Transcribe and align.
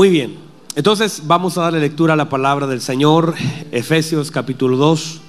Muy 0.00 0.08
bien. 0.08 0.38
Entonces 0.76 1.24
vamos 1.26 1.58
a 1.58 1.60
darle 1.60 1.78
lectura 1.78 2.14
a 2.14 2.16
la 2.16 2.30
palabra 2.30 2.66
del 2.66 2.80
Señor, 2.80 3.34
Efesios 3.70 4.30
capítulo 4.30 4.78
2. 4.78 5.20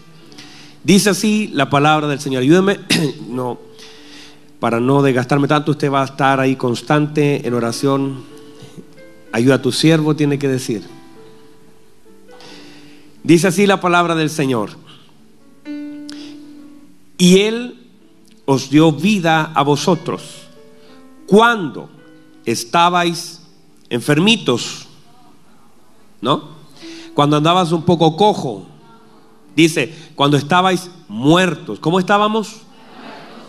Dice 0.86 1.10
así 1.10 1.50
la 1.52 1.70
palabra 1.70 2.08
del 2.08 2.22
Señor. 2.22 2.44
Ayúdeme, 2.44 2.80
no, 3.28 3.60
para 4.62 4.80
no 4.80 5.02
desgastarme 5.02 5.50
tanto, 5.50 5.72
usted 5.72 5.92
va 5.92 6.04
a 6.04 6.06
estar 6.06 6.40
ahí 6.40 6.56
constante 6.56 7.46
en 7.46 7.54
oración. 7.54 8.24
Ayuda 9.34 9.56
a 9.56 9.62
tu 9.62 9.74
siervo, 9.74 10.16
tiene 10.16 10.40
que 10.40 10.48
decir. 10.48 10.84
Dice 13.26 13.48
así 13.48 13.68
la 13.68 13.82
palabra 13.82 14.16
del 14.16 14.30
Señor. 14.30 14.70
Y 17.18 17.40
Él 17.40 17.90
os 18.46 18.70
dio 18.70 18.94
vida 18.94 19.52
a 19.54 19.64
vosotros 19.64 20.44
cuando 21.28 21.90
estabais 22.46 23.41
enfermitos, 23.92 24.88
¿no? 26.22 26.50
Cuando 27.14 27.38
andabas 27.38 27.74
un 27.74 27.84
poco 27.84 28.16
cojo. 28.16 28.66
Dice, 29.56 29.94
cuando 30.16 30.38
estabais 30.38 30.90
muertos. 31.10 31.80
¿Cómo 31.80 32.00
estábamos? 32.00 32.62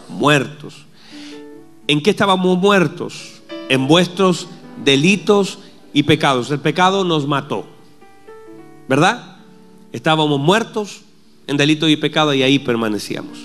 Muertos. 0.08 0.84
¿En 1.86 2.02
qué 2.02 2.10
estábamos 2.10 2.58
muertos? 2.58 3.40
En 3.68 3.86
vuestros 3.86 4.48
delitos 4.84 5.60
y 5.92 6.02
pecados. 6.02 6.50
El 6.50 6.58
pecado 6.58 7.04
nos 7.04 7.26
mató. 7.26 7.64
¿Verdad? 8.88 9.36
Estábamos 9.92 10.40
muertos 10.40 11.02
en 11.46 11.56
delito 11.56 11.88
y 11.88 11.96
pecado 11.96 12.34
y 12.34 12.42
ahí 12.42 12.58
permanecíamos. 12.58 13.38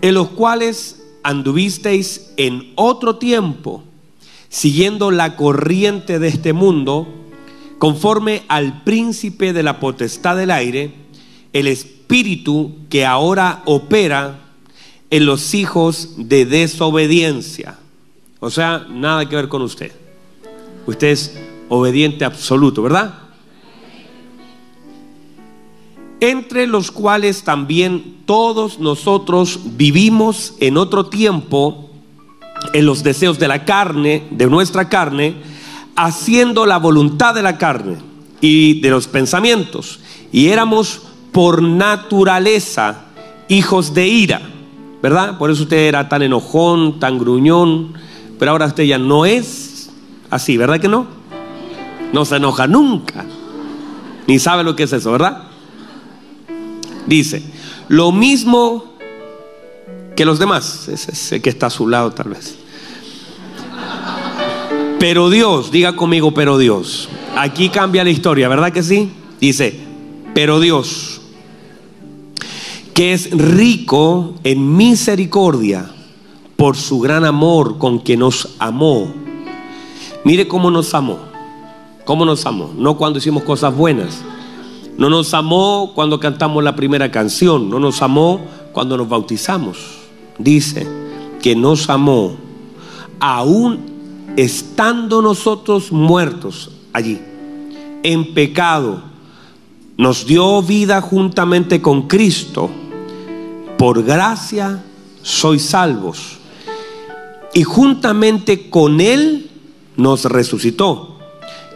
En 0.00 0.14
los 0.14 0.28
cuales 0.28 1.04
anduvisteis 1.22 2.32
en 2.38 2.72
otro 2.76 3.16
tiempo, 3.16 3.82
siguiendo 4.48 5.10
la 5.10 5.36
corriente 5.36 6.18
de 6.18 6.28
este 6.28 6.52
mundo, 6.52 7.06
conforme 7.78 8.42
al 8.48 8.82
príncipe 8.84 9.52
de 9.52 9.62
la 9.62 9.80
potestad 9.80 10.36
del 10.36 10.50
aire, 10.50 10.92
el 11.52 11.66
espíritu 11.66 12.74
que 12.88 13.04
ahora 13.04 13.62
opera 13.66 14.40
en 15.10 15.26
los 15.26 15.54
hijos 15.54 16.14
de 16.16 16.46
desobediencia. 16.46 17.78
O 18.40 18.50
sea, 18.50 18.86
nada 18.90 19.28
que 19.28 19.36
ver 19.36 19.48
con 19.48 19.62
usted. 19.62 19.92
Usted 20.86 21.08
es 21.08 21.38
obediente 21.68 22.24
absoluto, 22.24 22.82
¿verdad? 22.82 23.26
entre 26.20 26.66
los 26.66 26.90
cuales 26.90 27.42
también 27.44 28.22
todos 28.24 28.78
nosotros 28.78 29.60
vivimos 29.76 30.54
en 30.60 30.76
otro 30.76 31.06
tiempo 31.06 31.85
en 32.72 32.86
los 32.86 33.02
deseos 33.02 33.38
de 33.38 33.48
la 33.48 33.64
carne, 33.64 34.26
de 34.30 34.46
nuestra 34.46 34.88
carne, 34.88 35.36
haciendo 35.96 36.66
la 36.66 36.78
voluntad 36.78 37.34
de 37.34 37.42
la 37.42 37.58
carne 37.58 37.96
y 38.40 38.80
de 38.80 38.90
los 38.90 39.08
pensamientos. 39.08 40.00
Y 40.32 40.48
éramos 40.48 41.02
por 41.32 41.62
naturaleza 41.62 43.04
hijos 43.48 43.94
de 43.94 44.06
ira, 44.08 44.40
¿verdad? 45.02 45.38
Por 45.38 45.50
eso 45.50 45.64
usted 45.64 45.88
era 45.88 46.08
tan 46.08 46.22
enojón, 46.22 46.98
tan 46.98 47.18
gruñón, 47.18 47.94
pero 48.38 48.52
ahora 48.52 48.66
usted 48.66 48.84
ya 48.84 48.98
no 48.98 49.24
es 49.24 49.90
así, 50.30 50.56
¿verdad 50.56 50.80
que 50.80 50.88
no? 50.88 51.06
No 52.12 52.24
se 52.24 52.36
enoja 52.36 52.66
nunca, 52.66 53.24
ni 54.26 54.38
sabe 54.38 54.64
lo 54.64 54.76
que 54.76 54.84
es 54.84 54.92
eso, 54.92 55.12
¿verdad? 55.12 55.44
Dice, 57.06 57.42
lo 57.88 58.12
mismo 58.12 58.95
que 60.16 60.24
los 60.24 60.38
demás. 60.38 60.88
Ese, 60.88 61.40
que 61.40 61.50
está 61.50 61.66
a 61.66 61.70
su 61.70 61.86
lado 61.86 62.10
tal 62.12 62.30
vez. 62.30 62.56
Pero 64.98 65.30
Dios, 65.30 65.70
diga 65.70 65.94
conmigo, 65.94 66.32
pero 66.32 66.58
Dios. 66.58 67.08
Aquí 67.36 67.68
cambia 67.68 68.02
la 68.02 68.10
historia, 68.10 68.48
¿verdad 68.48 68.72
que 68.72 68.82
sí? 68.82 69.12
Dice, 69.40 69.78
pero 70.34 70.58
Dios, 70.58 71.20
que 72.94 73.12
es 73.12 73.30
rico 73.30 74.34
en 74.42 74.76
misericordia 74.76 75.90
por 76.56 76.76
su 76.76 76.98
gran 77.00 77.26
amor 77.26 77.76
con 77.76 78.00
que 78.00 78.16
nos 78.16 78.56
amó. 78.58 79.12
Mire 80.24 80.48
cómo 80.48 80.70
nos 80.70 80.94
amó. 80.94 81.18
¿Cómo 82.06 82.24
nos 82.24 82.46
amó? 82.46 82.72
No 82.76 82.96
cuando 82.96 83.18
hicimos 83.18 83.42
cosas 83.42 83.76
buenas 83.76 84.24
no 84.98 85.10
nos 85.10 85.34
amó 85.34 85.92
cuando 85.94 86.18
cantamos 86.18 86.64
la 86.64 86.74
primera 86.74 87.10
canción, 87.10 87.68
no 87.68 87.78
nos 87.78 88.00
amó 88.00 88.40
cuando 88.72 88.96
nos 88.96 89.08
bautizamos. 89.08 90.05
Dice 90.38 90.86
que 91.42 91.56
nos 91.56 91.88
amó 91.88 92.36
aún 93.20 94.34
estando 94.36 95.22
nosotros 95.22 95.92
muertos 95.92 96.70
allí, 96.92 97.20
en 98.02 98.34
pecado. 98.34 99.02
Nos 99.96 100.26
dio 100.26 100.62
vida 100.62 101.00
juntamente 101.00 101.80
con 101.80 102.02
Cristo. 102.06 102.70
Por 103.78 104.02
gracia 104.02 104.84
sois 105.22 105.62
salvos. 105.64 106.38
Y 107.54 107.62
juntamente 107.62 108.68
con 108.68 109.00
Él 109.00 109.50
nos 109.96 110.24
resucitó. 110.26 111.18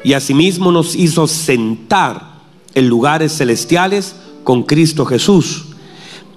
Y 0.05 0.13
asimismo 0.13 0.73
nos 0.73 0.95
hizo 0.95 1.27
sentar 1.27 2.31
en 2.75 2.89
lugares 2.89 3.37
celestiales 3.37 4.17
con 4.45 4.63
Cristo 4.63 5.05
Jesús, 5.05 5.67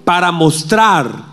para 0.03 0.31
mostrar 0.31 1.32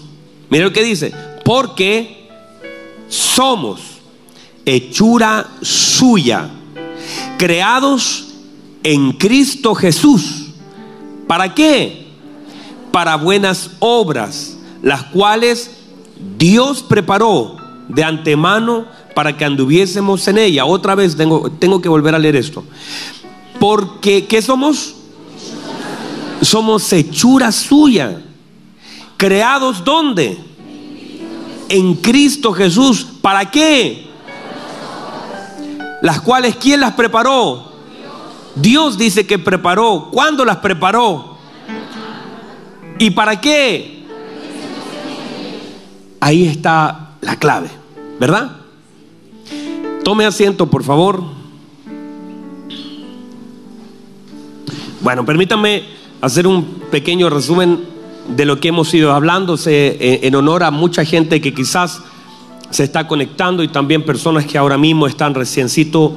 mira 0.51 0.65
lo 0.65 0.71
que 0.73 0.83
dice, 0.83 1.11
porque 1.43 2.29
somos 3.07 3.81
hechura 4.65 5.47
suya, 5.61 6.49
creados 7.37 8.27
en 8.83 9.13
Cristo 9.13 9.73
Jesús. 9.73 10.49
¿Para 11.27 11.55
qué? 11.55 12.07
Para 12.91 13.15
buenas 13.15 13.71
obras, 13.79 14.57
las 14.81 15.03
cuales 15.03 15.71
Dios 16.37 16.83
preparó 16.83 17.57
de 17.87 18.03
antemano 18.03 18.85
para 19.15 19.37
que 19.37 19.45
anduviésemos 19.45 20.27
en 20.27 20.37
ella. 20.37 20.65
Otra 20.65 20.95
vez 20.95 21.15
tengo, 21.15 21.49
tengo 21.51 21.81
que 21.81 21.89
volver 21.89 22.15
a 22.15 22.19
leer 22.19 22.35
esto. 22.35 22.63
Porque, 23.59 24.25
¿qué 24.25 24.41
somos? 24.41 24.95
Somos 26.41 26.91
hechura 26.93 27.51
suya. 27.51 28.21
¿Creados 29.21 29.83
dónde? 29.83 30.35
En 31.69 31.93
Cristo 31.93 32.53
Jesús. 32.53 33.05
¿Para 33.21 33.51
qué? 33.51 34.07
Las 36.01 36.21
cuales, 36.21 36.55
¿quién 36.55 36.79
las 36.81 36.93
preparó? 36.93 37.71
Dios 38.55 38.97
dice 38.97 39.27
que 39.27 39.37
preparó. 39.37 40.09
¿Cuándo 40.11 40.43
las 40.43 40.57
preparó? 40.57 41.37
¿Y 42.97 43.11
para 43.11 43.39
qué? 43.39 44.07
Ahí 46.19 46.47
está 46.47 47.11
la 47.21 47.35
clave, 47.35 47.69
¿verdad? 48.19 48.57
Tome 50.03 50.25
asiento, 50.25 50.65
por 50.65 50.83
favor. 50.83 51.21
Bueno, 54.99 55.23
permítame 55.23 55.83
hacer 56.21 56.47
un 56.47 56.65
pequeño 56.89 57.29
resumen 57.29 58.00
de 58.35 58.45
lo 58.45 58.59
que 58.59 58.69
hemos 58.69 58.93
ido 58.93 59.11
hablando 59.11 59.57
eh, 59.65 60.19
en 60.23 60.35
honor 60.35 60.63
a 60.63 60.71
mucha 60.71 61.03
gente 61.05 61.41
que 61.41 61.53
quizás 61.53 62.01
se 62.69 62.83
está 62.83 63.07
conectando 63.07 63.63
y 63.63 63.67
también 63.67 64.03
personas 64.03 64.45
que 64.45 64.57
ahora 64.57 64.77
mismo 64.77 65.07
están 65.07 65.35
reciencito 65.35 66.15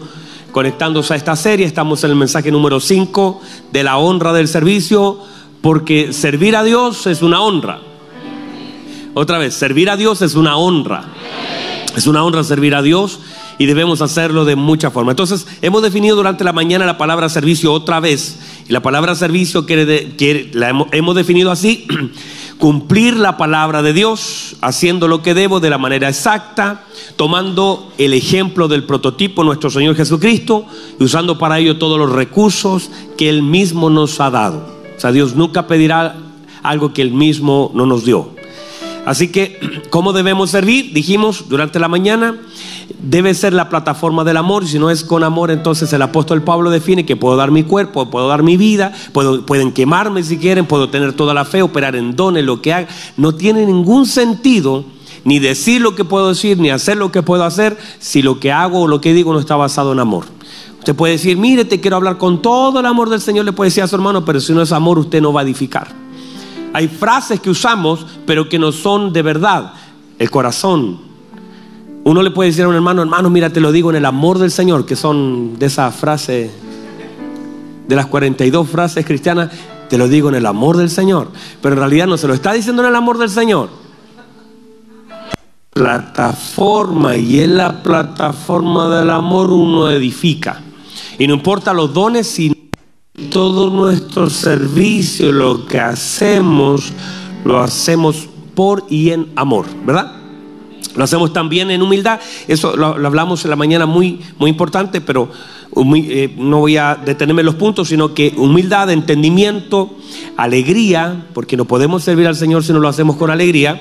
conectándose 0.52 1.14
a 1.14 1.16
esta 1.16 1.34
serie. 1.34 1.66
Estamos 1.66 2.05
en 2.05 2.11
el 2.11 2.16
mensaje 2.16 2.52
número 2.52 2.78
5 2.78 3.40
de 3.72 3.82
la 3.82 3.99
honra 3.99 4.32
del 4.32 4.46
servicio, 4.46 5.19
porque 5.61 6.12
servir 6.12 6.55
a 6.56 6.62
Dios 6.62 7.06
es 7.08 7.22
una 7.22 7.40
honra. 7.40 7.81
Otra 9.14 9.38
vez, 9.38 9.55
servir 9.55 9.90
a 9.90 9.96
Dios 9.96 10.22
es 10.22 10.34
una 10.37 10.56
honra. 10.56 11.05
Es 11.96 12.06
una 12.06 12.25
honra 12.25 12.44
servir 12.44 12.75
a 12.75 12.82
Dios 12.82 13.20
y 13.58 13.67
debemos 13.67 14.02
hacerlo 14.02 14.44
de 14.44 14.56
mucha 14.56 14.90
forma. 14.90 15.12
Entonces, 15.12 15.46
hemos 15.62 15.82
definido 15.82 16.17
durante 16.17 16.44
la 16.44 16.52
mañana 16.52 16.87
la 16.87 16.99
palabra 16.99 17.28
servicio 17.28 17.72
otra 17.72 18.00
vez. 18.00 18.38
Y 18.69 18.72
la 18.72 18.82
palabra 18.82 19.14
servicio 19.14 19.66
quiere, 19.66 20.50
la 20.52 20.87
hemos, 20.93 21.14
definido 21.14 21.50
así. 21.50 21.87
cumplir 22.58 23.16
la 23.16 23.37
palabra 23.37 23.82
de 23.82 23.93
Dios, 23.93 24.56
haciendo 24.61 25.08
lo 25.08 25.22
que 25.22 25.34
debo 25.34 25.61
de 25.61 25.70
la 25.70 25.76
manera 25.76 26.08
exacta, 26.08 26.84
tomando 27.16 27.93
el 27.99 28.14
ejemplo 28.14 28.69
del 28.69 28.84
prototipo 28.84 29.44
nuestro 29.44 29.70
Señor 29.70 29.96
Jesucristo 29.96 30.64
y 30.99 31.05
usando 31.05 31.37
para 31.37 31.58
ello 31.58 31.78
todos 31.78 31.99
los 31.99 32.11
recursos 32.12 32.90
que 33.19 33.28
Él 33.28 33.43
mismo 33.43 33.90
nos 33.90 34.20
ha 34.20 34.31
dado. 34.31 34.75
O 34.96 35.00
sea, 35.00 35.12
Dios 35.12 35.34
nunca 35.34 35.67
pedirá 35.67 36.17
algo 36.62 36.93
que 36.93 37.02
Él 37.02 37.10
mismo 37.10 37.70
no 37.75 37.87
nos 37.87 38.05
dio. 38.05 38.31
Así 39.05 39.28
que, 39.28 39.82
¿cómo 39.90 40.12
debemos 40.12 40.50
servir? 40.50 40.93
Dijimos 40.93 41.49
durante 41.49 41.78
la 41.78 41.88
mañana, 41.88 42.40
debe 42.98 43.34
ser 43.34 43.52
la 43.52 43.69
plataforma 43.69 44.25
del 44.25 44.36
amor. 44.36 44.66
Si 44.66 44.78
no 44.78 44.90
es 44.90 45.04
con 45.04 45.25
amor, 45.25 45.50
entonces 45.50 45.92
el 45.92 46.02
apóstol 46.02 46.42
Pablo 46.42 46.70
define 46.70 47.06
que 47.06 47.16
puedo 47.16 47.36
dar 47.36 47.50
mi 47.50 47.62
cuerpo, 47.62 48.10
puedo 48.10 48.28
dar 48.28 48.42
mi 48.42 48.56
vida, 48.56 48.92
puedo, 49.12 49.44
pueden 49.46 49.72
quemarme 49.72 50.22
si 50.22 50.38
quieren, 50.38 50.66
puedo 50.66 50.90
tener 50.90 51.12
toda 51.12 51.34
la 51.34 51.44
fe, 51.44 51.62
operar 51.62 51.96
en 51.96 52.16
dones, 52.16 52.44
lo 52.44 52.60
que 52.62 52.72
haga. 52.72 52.88
No 53.16 53.34
tiene 53.34 53.66
ningún 53.66 54.06
sentido 54.06 54.84
ni 55.25 55.38
decir 55.38 55.81
lo 55.81 55.94
que 55.94 56.04
puedo 56.04 56.28
decir, 56.28 56.58
ni 56.58 56.70
hacer 56.70 56.96
lo 56.96 57.10
que 57.10 57.22
puedo 57.22 57.44
hacer, 57.44 57.78
si 57.98 58.22
lo 58.22 58.40
que 58.40 58.52
hago 58.52 58.82
o 58.82 58.88
lo 58.88 59.00
que 59.00 59.14
digo 59.14 59.32
no 59.32 59.40
está 59.40 59.56
basado 59.56 59.92
en 59.92 60.00
amor. 60.00 60.26
Usted 60.78 60.94
puede 60.94 61.14
decir, 61.14 61.38
mire, 61.38 61.64
te 61.64 61.81
quiero 61.81 61.96
hablar 61.96 62.19
con 62.19 62.42
todo 62.42 62.81
el 62.81 62.86
amor 62.86 63.08
del 63.08 63.20
Señor, 63.22 63.46
le 63.46 63.52
puede 63.52 63.70
decir 63.70 63.82
a 63.82 63.88
su 63.88 63.96
hermano, 63.96 64.25
pero 64.25 64.38
si 64.38 64.52
no 64.52 64.60
es 64.60 64.70
amor, 64.70 64.98
usted 64.98 65.22
no 65.22 65.32
va 65.32 65.40
a 65.40 65.44
edificar. 65.44 65.88
Hay 66.75 66.88
frases 66.88 67.40
que 67.40 67.48
usamos, 67.48 68.04
pero 68.26 68.48
que 68.48 68.58
no 68.58 68.70
son 68.70 69.12
de 69.12 69.22
verdad. 69.22 69.72
El 70.19 70.31
corazón. 70.31 71.13
Uno 72.04 72.22
le 72.22 72.30
puede 72.30 72.50
decir 72.50 72.64
a 72.64 72.68
un 72.68 72.74
hermano, 72.74 73.00
hermano, 73.00 73.30
mira, 73.30 73.48
te 73.48 73.60
lo 73.60 73.72
digo 73.72 73.88
en 73.88 73.96
el 73.96 74.04
amor 74.04 74.38
del 74.38 74.50
Señor, 74.50 74.84
que 74.84 74.94
son 74.94 75.58
de 75.58 75.66
esas 75.66 75.94
frases, 75.94 76.50
de 77.88 77.96
las 77.96 78.06
42 78.06 78.68
frases 78.68 79.06
cristianas, 79.06 79.50
te 79.88 79.96
lo 79.96 80.06
digo 80.06 80.28
en 80.28 80.34
el 80.34 80.44
amor 80.44 80.76
del 80.76 80.90
Señor. 80.90 81.28
Pero 81.62 81.74
en 81.74 81.78
realidad 81.78 82.06
no 82.06 82.18
se 82.18 82.28
lo 82.28 82.34
está 82.34 82.52
diciendo 82.52 82.82
en 82.82 82.88
el 82.90 82.94
amor 82.94 83.16
del 83.16 83.30
Señor. 83.30 83.70
Plataforma, 85.70 87.16
y 87.16 87.40
en 87.40 87.56
la 87.56 87.82
plataforma 87.82 88.98
del 88.98 89.08
amor 89.08 89.50
uno 89.50 89.90
edifica. 89.90 90.60
Y 91.18 91.26
no 91.26 91.32
importa 91.32 91.72
los 91.72 91.94
dones, 91.94 92.26
si 92.26 92.70
todo 93.30 93.70
nuestro 93.70 94.28
servicio, 94.28 95.32
lo 95.32 95.64
que 95.64 95.80
hacemos, 95.80 96.92
lo 97.46 97.60
hacemos 97.60 98.28
por 98.54 98.84
y 98.90 99.10
en 99.10 99.32
amor, 99.36 99.64
¿verdad? 99.86 100.23
Lo 100.96 101.05
hacemos 101.05 101.32
también 101.32 101.70
en 101.70 101.82
humildad. 101.82 102.20
Eso 102.46 102.76
lo, 102.76 102.87
hablamos 102.87 103.44
en 103.44 103.50
la 103.50 103.56
mañana 103.56 103.87
muy, 103.87 104.20
muy 104.38 104.50
importante, 104.50 105.00
pero 105.00 105.29
eh, 105.94 106.32
no 106.37 106.61
voy 106.61 106.76
a 106.76 106.94
detenerme 106.94 107.43
en 107.43 107.46
los 107.46 107.56
puntos, 107.56 107.88
sino 107.88 108.14
que 108.14 108.32
humildad, 108.37 108.91
entendimiento, 108.91 109.96
alegría, 110.37 111.26
porque 111.35 111.56
no 111.56 111.64
podemos 111.64 112.05
servir 112.05 112.26
al 112.26 112.37
Señor 112.37 112.62
si 112.64 112.73
no 112.73 112.79
lo 112.79 112.88
hacemos 112.88 113.17
con 113.17 113.31
alegría. 113.31 113.81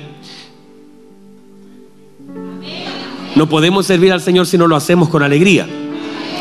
No 3.35 3.49
podemos 3.49 3.85
servir 3.85 4.11
al 4.11 4.21
Señor 4.21 4.47
si 4.47 4.57
no 4.57 4.67
lo 4.67 4.75
hacemos 4.75 5.09
con 5.09 5.23
alegría. 5.23 5.67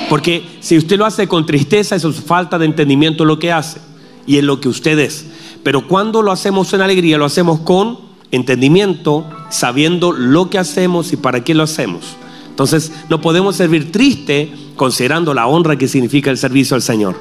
Porque 0.09 0.45
si 0.61 0.77
usted 0.77 0.99
lo 0.99 1.07
hace 1.07 1.27
con 1.27 1.47
tristeza, 1.47 1.97
eso 1.97 2.11
es 2.11 2.17
falta 2.17 2.59
de 2.59 2.67
entendimiento 2.67 3.25
en 3.25 3.29
lo 3.29 3.39
que 3.39 3.53
hace 3.53 3.81
y 4.27 4.39
en 4.39 4.47
lo 4.47 4.61
que 4.61 4.69
usted 4.69 4.99
es. 4.99 5.27
Pero 5.63 5.87
cuando 5.87 6.23
lo 6.23 6.33
hacemos 6.33 6.73
en 6.73 6.81
alegría, 6.81 7.19
lo 7.19 7.25
hacemos 7.25 7.61
con 7.61 8.12
entendimiento, 8.33 9.25
sabiendo 9.51 10.11
lo 10.11 10.51
que 10.51 10.59
hacemos 10.59 11.13
y 11.13 11.17
para 11.17 11.45
qué 11.45 11.55
lo 11.55 11.63
hacemos. 11.63 12.17
Entonces, 12.49 12.93
no 13.09 13.21
podemos 13.21 13.57
servir 13.57 13.93
triste 13.93 14.53
considerando 14.77 15.33
la 15.33 15.47
honra 15.47 15.77
que 15.77 15.89
significa 15.89 16.31
el 16.31 16.37
servicio 16.37 16.75
al 16.75 16.83
Señor. 16.83 17.17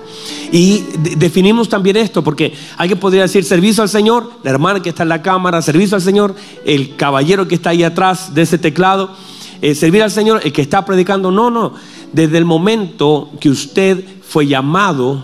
Y 0.51 0.83
definimos 1.17 1.69
también 1.69 1.95
esto, 1.97 2.23
porque 2.23 2.53
alguien 2.77 2.99
podría 2.99 3.21
decir 3.21 3.43
servicio 3.43 3.83
al 3.83 3.89
Señor, 3.89 4.29
la 4.43 4.51
hermana 4.51 4.81
que 4.81 4.89
está 4.89 5.03
en 5.03 5.09
la 5.09 5.21
cámara, 5.21 5.61
servicio 5.61 5.95
al 5.95 6.01
Señor, 6.01 6.35
el 6.65 6.95
caballero 6.95 7.47
que 7.47 7.55
está 7.55 7.69
ahí 7.69 7.83
atrás 7.83 8.33
de 8.33 8.41
ese 8.41 8.57
teclado, 8.57 9.15
eh, 9.61 9.75
servir 9.75 10.01
al 10.03 10.11
Señor, 10.11 10.41
el 10.43 10.51
que 10.51 10.61
está 10.61 10.83
predicando. 10.83 11.31
No, 11.31 11.49
no. 11.49 11.75
Desde 12.11 12.37
el 12.37 12.45
momento 12.45 13.29
que 13.39 13.49
usted 13.49 14.03
fue 14.27 14.47
llamado, 14.47 15.23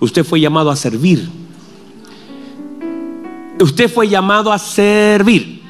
usted 0.00 0.24
fue 0.24 0.40
llamado 0.40 0.70
a 0.70 0.76
servir. 0.76 1.45
Usted 3.60 3.92
fue 3.92 4.08
llamado 4.08 4.52
a 4.52 4.58
servir. 4.58 5.62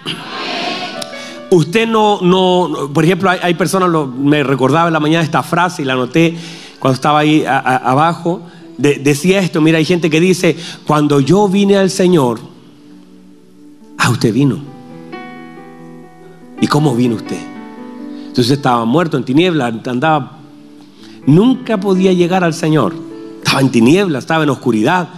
Usted 1.50 1.86
no, 1.86 2.20
no, 2.22 2.90
por 2.92 3.04
ejemplo, 3.04 3.30
hay, 3.30 3.54
personas, 3.54 3.88
me 4.18 4.42
recordaba 4.42 4.88
en 4.88 4.92
la 4.92 5.00
mañana 5.00 5.22
esta 5.22 5.42
frase 5.42 5.82
y 5.82 5.84
la 5.84 5.92
anoté 5.92 6.36
cuando 6.78 6.94
estaba 6.94 7.20
ahí 7.20 7.44
abajo. 7.46 8.42
decía 8.76 9.38
esto, 9.38 9.60
mira, 9.60 9.78
hay 9.78 9.84
gente 9.84 10.10
que 10.10 10.20
dice, 10.20 10.56
cuando 10.86 11.20
yo 11.20 11.48
vine 11.48 11.76
al 11.76 11.90
Señor, 11.90 12.40
ah, 13.98 14.10
usted 14.10 14.32
vino. 14.32 14.58
¿Y 16.60 16.66
cómo 16.66 16.96
vino 16.96 17.16
usted? 17.16 17.38
Entonces 18.28 18.50
estaba 18.50 18.84
muerto 18.84 19.16
en 19.16 19.24
tinieblas, 19.24 19.72
andaba 19.86 20.38
nunca 21.26 21.78
podía 21.78 22.12
llegar 22.12 22.42
al 22.44 22.54
Señor. 22.54 22.94
Estaba 23.38 23.60
en 23.60 23.70
tinieblas, 23.70 24.24
estaba 24.24 24.44
en 24.44 24.50
oscuridad. 24.50 25.08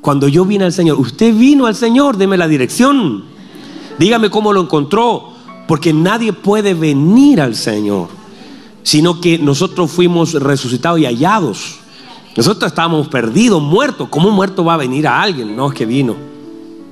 Cuando 0.00 0.28
yo 0.28 0.44
vine 0.44 0.64
al 0.64 0.72
Señor, 0.72 0.98
usted 0.98 1.34
vino 1.34 1.66
al 1.66 1.74
Señor, 1.74 2.16
deme 2.16 2.36
la 2.36 2.48
dirección. 2.48 3.24
Dígame 3.98 4.30
cómo 4.30 4.52
lo 4.52 4.60
encontró, 4.60 5.30
porque 5.66 5.92
nadie 5.92 6.32
puede 6.32 6.74
venir 6.74 7.40
al 7.40 7.56
Señor, 7.56 8.08
sino 8.82 9.20
que 9.20 9.38
nosotros 9.38 9.90
fuimos 9.90 10.34
resucitados 10.34 11.00
y 11.00 11.04
hallados. 11.04 11.78
Nosotros 12.36 12.70
estábamos 12.70 13.08
perdidos, 13.08 13.60
muertos. 13.60 14.08
¿Cómo 14.08 14.30
muerto 14.30 14.64
va 14.64 14.74
a 14.74 14.76
venir 14.76 15.08
a 15.08 15.20
alguien? 15.20 15.56
No, 15.56 15.68
es 15.68 15.74
que 15.74 15.84
vino. 15.84 16.14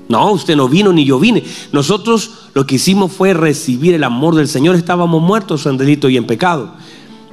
No, 0.08 0.32
usted 0.32 0.56
no 0.56 0.68
vino 0.68 0.92
ni 0.92 1.04
yo 1.04 1.18
vine. 1.18 1.44
Nosotros 1.72 2.48
lo 2.54 2.66
que 2.66 2.76
hicimos 2.76 3.12
fue 3.12 3.32
recibir 3.34 3.94
el 3.94 4.04
amor 4.04 4.34
del 4.34 4.48
Señor. 4.48 4.74
Estábamos 4.74 5.22
muertos 5.22 5.66
en 5.66 5.76
delito 5.76 6.08
y 6.08 6.16
en 6.16 6.26
pecado. 6.26 6.74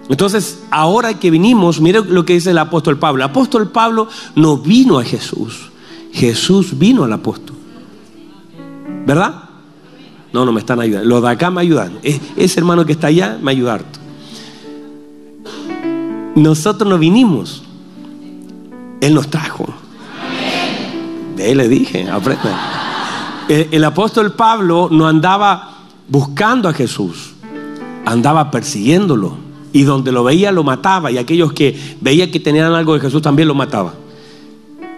Entonces, 0.09 0.63
ahora 0.69 1.13
que 1.17 1.31
vinimos, 1.31 1.79
mire 1.79 2.01
lo 2.03 2.25
que 2.25 2.33
dice 2.33 2.51
el 2.51 2.57
apóstol 2.57 2.97
Pablo. 2.97 3.23
El 3.23 3.29
apóstol 3.29 3.69
Pablo 3.69 4.07
no 4.35 4.57
vino 4.57 4.99
a 4.99 5.03
Jesús. 5.03 5.69
Jesús 6.11 6.77
vino 6.77 7.03
al 7.03 7.13
apóstol. 7.13 7.55
¿Verdad? 9.05 9.49
No, 10.33 10.45
no 10.45 10.51
me 10.51 10.59
están 10.59 10.79
ayudando. 10.79 11.07
Los 11.07 11.21
de 11.21 11.29
acá 11.29 11.49
me 11.49 11.61
ayudan. 11.61 11.99
Ese 12.03 12.59
hermano 12.59 12.85
que 12.85 12.93
está 12.93 13.07
allá 13.07 13.37
me 13.41 13.51
ayuda 13.51 13.79
Nosotros 16.35 16.89
no 16.89 16.97
vinimos. 16.97 17.63
Él 18.99 19.13
nos 19.13 19.29
trajo. 19.29 19.65
De 21.37 21.51
él 21.51 21.57
le 21.59 21.69
dije, 21.69 22.09
aprenda. 22.09 23.45
El, 23.47 23.69
el 23.71 23.83
apóstol 23.83 24.33
Pablo 24.33 24.89
no 24.91 25.07
andaba 25.07 25.77
buscando 26.07 26.69
a 26.69 26.73
Jesús, 26.73 27.33
andaba 28.05 28.51
persiguiéndolo 28.51 29.42
y 29.73 29.83
donde 29.83 30.11
lo 30.11 30.23
veía 30.23 30.51
lo 30.51 30.63
mataba 30.63 31.11
y 31.11 31.17
aquellos 31.17 31.51
que 31.51 31.77
veía 31.99 32.31
que 32.31 32.39
tenían 32.39 32.71
algo 32.73 32.93
de 32.93 32.99
Jesús 33.01 33.21
también 33.21 33.47
lo 33.47 33.55
mataba. 33.55 33.95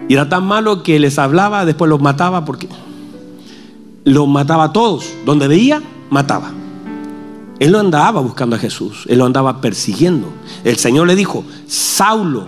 Y 0.08 0.12
era 0.12 0.28
tan 0.28 0.44
malo 0.44 0.82
que 0.82 1.00
les 1.00 1.18
hablaba, 1.18 1.64
después 1.64 1.88
los 1.88 2.00
mataba 2.00 2.44
porque 2.44 2.68
los 4.04 4.28
mataba 4.28 4.64
a 4.64 4.72
todos. 4.72 5.06
Donde 5.24 5.48
veía, 5.48 5.82
mataba. 6.10 6.52
Él 7.58 7.72
no 7.72 7.78
andaba 7.78 8.20
buscando 8.20 8.54
a 8.54 8.58
Jesús, 8.58 9.04
él 9.08 9.18
lo 9.18 9.24
andaba 9.24 9.62
persiguiendo. 9.62 10.28
El 10.62 10.76
Señor 10.76 11.06
le 11.06 11.16
dijo, 11.16 11.42
Saulo, 11.66 12.46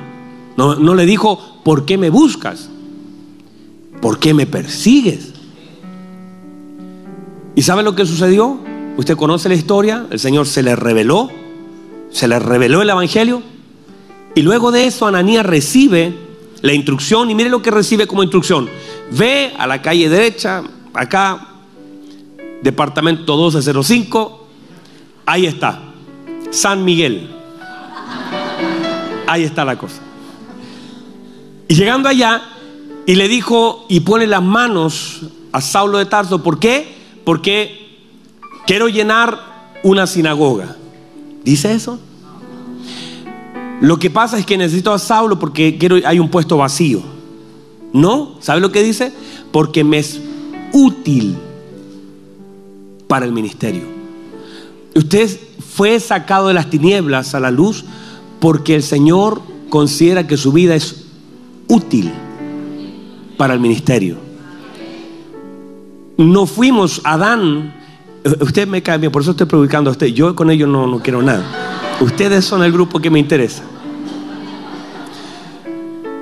no, 0.56 0.74
no 0.76 0.94
le 0.94 1.06
dijo, 1.06 1.40
¿por 1.64 1.86
qué 1.86 1.96
me 1.96 2.10
buscas? 2.10 2.68
¿Por 4.02 4.18
qué 4.18 4.34
me 4.34 4.46
persigues? 4.46 5.32
¿Y 7.54 7.62
sabe 7.62 7.82
lo 7.82 7.96
que 7.96 8.04
sucedió? 8.04 8.58
Usted 8.98 9.16
conoce 9.16 9.48
la 9.48 9.54
historia, 9.54 10.06
el 10.10 10.18
Señor 10.18 10.46
se 10.46 10.62
le 10.62 10.76
reveló 10.76 11.30
se 12.10 12.28
le 12.28 12.38
reveló 12.38 12.82
el 12.82 12.90
Evangelio. 12.90 13.42
Y 14.34 14.42
luego 14.42 14.70
de 14.70 14.86
eso 14.86 15.06
Ananías 15.06 15.44
recibe 15.44 16.14
la 16.62 16.72
instrucción 16.72 17.30
y 17.30 17.34
mire 17.34 17.50
lo 17.50 17.62
que 17.62 17.70
recibe 17.70 18.06
como 18.06 18.22
instrucción. 18.22 18.68
Ve 19.10 19.52
a 19.58 19.66
la 19.66 19.80
calle 19.80 20.08
derecha, 20.08 20.62
acá, 20.94 21.46
departamento 22.62 23.34
1205, 23.36 24.46
ahí 25.26 25.46
está, 25.46 25.80
San 26.50 26.84
Miguel. 26.84 27.30
Ahí 29.26 29.44
está 29.44 29.64
la 29.64 29.76
cosa. 29.76 30.00
Y 31.68 31.74
llegando 31.74 32.08
allá, 32.08 32.42
y 33.06 33.14
le 33.14 33.28
dijo, 33.28 33.86
y 33.88 34.00
pone 34.00 34.26
las 34.26 34.42
manos 34.42 35.20
a 35.52 35.60
Saulo 35.60 35.98
de 35.98 36.06
Tarso, 36.06 36.42
¿por 36.42 36.58
qué? 36.58 36.96
Porque 37.24 37.88
quiero 38.66 38.88
llenar 38.88 39.38
una 39.82 40.06
sinagoga. 40.06 40.76
¿Dice 41.44 41.72
eso? 41.72 41.98
Lo 43.80 43.98
que 43.98 44.10
pasa 44.10 44.38
es 44.38 44.44
que 44.44 44.58
necesito 44.58 44.92
a 44.92 44.98
Saulo 44.98 45.38
porque 45.38 45.78
quiero, 45.78 45.96
hay 46.04 46.18
un 46.18 46.30
puesto 46.30 46.56
vacío. 46.56 47.00
No, 47.92 48.36
¿sabe 48.40 48.60
lo 48.60 48.72
que 48.72 48.82
dice? 48.82 49.12
Porque 49.52 49.84
me 49.84 49.98
es 49.98 50.20
útil 50.72 51.36
para 53.06 53.24
el 53.24 53.32
ministerio. 53.32 53.84
Usted 54.94 55.28
fue 55.74 55.98
sacado 56.00 56.48
de 56.48 56.54
las 56.54 56.70
tinieblas 56.70 57.34
a 57.34 57.40
la 57.40 57.50
luz 57.50 57.84
porque 58.40 58.74
el 58.74 58.82
Señor 58.82 59.40
considera 59.70 60.26
que 60.26 60.36
su 60.36 60.52
vida 60.52 60.74
es 60.74 61.04
útil 61.68 62.10
para 63.36 63.54
el 63.54 63.60
ministerio. 63.60 64.16
no 66.16 66.46
fuimos, 66.46 67.00
Adán, 67.04 67.77
usted 68.40 68.66
me 68.66 68.82
cae 68.82 68.98
bien, 68.98 69.12
por 69.12 69.22
eso 69.22 69.32
estoy 69.32 69.46
predicando 69.46 69.90
a 69.90 69.92
usted, 69.92 70.08
yo 70.08 70.34
con 70.34 70.50
ellos 70.50 70.68
no, 70.68 70.86
no 70.86 71.00
quiero 71.00 71.22
nada. 71.22 71.44
Ustedes 72.00 72.44
son 72.44 72.62
el 72.62 72.72
grupo 72.72 73.00
que 73.00 73.10
me 73.10 73.18
interesa. 73.18 73.62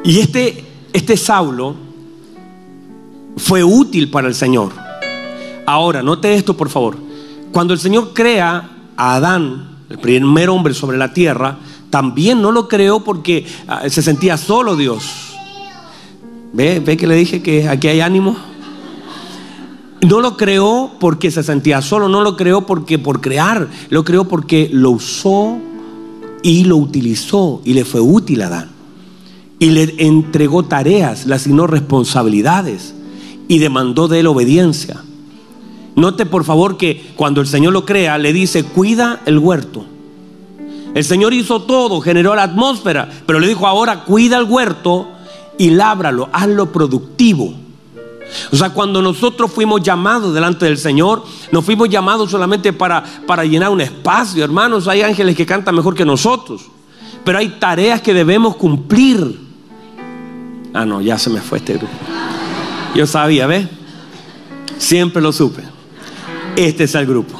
Y 0.05 0.21
este, 0.21 0.65
este 0.93 1.17
Saulo 1.17 1.75
fue 3.37 3.63
útil 3.65 4.11
para 4.11 4.29
el 4.29 4.35
Señor. 4.35 4.73
Ahora, 5.67 6.03
note 6.03 6.33
esto 6.35 6.57
por 6.57 6.69
favor. 6.69 6.97
Cuando 7.53 7.75
el 7.75 7.81
Señor 7.81 8.13
crea 8.15 8.71
a 8.97 9.15
Adán, 9.17 9.77
el 9.91 9.99
primer 9.99 10.49
hombre 10.49 10.75
sobre 10.75 10.97
la 10.97 11.13
tierra, 11.13 11.59
también 11.91 12.41
no 12.41 12.53
lo 12.53 12.69
creó 12.69 13.01
porque 13.01 13.47
ah, 13.67 13.89
se 13.89 14.03
sentía 14.03 14.37
solo 14.37 14.77
Dios. 14.77 15.05
¿Ve? 16.53 16.81
¿Ve 16.81 16.97
que 16.97 17.07
le 17.07 17.17
dije 17.17 17.43
que 17.43 17.69
aquí 17.69 17.89
hay 17.89 18.01
ánimo? 18.01 18.37
No 20.07 20.21
lo 20.21 20.37
creó 20.37 20.93
porque 21.01 21.33
se 21.33 21.43
sentía 21.43 21.83
solo, 21.83 22.09
no 22.09 22.21
lo 22.21 22.37
creó 22.37 22.65
porque 22.65 22.97
por 22.97 23.21
crear, 23.21 23.69
lo 23.91 24.05
creó 24.05 24.29
porque 24.29 24.71
lo 24.73 24.93
usó 24.93 25.59
y 26.45 26.63
lo 26.63 26.77
utilizó 26.77 27.61
y 27.65 27.73
le 27.73 27.85
fue 27.85 28.01
útil 28.01 28.43
a 28.43 28.47
Adán. 28.47 28.71
Y 29.59 29.71
le 29.71 29.97
entregó 29.99 30.65
tareas, 30.65 31.27
le 31.27 31.35
asignó 31.35 31.67
responsabilidades 31.67 32.95
y 33.49 33.59
demandó 33.59 34.07
de 34.07 34.21
él 34.21 34.29
obediencia. 34.29 35.03
Note 35.97 36.25
por 36.25 36.45
favor 36.45 36.77
que 36.77 37.05
cuando 37.17 37.41
el 37.41 37.49
Señor 37.49 37.73
lo 37.73 37.85
crea, 37.85 38.17
le 38.17 38.33
dice, 38.33 38.63
cuida 38.63 39.23
el 39.27 39.39
huerto. 39.39 39.85
El 40.95 41.03
Señor 41.03 41.35
hizo 41.35 41.63
todo, 41.63 42.01
generó 42.01 42.37
la 42.37 42.45
atmósfera, 42.45 43.11
pero 43.27 43.41
le 43.41 43.49
dijo 43.49 43.67
ahora, 43.67 44.05
cuida 44.05 44.39
el 44.39 44.45
huerto 44.45 45.09
y 45.59 45.71
lábralo, 45.71 46.29
hazlo 46.33 46.71
productivo. 46.71 47.66
O 48.53 48.57
sea, 48.57 48.71
cuando 48.71 49.01
nosotros 49.03 49.53
fuimos 49.53 49.83
llamados 49.83 50.35
delante 50.35 50.65
del 50.65 50.79
Señor, 50.79 51.25
no 51.53 51.63
fuimos 51.63 51.89
llamados 51.89 52.31
solamente 52.31 52.73
para, 52.73 53.03
para 53.27 53.45
llenar 53.45 53.71
un 53.71 53.81
espacio, 53.81 54.45
hermanos. 54.45 54.89
Hay 54.89 55.03
ángeles 55.03 55.37
que 55.37 55.47
cantan 55.47 55.75
mejor 55.75 55.95
que 55.95 56.05
nosotros, 56.05 56.63
pero 57.25 57.39
hay 57.39 57.49
tareas 57.61 58.01
que 58.01 58.15
debemos 58.15 58.57
cumplir. 58.57 59.41
Ah, 60.75 60.85
no, 60.85 61.01
ya 61.01 61.19
se 61.19 61.31
me 61.31 61.41
fue 61.41 61.59
este 61.59 61.75
grupo. 61.75 61.93
Yo 62.95 63.07
sabía, 63.07 63.47
¿ves? 63.47 63.67
Siempre 64.79 65.23
lo 65.23 65.33
supe. 65.33 65.63
Este 66.57 66.85
es 66.85 66.95
el 66.95 67.07
grupo. 67.07 67.39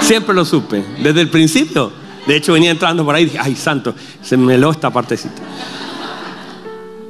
Siempre 0.00 0.34
lo 0.34 0.44
supe, 0.44 0.84
desde 1.02 1.20
el 1.20 1.28
principio. 1.28 1.92
De 2.26 2.36
hecho, 2.36 2.52
venía 2.52 2.70
entrando 2.70 3.04
por 3.04 3.14
ahí 3.14 3.22
y 3.22 3.26
dije, 3.26 3.38
ay, 3.40 3.56
santo, 3.56 3.94
se 4.22 4.36
me 4.36 4.58
lo 4.58 4.70
esta 4.70 4.90
partecita. 4.90 5.42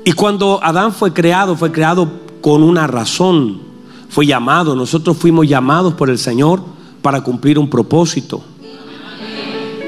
Y 0.04 0.12
cuando 0.12 0.60
Adán 0.62 0.92
fue 0.92 1.12
creado, 1.12 1.56
fue 1.56 1.70
creado 1.70 2.10
con 2.40 2.62
una 2.62 2.86
razón. 2.86 3.60
Fue 4.08 4.26
llamado, 4.26 4.74
nosotros 4.74 5.16
fuimos 5.16 5.46
llamados 5.46 5.94
por 5.94 6.10
el 6.10 6.18
Señor 6.18 6.62
para 7.00 7.22
cumplir 7.22 7.58
un 7.58 7.70
propósito. 7.70 8.42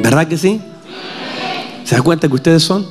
¿Verdad 0.03 0.29
que 0.29 0.39
sí? 0.39 0.61
¿Se 1.85 1.97
da 1.97 2.03
cuenta 2.03 2.29
que 2.29 2.35
ustedes 2.35 2.63
son? 2.63 2.87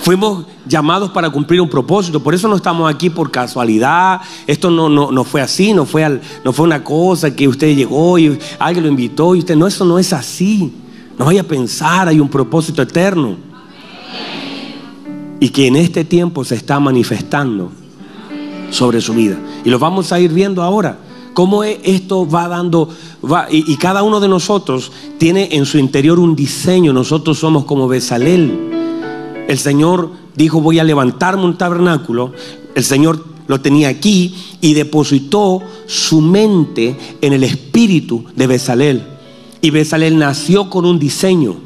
Fuimos 0.00 0.46
llamados 0.66 1.10
para 1.10 1.30
cumplir 1.30 1.60
un 1.60 1.68
propósito. 1.68 2.22
Por 2.22 2.34
eso 2.34 2.48
no 2.48 2.56
estamos 2.56 2.92
aquí 2.92 3.08
por 3.08 3.30
casualidad. 3.30 4.20
Esto 4.46 4.70
no, 4.70 4.88
no, 4.88 5.10
no 5.10 5.24
fue 5.24 5.40
así, 5.40 5.72
no 5.72 5.86
fue, 5.86 6.04
al, 6.04 6.20
no 6.44 6.52
fue 6.52 6.66
una 6.66 6.84
cosa 6.84 7.34
que 7.34 7.48
usted 7.48 7.74
llegó 7.74 8.18
y 8.18 8.38
alguien 8.58 8.84
lo 8.84 8.90
invitó 8.90 9.34
y 9.34 9.40
usted. 9.40 9.56
No, 9.56 9.66
eso 9.66 9.84
no 9.84 9.98
es 9.98 10.12
así. 10.12 10.72
No 11.18 11.26
vaya 11.26 11.42
a 11.42 11.44
pensar, 11.44 12.08
hay 12.08 12.20
un 12.20 12.28
propósito 12.28 12.82
eterno. 12.82 13.36
Y 15.40 15.48
que 15.50 15.66
en 15.66 15.76
este 15.76 16.04
tiempo 16.04 16.44
se 16.44 16.54
está 16.54 16.80
manifestando 16.80 17.70
sobre 18.74 19.00
su 19.00 19.14
vida. 19.14 19.38
Y 19.64 19.70
lo 19.70 19.78
vamos 19.78 20.12
a 20.12 20.20
ir 20.20 20.32
viendo 20.32 20.62
ahora. 20.62 20.98
Cómo 21.32 21.64
esto 21.64 22.28
va 22.28 22.46
dando, 22.48 22.88
va, 23.24 23.48
y, 23.50 23.70
y, 23.72 23.76
cada 23.76 24.04
uno 24.04 24.20
de 24.20 24.28
nosotros 24.28 24.92
tiene 25.18 25.48
en 25.52 25.66
su 25.66 25.78
interior 25.78 26.18
un 26.20 26.36
diseño. 26.36 26.92
Nosotros 26.92 27.38
somos 27.38 27.64
como 27.64 27.88
Besalel. 27.88 29.44
El 29.48 29.58
Señor 29.58 30.10
dijo, 30.36 30.60
voy 30.60 30.78
a 30.78 30.84
levantarme 30.84 31.44
un 31.44 31.58
tabernáculo. 31.58 32.32
El 32.74 32.84
Señor 32.84 33.24
lo 33.46 33.60
tenía 33.60 33.88
aquí 33.88 34.34
y 34.60 34.74
depositó 34.74 35.60
su 35.86 36.20
mente 36.20 36.96
en 37.20 37.32
el 37.32 37.44
espíritu 37.44 38.24
de 38.36 38.46
Besalel. 38.46 39.02
Y 39.60 39.70
Besalel 39.70 40.18
nació 40.18 40.70
con 40.70 40.84
un 40.84 40.98
diseño. 40.98 41.56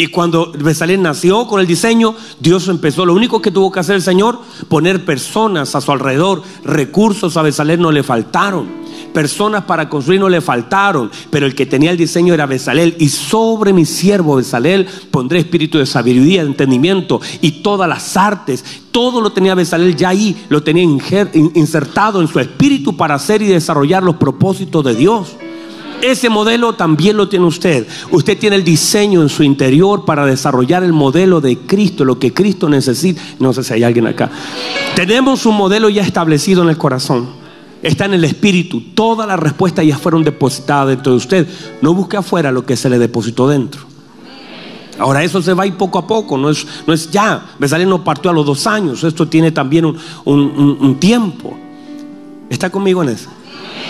Y 0.00 0.06
cuando 0.06 0.50
Besalel 0.58 1.02
nació 1.02 1.46
con 1.46 1.60
el 1.60 1.66
diseño, 1.66 2.14
Dios 2.38 2.68
empezó. 2.68 3.04
Lo 3.04 3.12
único 3.12 3.42
que 3.42 3.50
tuvo 3.50 3.70
que 3.70 3.80
hacer 3.80 3.96
el 3.96 4.00
Señor, 4.00 4.40
poner 4.66 5.04
personas 5.04 5.74
a 5.74 5.82
su 5.82 5.92
alrededor. 5.92 6.42
Recursos 6.64 7.36
a 7.36 7.42
Besalel 7.42 7.82
no 7.82 7.92
le 7.92 8.02
faltaron. 8.02 8.66
Personas 9.12 9.64
para 9.64 9.90
construir 9.90 10.18
no 10.18 10.30
le 10.30 10.40
faltaron. 10.40 11.10
Pero 11.28 11.44
el 11.44 11.54
que 11.54 11.66
tenía 11.66 11.90
el 11.90 11.98
diseño 11.98 12.32
era 12.32 12.46
Besalel. 12.46 12.96
Y 12.98 13.10
sobre 13.10 13.74
mi 13.74 13.84
siervo 13.84 14.36
Besalel 14.36 14.86
pondré 15.10 15.40
espíritu 15.40 15.76
de 15.76 15.84
sabiduría, 15.84 16.44
de 16.44 16.48
entendimiento 16.48 17.20
y 17.42 17.60
todas 17.60 17.86
las 17.86 18.16
artes. 18.16 18.64
Todo 18.92 19.20
lo 19.20 19.32
tenía 19.32 19.54
Besalel 19.54 19.96
ya 19.96 20.08
ahí. 20.08 20.46
Lo 20.48 20.62
tenía 20.62 20.82
insertado 20.82 22.22
en 22.22 22.28
su 22.28 22.40
espíritu 22.40 22.96
para 22.96 23.16
hacer 23.16 23.42
y 23.42 23.48
desarrollar 23.48 24.02
los 24.02 24.16
propósitos 24.16 24.82
de 24.82 24.94
Dios. 24.94 25.36
Ese 26.02 26.28
modelo 26.28 26.74
también 26.74 27.16
lo 27.16 27.28
tiene 27.28 27.46
usted. 27.46 27.86
Usted 28.10 28.38
tiene 28.38 28.56
el 28.56 28.64
diseño 28.64 29.22
en 29.22 29.28
su 29.28 29.42
interior 29.42 30.04
para 30.04 30.24
desarrollar 30.24 30.82
el 30.82 30.92
modelo 30.92 31.40
de 31.40 31.58
Cristo, 31.58 32.04
lo 32.04 32.18
que 32.18 32.32
Cristo 32.32 32.68
necesita. 32.68 33.20
No 33.38 33.52
sé 33.52 33.62
si 33.62 33.74
hay 33.74 33.84
alguien 33.84 34.06
acá. 34.06 34.30
Tenemos 34.94 35.44
un 35.46 35.56
modelo 35.56 35.88
ya 35.88 36.02
establecido 36.02 36.62
en 36.62 36.70
el 36.70 36.78
corazón. 36.78 37.28
Está 37.82 38.06
en 38.06 38.14
el 38.14 38.24
espíritu. 38.24 38.82
Todas 38.94 39.26
las 39.26 39.38
respuestas 39.38 39.86
ya 39.86 39.98
fueron 39.98 40.24
depositadas 40.24 40.88
dentro 40.88 41.12
de 41.12 41.18
usted. 41.18 41.48
No 41.82 41.94
busque 41.94 42.16
afuera 42.16 42.50
lo 42.50 42.64
que 42.64 42.76
se 42.76 42.88
le 42.88 42.98
depositó 42.98 43.48
dentro. 43.48 43.82
Ahora 44.98 45.24
eso 45.24 45.40
se 45.40 45.54
va 45.54 45.66
y 45.66 45.72
poco 45.72 45.98
a 45.98 46.06
poco, 46.06 46.36
no 46.36 46.50
es, 46.50 46.66
no 46.86 46.92
es 46.92 47.10
ya. 47.10 47.52
Besalén 47.58 47.88
no 47.88 48.04
partió 48.04 48.30
a 48.30 48.34
los 48.34 48.44
dos 48.44 48.66
años, 48.66 49.02
esto 49.02 49.26
tiene 49.26 49.50
también 49.50 49.86
un, 49.86 49.96
un 50.26 51.00
tiempo. 51.00 51.56
¿Está 52.50 52.68
conmigo 52.68 53.02
en 53.02 53.08
eso? 53.08 53.30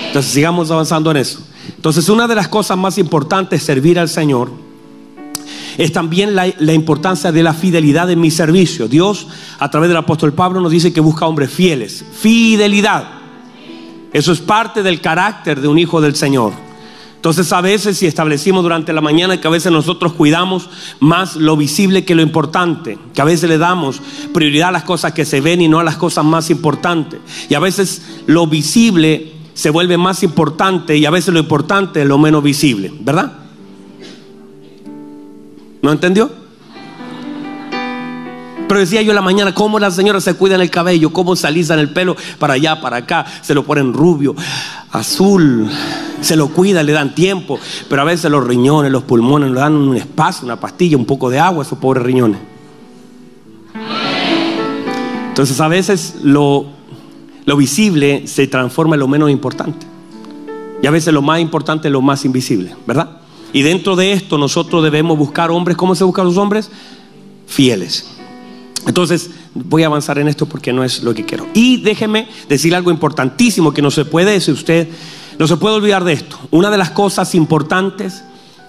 Entonces 0.07 0.31
sigamos 0.31 0.71
avanzando 0.71 1.11
en 1.11 1.17
eso. 1.17 1.41
Entonces, 1.77 2.09
una 2.09 2.27
de 2.27 2.35
las 2.35 2.49
cosas 2.49 2.77
más 2.77 2.99
importantes 2.99 3.63
servir 3.63 3.99
al 3.99 4.09
Señor 4.09 4.51
es 5.79 5.93
también 5.93 6.35
la, 6.35 6.53
la, 6.59 6.75
importancia 6.75 7.33
de 7.33 7.43
la 7.43 7.55
fidelidad 7.55 8.11
en 8.11 8.21
mi 8.21 8.31
servicio. 8.31 8.89
Dios, 8.89 9.29
a 9.59 9.71
través 9.71 9.89
del 9.89 9.97
apóstol 9.97 10.33
Pablo, 10.33 10.61
nos 10.61 10.73
dice 10.73 10.93
que 10.93 11.01
busca 11.01 11.27
hombres 11.27 11.51
fieles. 11.51 12.05
Fidelidad. 12.13 13.05
Eso 14.13 14.33
es 14.33 14.41
parte 14.41 14.83
del 14.83 15.01
carácter 15.01 15.61
de 15.61 15.69
un 15.69 15.79
hijo 15.79 16.01
del 16.01 16.17
Señor. 16.17 16.53
Entonces 17.21 17.53
a 17.53 17.61
veces 17.61 17.99
si 17.99 18.07
establecimos 18.07 18.63
durante 18.63 18.95
la 18.95 19.03
mañana 19.03 19.39
que 19.39 19.47
a 19.47 19.51
veces 19.51 19.71
nosotros 19.71 20.15
cuidamos 20.15 20.71
más 21.01 21.37
lo 21.37 21.55
visible 21.55 22.07
que 22.07 22.15
lo 22.15 22.23
importante, 22.23 22.99
que 23.13 23.21
a 23.21 23.27
veces 23.27 23.47
le 23.51 23.59
damos 23.59 24.01
prioridad 24.33 24.71
a 24.71 24.73
las 24.73 24.85
cosas 24.85 25.13
que 25.13 25.27
se 25.27 25.43
ven 25.43 25.61
y 25.61 25.69
no 25.69 25.81
a 25.81 25.85
las 25.85 25.97
cosas 25.97 26.25
más 26.25 26.49
importantes. 26.49 27.21
Y 27.51 27.55
a 27.55 27.61
veces 27.61 28.23
lo 28.27 28.47
visible 28.47 29.35
se 29.61 29.69
vuelve 29.69 29.99
más 29.99 30.23
importante 30.23 30.97
y 30.97 31.05
a 31.05 31.11
veces 31.11 31.35
lo 31.35 31.39
importante 31.39 32.01
es 32.01 32.09
lo 32.09 32.17
menos 32.17 32.43
visible, 32.43 32.91
¿verdad? 32.99 33.31
¿No 35.83 35.93
entendió? 35.93 36.31
Pero 38.67 38.81
decía 38.81 39.03
yo 39.03 39.11
en 39.11 39.17
la 39.17 39.21
mañana, 39.21 39.55
cómo 39.55 39.79
las 39.79 39.95
señoras 39.95 40.25
se 40.25 40.33
cuidan 40.33 40.63
el 40.63 40.71
cabello, 40.71 41.13
cómo 41.13 41.37
se 41.37 41.47
el 41.47 41.93
pelo 41.93 42.17
para 42.39 42.55
allá, 42.55 42.81
para 42.81 42.97
acá, 42.97 43.27
se 43.43 43.53
lo 43.53 43.63
ponen 43.63 43.93
rubio, 43.93 44.35
azul, 44.93 45.69
se 46.23 46.37
lo 46.37 46.49
cuidan, 46.49 46.87
le 46.87 46.93
dan 46.93 47.15
tiempo, 47.15 47.61
pero 47.87 48.01
a 48.01 48.07
veces 48.07 48.31
los 48.31 48.47
riñones, 48.47 48.91
los 48.91 49.03
pulmones, 49.03 49.51
le 49.51 49.61
dan 49.61 49.75
un 49.75 49.95
espacio, 49.95 50.47
una 50.47 50.59
pastilla, 50.59 50.97
un 50.97 51.05
poco 51.05 51.29
de 51.29 51.39
agua 51.39 51.65
a 51.65 51.67
esos 51.67 51.79
pobres 51.79 52.03
riñones. 52.03 52.41
Entonces 55.29 55.61
a 55.61 55.69
veces 55.69 56.15
lo 56.23 56.80
lo 57.45 57.57
visible 57.57 58.27
se 58.27 58.47
transforma 58.47 58.97
en 58.97 59.01
lo 59.01 59.09
menos 59.09 59.31
importante. 59.31 59.87
Y 60.83 60.87
a 60.87 60.91
veces 60.91 61.13
lo 61.13 61.23
más 61.23 61.41
importante 61.41 61.89
es 61.89 61.93
lo 61.93 62.01
más 62.01 62.25
invisible, 62.25 62.75
¿verdad? 62.87 63.21
Y 63.53 63.63
dentro 63.63 63.97
de 63.97 64.13
esto 64.13 64.39
nosotros 64.39 64.83
debemos 64.83 65.19
buscar 65.19 65.51
hombres. 65.51 65.77
¿Cómo 65.77 65.95
se 65.95 66.05
buscan 66.05 66.25
los 66.25 66.37
hombres? 66.37 66.71
Fieles. 67.47 68.07
Entonces, 68.87 69.31
voy 69.55 69.83
a 69.83 69.87
avanzar 69.87 70.19
en 70.19 70.29
esto 70.29 70.47
porque 70.47 70.73
no 70.73 70.85
es 70.85 71.03
lo 71.03 71.13
que 71.15 71.25
quiero. 71.25 71.47
Y 71.53 71.79
déjeme 71.79 72.29
decir 72.49 72.75
algo 72.75 72.91
importantísimo 72.91 73.75
que 73.75 73.83
no 73.83 73.91
se 73.91 74.05
puede 74.05 74.33
decir 74.33 74.55
usted, 74.55 74.89
no 75.39 75.47
se 75.47 75.57
puede 75.57 75.77
olvidar 75.77 76.05
de 76.05 76.15
esto. 76.15 76.39
Una 76.51 76.71
de 76.71 76.79
las 76.79 76.91
cosas 76.91 77.35
importantes 77.35 78.23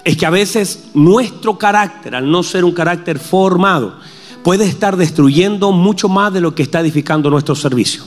es 0.04 0.18
que 0.18 0.26
a 0.26 0.30
veces 0.32 0.90
nuestro 0.94 1.58
carácter, 1.58 2.16
al 2.16 2.30
no 2.30 2.44
ser 2.44 2.66
un 2.66 2.72
carácter 2.72 3.20
formado, 3.20 3.96
puede 4.44 4.66
estar 4.66 4.98
destruyendo 4.98 5.72
mucho 5.72 6.10
más 6.10 6.34
de 6.34 6.42
lo 6.42 6.56
que 6.56 6.64
está 6.64 6.82
edificando 6.82 7.30
nuestro 7.30 7.56
servicio. 7.56 8.04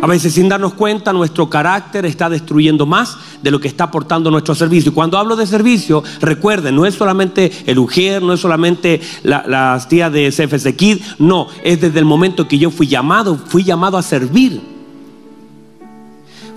A 0.00 0.06
veces 0.06 0.34
sin 0.34 0.48
darnos 0.48 0.74
cuenta 0.74 1.12
nuestro 1.12 1.50
carácter 1.50 2.06
está 2.06 2.30
destruyendo 2.30 2.86
más 2.86 3.16
de 3.42 3.50
lo 3.50 3.60
que 3.60 3.66
está 3.66 3.84
aportando 3.84 4.30
nuestro 4.30 4.54
servicio. 4.54 4.92
Y 4.92 4.94
cuando 4.94 5.18
hablo 5.18 5.34
de 5.34 5.46
servicio, 5.46 6.04
recuerden, 6.20 6.76
no 6.76 6.86
es 6.86 6.94
solamente 6.94 7.50
el 7.66 7.80
UGER, 7.80 8.22
no 8.22 8.32
es 8.32 8.40
solamente 8.40 9.00
la, 9.24 9.44
las 9.46 9.88
tías 9.88 10.12
de 10.12 10.30
CFC 10.30 10.76
Kid, 10.76 10.98
no, 11.18 11.48
es 11.64 11.80
desde 11.80 11.98
el 11.98 12.04
momento 12.04 12.46
que 12.46 12.58
yo 12.58 12.70
fui 12.70 12.86
llamado, 12.86 13.36
fui 13.36 13.64
llamado 13.64 13.98
a 13.98 14.02
servir. 14.02 14.60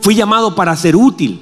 Fui 0.01 0.13
llamado 0.13 0.53
para 0.53 0.75
ser 0.75 0.95
útil. 0.95 1.41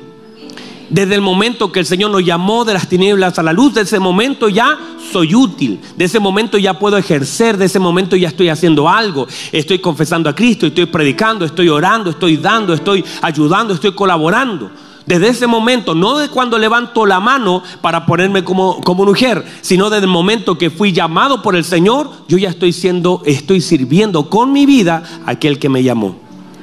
Desde 0.90 1.14
el 1.14 1.22
momento 1.22 1.72
que 1.72 1.82
el 1.82 1.86
Señor 1.86 2.10
nos 2.10 2.26
llamó 2.26 2.66
de 2.66 2.74
las 2.74 2.88
tinieblas 2.88 3.38
a 3.38 3.44
la 3.44 3.54
luz, 3.54 3.76
de 3.76 3.82
ese 3.82 4.00
momento 4.00 4.50
ya 4.50 4.78
soy 5.12 5.36
útil, 5.36 5.80
de 5.96 6.06
ese 6.06 6.20
momento 6.20 6.58
ya 6.58 6.80
puedo 6.80 6.98
ejercer, 6.98 7.58
de 7.58 7.66
ese 7.66 7.78
momento 7.78 8.16
ya 8.16 8.30
estoy 8.30 8.50
haciendo 8.50 8.90
algo, 8.90 9.28
estoy 9.52 9.80
confesando 9.80 10.30
a 10.30 10.36
Cristo, 10.36 10.66
estoy 10.66 10.88
predicando, 10.88 11.46
estoy 11.46 11.70
orando, 11.70 12.10
estoy 12.10 12.38
dando, 12.38 12.74
estoy 12.74 13.06
ayudando, 13.22 13.76
estoy 13.76 13.92
colaborando. 13.92 14.72
Desde 15.06 15.30
ese 15.30 15.48
momento, 15.48 15.94
no 15.94 16.18
de 16.18 16.30
cuando 16.30 16.58
levanto 16.58 17.06
la 17.06 17.20
mano 17.20 17.64
para 17.82 18.06
ponerme 18.06 18.44
como, 18.44 18.82
como 18.82 19.06
mujer, 19.06 19.44
sino 19.62 19.90
desde 19.90 20.06
el 20.06 20.12
momento 20.12 20.58
que 20.58 20.70
fui 20.70 20.92
llamado 20.92 21.42
por 21.42 21.56
el 21.56 21.64
Señor, 21.64 22.12
yo 22.28 22.38
ya 22.38 22.50
estoy 22.50 22.74
siendo, 22.74 23.22
estoy 23.26 23.62
sirviendo 23.62 24.30
con 24.30 24.52
mi 24.52 24.66
vida 24.66 25.04
a 25.26 25.32
aquel 25.32 25.60
que 25.60 25.70
me 25.70 25.84
llamó. 25.84 26.16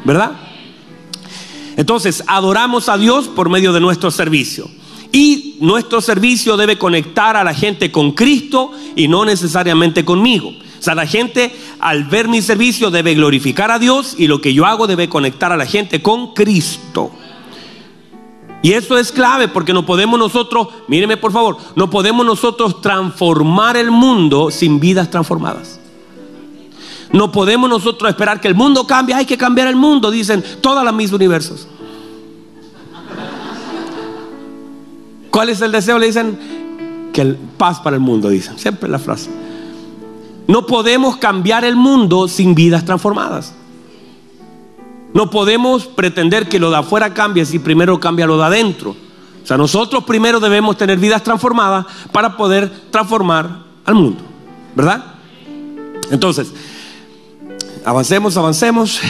¿Verdad? 0.04 0.45
Entonces, 1.76 2.24
adoramos 2.26 2.88
a 2.88 2.96
Dios 2.96 3.28
por 3.28 3.50
medio 3.50 3.72
de 3.72 3.80
nuestro 3.80 4.10
servicio. 4.10 4.68
Y 5.12 5.56
nuestro 5.60 6.00
servicio 6.00 6.56
debe 6.56 6.78
conectar 6.78 7.36
a 7.36 7.44
la 7.44 7.54
gente 7.54 7.92
con 7.92 8.12
Cristo 8.12 8.72
y 8.96 9.08
no 9.08 9.24
necesariamente 9.24 10.04
conmigo. 10.04 10.48
O 10.48 10.82
sea, 10.82 10.94
la 10.94 11.06
gente 11.06 11.54
al 11.80 12.04
ver 12.04 12.28
mi 12.28 12.42
servicio 12.42 12.90
debe 12.90 13.14
glorificar 13.14 13.70
a 13.70 13.78
Dios 13.78 14.14
y 14.18 14.26
lo 14.26 14.40
que 14.40 14.52
yo 14.52 14.66
hago 14.66 14.86
debe 14.86 15.08
conectar 15.08 15.52
a 15.52 15.56
la 15.56 15.66
gente 15.66 16.02
con 16.02 16.34
Cristo. 16.34 17.12
Y 18.62 18.72
eso 18.72 18.98
es 18.98 19.12
clave 19.12 19.48
porque 19.48 19.72
no 19.72 19.86
podemos 19.86 20.18
nosotros, 20.18 20.68
míreme 20.88 21.16
por 21.16 21.32
favor, 21.32 21.56
no 21.76 21.88
podemos 21.88 22.26
nosotros 22.26 22.80
transformar 22.80 23.76
el 23.76 23.90
mundo 23.90 24.50
sin 24.50 24.80
vidas 24.80 25.10
transformadas. 25.10 25.75
No 27.12 27.30
podemos 27.32 27.68
nosotros 27.70 28.10
esperar 28.10 28.40
que 28.40 28.48
el 28.48 28.54
mundo 28.54 28.86
cambie, 28.86 29.14
hay 29.14 29.26
que 29.26 29.38
cambiar 29.38 29.68
el 29.68 29.76
mundo, 29.76 30.10
dicen 30.10 30.44
todas 30.60 30.84
las 30.84 30.94
mis 30.94 31.12
universos. 31.12 31.68
¿Cuál 35.30 35.50
es 35.50 35.60
el 35.60 35.72
deseo? 35.72 35.98
Le 35.98 36.06
dicen 36.06 37.10
que 37.12 37.36
paz 37.56 37.80
para 37.80 37.96
el 37.96 38.00
mundo, 38.00 38.28
dicen, 38.28 38.58
siempre 38.58 38.88
la 38.88 38.98
frase. 38.98 39.30
No 40.48 40.66
podemos 40.66 41.16
cambiar 41.16 41.64
el 41.64 41.76
mundo 41.76 42.28
sin 42.28 42.54
vidas 42.54 42.84
transformadas. 42.84 43.54
No 45.12 45.30
podemos 45.30 45.86
pretender 45.86 46.48
que 46.48 46.58
lo 46.58 46.70
de 46.70 46.76
afuera 46.76 47.14
cambie 47.14 47.44
si 47.44 47.58
primero 47.58 47.98
cambia 47.98 48.26
lo 48.26 48.38
de 48.38 48.44
adentro. 48.44 48.90
O 49.42 49.46
sea, 49.46 49.56
nosotros 49.56 50.04
primero 50.04 50.40
debemos 50.40 50.76
tener 50.76 50.98
vidas 50.98 51.22
transformadas 51.22 51.86
para 52.12 52.36
poder 52.36 52.70
transformar 52.90 53.62
al 53.84 53.94
mundo. 53.94 54.22
¿Verdad? 54.74 55.04
Entonces, 56.10 56.52
Avancemos, 57.86 58.36
avancemos. 58.36 59.00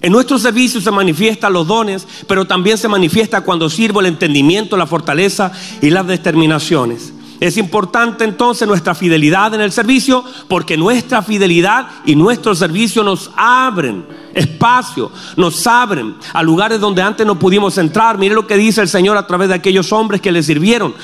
En 0.00 0.12
nuestro 0.12 0.38
servicio 0.38 0.80
se 0.80 0.90
manifiestan 0.90 1.52
los 1.52 1.66
dones, 1.66 2.08
pero 2.26 2.46
también 2.46 2.78
se 2.78 2.88
manifiesta 2.88 3.42
cuando 3.42 3.68
sirvo 3.68 4.00
el 4.00 4.06
entendimiento, 4.06 4.78
la 4.78 4.86
fortaleza 4.86 5.52
y 5.82 5.90
las 5.90 6.06
determinaciones. 6.06 7.12
Es 7.38 7.58
importante 7.58 8.24
entonces 8.24 8.66
nuestra 8.66 8.94
fidelidad 8.94 9.52
en 9.52 9.60
el 9.60 9.72
servicio 9.72 10.24
porque 10.48 10.78
nuestra 10.78 11.20
fidelidad 11.20 11.88
y 12.06 12.16
nuestro 12.16 12.54
servicio 12.54 13.04
nos 13.04 13.30
abren 13.36 14.06
espacio, 14.32 15.12
nos 15.36 15.66
abren 15.66 16.14
a 16.32 16.42
lugares 16.42 16.80
donde 16.80 17.02
antes 17.02 17.26
no 17.26 17.38
pudimos 17.38 17.76
entrar. 17.76 18.16
Mire 18.16 18.34
lo 18.34 18.46
que 18.46 18.56
dice 18.56 18.80
el 18.80 18.88
Señor 18.88 19.18
a 19.18 19.26
través 19.26 19.50
de 19.50 19.56
aquellos 19.56 19.92
hombres 19.92 20.22
que 20.22 20.32
le 20.32 20.42
sirvieron. 20.42 20.94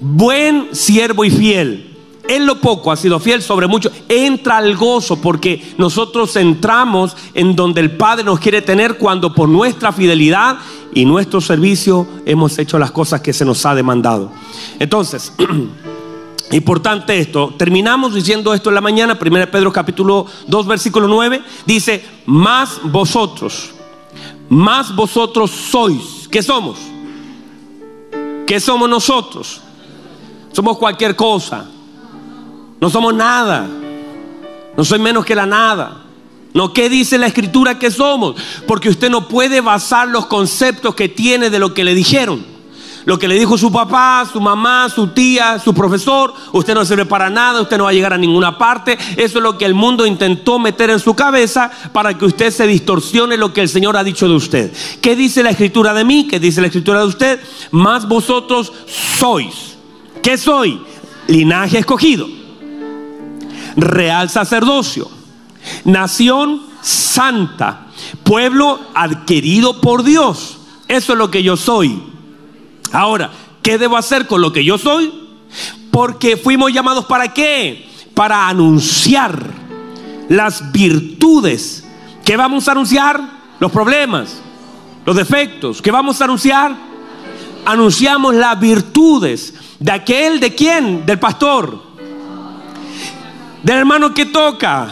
Buen 0.00 0.68
siervo 0.76 1.24
y 1.24 1.30
fiel 1.32 1.93
en 2.28 2.46
lo 2.46 2.60
poco 2.60 2.90
ha 2.90 2.96
sido 2.96 3.20
fiel 3.20 3.42
sobre 3.42 3.66
mucho, 3.66 3.90
entra 4.08 4.56
al 4.56 4.76
gozo 4.76 5.20
porque 5.20 5.74
nosotros 5.78 6.34
entramos 6.36 7.16
en 7.34 7.54
donde 7.54 7.80
el 7.80 7.96
Padre 7.96 8.24
nos 8.24 8.40
quiere 8.40 8.62
tener 8.62 8.96
cuando 8.96 9.34
por 9.34 9.48
nuestra 9.48 9.92
fidelidad 9.92 10.58
y 10.94 11.04
nuestro 11.04 11.40
servicio 11.40 12.06
hemos 12.24 12.58
hecho 12.58 12.78
las 12.78 12.90
cosas 12.92 13.20
que 13.20 13.32
se 13.32 13.44
nos 13.44 13.64
ha 13.66 13.74
demandado. 13.74 14.32
Entonces, 14.78 15.32
importante 16.52 17.18
esto, 17.18 17.54
terminamos 17.58 18.14
diciendo 18.14 18.54
esto 18.54 18.70
en 18.70 18.74
la 18.76 18.80
mañana, 18.80 19.18
1 19.20 19.50
Pedro 19.50 19.72
capítulo 19.72 20.26
2 20.48 20.66
versículo 20.66 21.08
9, 21.08 21.42
dice, 21.66 22.02
más 22.26 22.80
vosotros, 22.84 23.70
más 24.48 24.94
vosotros 24.94 25.50
sois, 25.50 26.28
¿qué 26.30 26.42
somos? 26.42 26.78
¿Qué 28.46 28.60
somos 28.60 28.88
nosotros? 28.88 29.60
Somos 30.52 30.78
cualquier 30.78 31.16
cosa. 31.16 31.66
No 32.80 32.90
somos 32.90 33.14
nada. 33.14 33.68
No 34.76 34.84
soy 34.84 34.98
menos 34.98 35.24
que 35.24 35.34
la 35.34 35.46
nada. 35.46 36.04
No, 36.54 36.72
¿qué 36.72 36.88
dice 36.88 37.18
la 37.18 37.26
escritura 37.26 37.78
que 37.80 37.90
somos? 37.90 38.36
Porque 38.66 38.88
usted 38.88 39.10
no 39.10 39.26
puede 39.28 39.60
basar 39.60 40.08
los 40.08 40.26
conceptos 40.26 40.94
que 40.94 41.08
tiene 41.08 41.50
de 41.50 41.58
lo 41.58 41.74
que 41.74 41.82
le 41.82 41.94
dijeron. 41.94 42.54
Lo 43.06 43.18
que 43.18 43.28
le 43.28 43.34
dijo 43.34 43.58
su 43.58 43.70
papá, 43.70 44.26
su 44.32 44.40
mamá, 44.40 44.88
su 44.88 45.08
tía, 45.08 45.58
su 45.58 45.74
profesor, 45.74 46.32
usted 46.52 46.72
no 46.72 46.86
sirve 46.86 47.04
para 47.04 47.28
nada, 47.28 47.60
usted 47.60 47.76
no 47.76 47.84
va 47.84 47.90
a 47.90 47.92
llegar 47.92 48.14
a 48.14 48.18
ninguna 48.18 48.56
parte. 48.56 48.96
Eso 49.16 49.38
es 49.38 49.42
lo 49.42 49.58
que 49.58 49.66
el 49.66 49.74
mundo 49.74 50.06
intentó 50.06 50.58
meter 50.58 50.88
en 50.88 51.00
su 51.00 51.14
cabeza 51.14 51.70
para 51.92 52.16
que 52.16 52.24
usted 52.24 52.50
se 52.50 52.66
distorsione 52.66 53.36
lo 53.36 53.52
que 53.52 53.60
el 53.60 53.68
Señor 53.68 53.96
ha 53.96 54.04
dicho 54.04 54.26
de 54.26 54.34
usted. 54.34 54.72
¿Qué 55.02 55.16
dice 55.16 55.42
la 55.42 55.50
escritura 55.50 55.92
de 55.92 56.04
mí? 56.04 56.28
¿Qué 56.28 56.40
dice 56.40 56.60
la 56.60 56.68
escritura 56.68 57.00
de 57.00 57.06
usted? 57.06 57.40
Más 57.72 58.08
vosotros 58.08 58.72
sois. 58.86 59.76
¿Qué 60.22 60.38
soy? 60.38 60.80
Linaje 61.26 61.78
escogido 61.78 62.43
real 63.76 64.30
sacerdocio, 64.30 65.10
nación 65.84 66.62
santa, 66.82 67.86
pueblo 68.22 68.80
adquirido 68.94 69.80
por 69.80 70.02
Dios. 70.02 70.58
Eso 70.88 71.12
es 71.12 71.18
lo 71.18 71.30
que 71.30 71.42
yo 71.42 71.56
soy. 71.56 72.02
Ahora, 72.92 73.30
¿qué 73.62 73.78
debo 73.78 73.96
hacer 73.96 74.26
con 74.26 74.40
lo 74.40 74.52
que 74.52 74.64
yo 74.64 74.78
soy? 74.78 75.12
Porque 75.90 76.36
fuimos 76.36 76.72
llamados 76.72 77.06
para 77.06 77.32
qué? 77.32 77.88
Para 78.14 78.48
anunciar 78.48 79.38
las 80.28 80.72
virtudes. 80.72 81.84
¿Qué 82.24 82.36
vamos 82.36 82.68
a 82.68 82.72
anunciar? 82.72 83.44
Los 83.60 83.72
problemas, 83.72 84.42
los 85.06 85.16
defectos. 85.16 85.80
¿Qué 85.80 85.90
vamos 85.90 86.20
a 86.20 86.24
anunciar? 86.24 86.76
Anunciamos 87.64 88.34
las 88.34 88.58
virtudes 88.60 89.54
de 89.78 89.92
aquel, 89.92 90.38
¿de 90.40 90.54
quién? 90.54 91.06
Del 91.06 91.18
pastor 91.18 91.93
del 93.64 93.78
hermano 93.78 94.14
que 94.14 94.26
toca. 94.26 94.88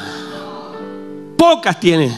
Pocas 1.37 1.79
tiene. 1.79 2.17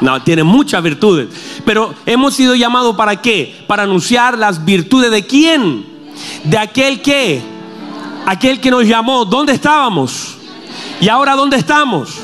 No, 0.00 0.22
tiene 0.22 0.44
muchas 0.44 0.82
virtudes. 0.82 1.28
Pero 1.64 1.94
hemos 2.06 2.34
sido 2.34 2.54
llamados 2.54 2.96
para 2.96 3.20
qué? 3.20 3.64
Para 3.66 3.82
anunciar 3.82 4.38
las 4.38 4.64
virtudes 4.64 5.10
de 5.10 5.26
quién? 5.26 5.84
De 6.44 6.56
aquel 6.56 7.02
que, 7.02 7.42
aquel 8.24 8.60
que 8.60 8.70
nos 8.70 8.86
llamó. 8.86 9.24
¿Dónde 9.24 9.52
estábamos? 9.52 10.36
¿Y 11.00 11.08
ahora 11.08 11.34
dónde 11.34 11.56
estamos? 11.56 12.20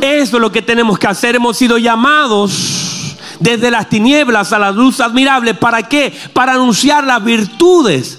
Eso 0.00 0.36
es 0.36 0.40
lo 0.40 0.52
que 0.52 0.62
tenemos 0.62 0.98
que 0.98 1.08
hacer. 1.08 1.34
Hemos 1.34 1.56
sido 1.56 1.78
llamados 1.78 3.16
desde 3.40 3.72
las 3.72 3.88
tinieblas 3.88 4.52
a 4.52 4.60
la 4.60 4.70
luz 4.70 5.00
admirable. 5.00 5.54
¿Para 5.54 5.88
qué? 5.88 6.16
Para 6.32 6.52
anunciar 6.52 7.02
las 7.04 7.24
virtudes 7.24 8.18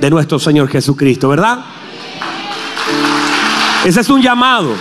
de 0.00 0.10
nuestro 0.10 0.38
Señor 0.38 0.68
Jesucristo, 0.68 1.28
¿verdad? 1.28 1.64
Ese 3.84 4.00
es 4.00 4.08
un 4.08 4.22
llamado. 4.22 4.74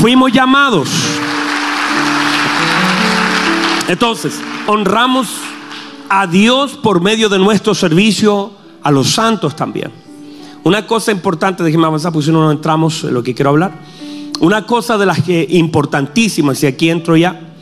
Fuimos 0.00 0.30
llamados. 0.32 0.88
Entonces, 3.88 4.38
honramos 4.66 5.28
a 6.10 6.26
Dios 6.26 6.72
por 6.72 7.00
medio 7.00 7.30
de 7.30 7.38
nuestro 7.38 7.74
servicio 7.74 8.52
a 8.82 8.90
los 8.90 9.12
santos 9.12 9.56
también. 9.56 9.90
Una 10.62 10.86
cosa 10.86 11.10
importante, 11.10 11.64
déjeme 11.64 11.86
avanzar 11.86 12.12
porque 12.12 12.26
si 12.26 12.32
no, 12.32 12.42
no 12.42 12.50
entramos 12.50 13.02
en 13.04 13.14
lo 13.14 13.22
que 13.22 13.34
quiero 13.34 13.50
hablar. 13.50 13.72
Una 14.40 14.66
cosa 14.66 14.98
de 14.98 15.06
las 15.06 15.22
que 15.22 15.46
importantísimas, 15.48 16.62
y 16.62 16.66
aquí 16.66 16.90
entro 16.90 17.16
ya, 17.16 17.54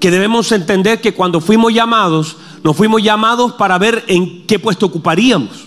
que 0.00 0.10
debemos 0.10 0.52
entender 0.52 1.00
que 1.00 1.14
cuando 1.14 1.40
fuimos 1.40 1.72
llamados, 1.72 2.36
nos 2.62 2.76
fuimos 2.76 3.02
llamados 3.02 3.54
para 3.54 3.78
ver 3.78 4.04
en 4.06 4.46
qué 4.46 4.58
puesto 4.58 4.84
ocuparíamos. 4.84 5.66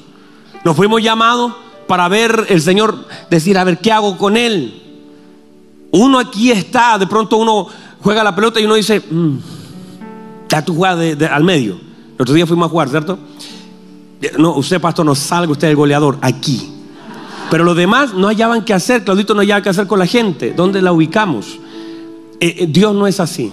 Nos 0.64 0.76
fuimos 0.76 1.02
llamados 1.02 1.54
para 1.92 2.08
ver 2.08 2.46
el 2.48 2.62
Señor, 2.62 3.06
decir, 3.30 3.58
a 3.58 3.66
ver, 3.66 3.80
¿qué 3.80 3.92
hago 3.92 4.18
con 4.18 4.38
Él? 4.38 4.82
Uno 5.92 6.20
aquí 6.20 6.50
está, 6.50 6.98
de 6.98 7.06
pronto 7.06 7.36
uno 7.36 7.68
juega 8.02 8.24
la 8.24 8.34
pelota 8.34 8.62
y 8.62 8.64
uno 8.64 8.76
dice, 8.76 9.02
mm, 9.02 9.38
ya 10.48 10.64
tú 10.64 10.74
juegas 10.74 11.22
al 11.30 11.44
medio. 11.44 11.74
El 12.16 12.22
otro 12.22 12.34
día 12.34 12.48
fuimos 12.48 12.68
a 12.68 12.70
jugar, 12.70 12.88
¿cierto? 12.88 13.20
No, 14.38 14.54
usted, 14.54 14.80
pastor, 14.80 15.06
no 15.06 15.16
salga 15.16 15.52
usted 15.52 15.68
el 15.68 15.76
goleador, 15.76 16.18
aquí. 16.22 16.72
Pero 17.50 17.66
los 17.66 17.76
demás 17.76 18.14
no 18.14 18.30
hallaban 18.30 18.64
qué 18.64 18.74
hacer, 18.74 19.04
Claudito 19.04 19.34
no 19.34 19.42
hallaba 19.42 19.62
qué 19.62 19.68
hacer 19.68 19.86
con 19.86 20.00
la 20.00 20.08
gente. 20.08 20.54
¿Dónde 20.54 20.82
la 20.82 20.94
ubicamos? 20.94 21.60
Eh, 22.40 22.56
eh, 22.58 22.68
Dios 22.70 22.96
no 22.96 23.06
es 23.06 23.20
así. 23.20 23.52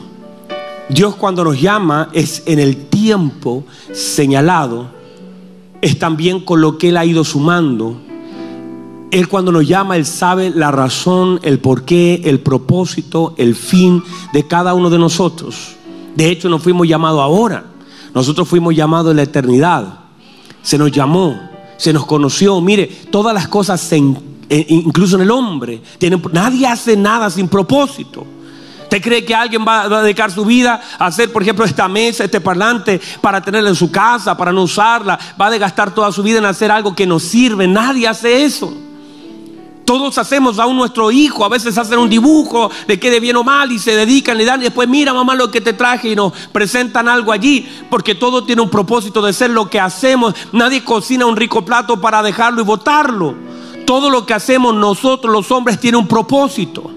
Dios 0.88 1.16
cuando 1.16 1.42
nos 1.42 1.60
llama 1.60 2.08
es 2.12 2.44
en 2.46 2.60
el 2.60 2.86
tiempo 2.86 3.64
señalado, 3.92 4.92
es 5.80 5.98
también 5.98 6.38
con 6.38 6.60
lo 6.60 6.78
que 6.78 6.90
Él 6.90 6.98
ha 6.98 7.04
ido 7.04 7.24
sumando 7.24 8.06
él 9.10 9.28
cuando 9.28 9.52
nos 9.52 9.66
llama, 9.66 9.96
Él 9.96 10.04
sabe 10.04 10.50
la 10.50 10.70
razón, 10.70 11.40
el 11.42 11.60
porqué, 11.60 12.22
el 12.24 12.40
propósito, 12.40 13.34
el 13.38 13.54
fin 13.54 14.02
de 14.32 14.46
cada 14.46 14.74
uno 14.74 14.90
de 14.90 14.98
nosotros. 14.98 15.76
De 16.14 16.28
hecho, 16.28 16.48
no 16.48 16.58
fuimos 16.58 16.86
llamados 16.86 17.20
ahora. 17.20 17.64
Nosotros 18.14 18.48
fuimos 18.48 18.74
llamados 18.74 19.10
en 19.10 19.16
la 19.16 19.22
eternidad. 19.22 20.00
Se 20.62 20.76
nos 20.76 20.92
llamó, 20.92 21.40
se 21.76 21.92
nos 21.92 22.04
conoció. 22.04 22.60
Mire, 22.60 22.86
todas 22.86 23.32
las 23.32 23.48
cosas, 23.48 23.80
se, 23.80 23.96
incluso 23.96 25.16
en 25.16 25.22
el 25.22 25.30
hombre, 25.30 25.80
nadie 26.32 26.66
hace 26.66 26.96
nada 26.96 27.30
sin 27.30 27.48
propósito. 27.48 28.26
¿Usted 28.82 29.02
cree 29.02 29.24
que 29.24 29.34
alguien 29.34 29.64
va, 29.66 29.82
a 29.82 30.02
dedicar 30.02 30.30
su 30.30 30.44
vida 30.44 30.80
a 30.98 31.06
hacer, 31.06 31.30
por 31.30 31.42
ejemplo, 31.42 31.64
esta 31.64 31.88
mesa, 31.88 32.24
este 32.24 32.40
parlante, 32.40 33.00
para 33.20 33.40
tenerla 33.42 33.68
en 33.68 33.76
su 33.76 33.90
casa, 33.90 34.36
para 34.36 34.50
no 34.50 34.62
usarla? 34.62 35.18
Va 35.40 35.46
a 35.46 35.58
gastar 35.58 35.94
toda 35.94 36.10
su 36.10 36.22
vida 36.22 36.38
en 36.38 36.46
hacer 36.46 36.70
algo 36.70 36.94
que 36.94 37.06
nos 37.06 37.22
sirve. 37.22 37.68
Nadie 37.68 38.08
hace 38.08 38.44
eso. 38.44 38.87
Todos 39.88 40.18
hacemos 40.18 40.58
aún 40.58 40.76
nuestro 40.76 41.10
hijo, 41.10 41.46
a 41.46 41.48
veces 41.48 41.78
hacen 41.78 41.98
un 41.98 42.10
dibujo 42.10 42.70
de 42.86 43.00
quede 43.00 43.20
bien 43.20 43.36
o 43.36 43.42
mal 43.42 43.72
y 43.72 43.78
se 43.78 43.96
dedican, 43.96 44.36
le 44.36 44.44
dan 44.44 44.60
y 44.60 44.64
después 44.64 44.86
mira 44.86 45.14
mamá 45.14 45.34
lo 45.34 45.50
que 45.50 45.62
te 45.62 45.72
traje 45.72 46.10
y 46.10 46.14
nos 46.14 46.34
presentan 46.52 47.08
algo 47.08 47.32
allí, 47.32 47.66
porque 47.88 48.14
todo 48.14 48.44
tiene 48.44 48.60
un 48.60 48.68
propósito 48.68 49.22
de 49.22 49.32
ser 49.32 49.48
lo 49.48 49.70
que 49.70 49.80
hacemos. 49.80 50.34
Nadie 50.52 50.84
cocina 50.84 51.24
un 51.24 51.38
rico 51.38 51.64
plato 51.64 51.98
para 52.02 52.22
dejarlo 52.22 52.60
y 52.60 52.64
botarlo. 52.64 53.34
Todo 53.86 54.10
lo 54.10 54.26
que 54.26 54.34
hacemos 54.34 54.74
nosotros 54.74 55.32
los 55.32 55.50
hombres 55.52 55.80
tiene 55.80 55.96
un 55.96 56.06
propósito. 56.06 56.90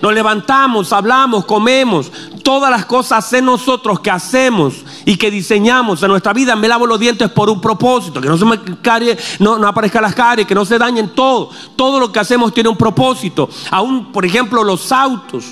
Nos 0.00 0.14
levantamos, 0.14 0.90
hablamos, 0.94 1.44
comemos. 1.44 2.10
Todas 2.42 2.70
las 2.70 2.86
cosas 2.86 3.32
en 3.32 3.44
nosotros 3.44 4.00
que 4.00 4.10
hacemos 4.10 4.74
y 5.04 5.16
que 5.16 5.30
diseñamos 5.30 6.02
en 6.02 6.08
nuestra 6.08 6.32
vida, 6.32 6.56
me 6.56 6.66
lavo 6.66 6.86
los 6.86 6.98
dientes 6.98 7.30
por 7.30 7.48
un 7.48 7.60
propósito, 7.60 8.20
que 8.20 8.28
no 8.28 8.36
se 8.36 8.44
me 8.44 8.58
carie, 8.82 9.16
no, 9.38 9.58
no 9.58 9.68
aparezca 9.68 10.00
las 10.00 10.14
caries, 10.14 10.46
que 10.46 10.54
no 10.54 10.64
se 10.64 10.78
dañen 10.78 11.10
todo. 11.14 11.50
Todo 11.76 12.00
lo 12.00 12.10
que 12.10 12.18
hacemos 12.18 12.52
tiene 12.52 12.68
un 12.68 12.76
propósito. 12.76 13.48
Aún, 13.70 14.10
por 14.12 14.24
ejemplo, 14.24 14.64
los 14.64 14.90
autos 14.90 15.44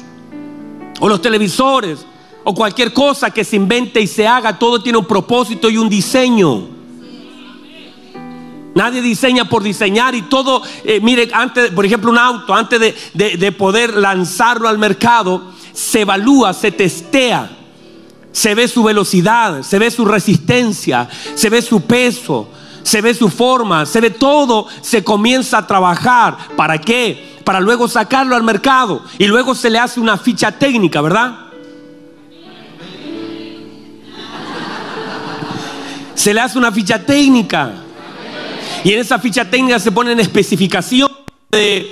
o 0.98 1.08
los 1.08 1.22
televisores 1.22 2.04
o 2.44 2.54
cualquier 2.54 2.92
cosa 2.92 3.30
que 3.30 3.44
se 3.44 3.56
invente 3.56 4.00
y 4.00 4.06
se 4.06 4.26
haga, 4.26 4.58
todo 4.58 4.82
tiene 4.82 4.98
un 4.98 5.06
propósito 5.06 5.70
y 5.70 5.76
un 5.76 5.88
diseño. 5.88 6.80
Nadie 8.74 9.02
diseña 9.02 9.48
por 9.48 9.62
diseñar 9.62 10.14
y 10.14 10.22
todo, 10.22 10.62
eh, 10.84 11.00
mire, 11.02 11.28
antes, 11.32 11.70
por 11.70 11.84
ejemplo, 11.84 12.10
un 12.10 12.18
auto, 12.18 12.54
antes 12.54 12.80
de, 13.14 13.36
de 13.36 13.52
poder 13.52 13.94
lanzarlo 13.96 14.68
al 14.68 14.78
mercado, 14.78 15.52
se 15.72 16.02
evalúa, 16.02 16.52
se 16.52 16.72
testea, 16.72 17.50
se 18.32 18.54
ve 18.54 18.68
su 18.68 18.82
velocidad, 18.82 19.62
se 19.62 19.78
ve 19.78 19.90
su 19.90 20.04
resistencia, 20.04 21.08
se 21.34 21.50
ve 21.50 21.62
su 21.62 21.82
peso, 21.82 22.48
se 22.82 23.00
ve 23.00 23.14
su 23.14 23.28
forma, 23.28 23.86
se 23.86 24.00
ve 24.00 24.10
todo, 24.10 24.66
se 24.80 25.04
comienza 25.04 25.58
a 25.58 25.66
trabajar. 25.66 26.36
¿Para 26.56 26.78
qué? 26.78 27.38
Para 27.44 27.60
luego 27.60 27.88
sacarlo 27.88 28.36
al 28.36 28.42
mercado 28.42 29.02
y 29.18 29.26
luego 29.26 29.54
se 29.54 29.70
le 29.70 29.78
hace 29.78 30.00
una 30.00 30.16
ficha 30.16 30.52
técnica, 30.52 31.00
¿verdad? 31.00 31.38
Se 36.14 36.34
le 36.34 36.40
hace 36.40 36.58
una 36.58 36.70
ficha 36.70 37.04
técnica. 37.04 37.72
Y 38.84 38.92
en 38.92 39.00
esa 39.00 39.18
ficha 39.18 39.44
técnica 39.44 39.78
se 39.78 39.92
ponen 39.92 40.20
especificación 40.20 41.10
de 41.50 41.90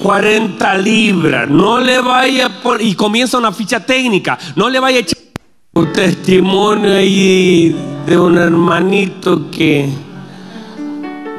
40 0.00 0.74
eh, 0.74 0.82
libras. 0.82 1.48
No 1.48 1.80
le 1.80 2.00
vaya 2.00 2.50
y 2.80 2.94
comienza 2.94 3.38
una 3.38 3.52
ficha 3.52 3.84
técnica. 3.84 4.38
No 4.56 4.68
le 4.68 4.80
vaya 4.80 4.98
a 4.98 5.00
echar 5.00 5.18
un 5.74 5.92
testimonio 5.92 6.92
ahí 6.92 7.74
de 8.06 8.18
un 8.18 8.36
hermanito 8.36 9.50
que 9.50 9.88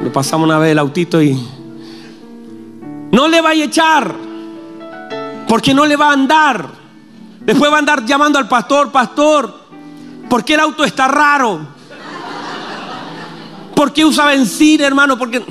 lo 0.01 0.11
pasamos 0.13 0.45
una 0.45 0.57
vez 0.59 0.71
el 0.71 0.79
autito 0.79 1.21
y 1.21 1.37
no 3.11 3.27
le 3.27 3.41
vaya 3.41 3.63
a 3.63 3.67
echar 3.67 4.15
porque 5.47 5.73
no 5.73 5.85
le 5.85 5.95
va 5.95 6.09
a 6.09 6.13
andar. 6.13 6.67
Después 7.41 7.71
va 7.71 7.77
a 7.77 7.79
andar 7.79 8.05
llamando 8.05 8.37
al 8.37 8.47
pastor, 8.47 8.91
pastor, 8.91 9.53
porque 10.29 10.53
el 10.53 10.59
auto 10.59 10.83
está 10.83 11.07
raro. 11.07 11.59
¿Por 13.75 13.91
qué 13.91 14.05
usa 14.05 14.25
benzina, 14.25 14.85
hermano? 14.85 15.17
Porque. 15.17 15.43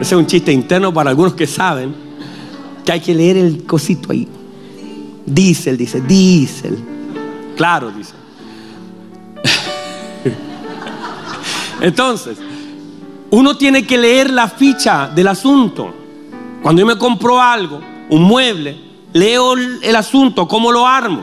Ese 0.00 0.14
es 0.14 0.18
un 0.18 0.26
chiste 0.26 0.52
interno 0.52 0.92
para 0.92 1.10
algunos 1.10 1.34
que 1.34 1.46
saben 1.46 1.94
que 2.84 2.92
hay 2.92 3.00
que 3.00 3.14
leer 3.14 3.36
el 3.36 3.64
cosito 3.64 4.12
ahí. 4.12 4.28
Diesel, 5.24 5.76
dice, 5.76 6.00
diésel. 6.00 6.78
Claro, 7.56 7.90
dice. 7.90 8.12
Entonces, 11.80 12.38
uno 13.30 13.56
tiene 13.56 13.86
que 13.86 13.96
leer 13.96 14.30
la 14.30 14.48
ficha 14.48 15.08
del 15.08 15.28
asunto. 15.28 15.94
Cuando 16.62 16.80
yo 16.80 16.86
me 16.86 16.98
compro 16.98 17.40
algo, 17.40 17.80
un 18.10 18.22
mueble, 18.22 18.76
leo 19.12 19.54
el 19.54 19.96
asunto, 19.96 20.46
cómo 20.48 20.72
lo 20.72 20.86
armo. 20.86 21.22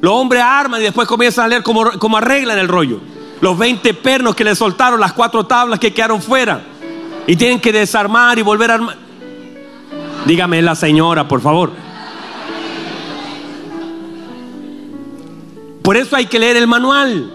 Los 0.00 0.12
hombres 0.12 0.42
arman 0.42 0.80
y 0.80 0.84
después 0.84 1.08
comienzan 1.08 1.46
a 1.46 1.48
leer 1.48 1.62
cómo, 1.62 1.90
cómo 1.98 2.16
arreglan 2.16 2.58
el 2.58 2.68
rollo 2.68 3.00
los 3.44 3.58
20 3.58 3.92
pernos 3.94 4.34
que 4.34 4.42
le 4.42 4.54
soltaron, 4.54 4.98
las 4.98 5.12
cuatro 5.12 5.44
tablas 5.44 5.78
que 5.78 5.92
quedaron 5.92 6.22
fuera. 6.22 6.64
Y 7.26 7.36
tienen 7.36 7.60
que 7.60 7.72
desarmar 7.72 8.38
y 8.38 8.42
volver 8.42 8.70
a 8.70 8.74
armar. 8.74 8.96
Dígame 10.26 10.60
la 10.62 10.74
señora, 10.74 11.26
por 11.26 11.40
favor. 11.40 11.72
Por 15.82 15.96
eso 15.96 16.16
hay 16.16 16.26
que 16.26 16.38
leer 16.38 16.56
el 16.56 16.66
manual. 16.66 17.32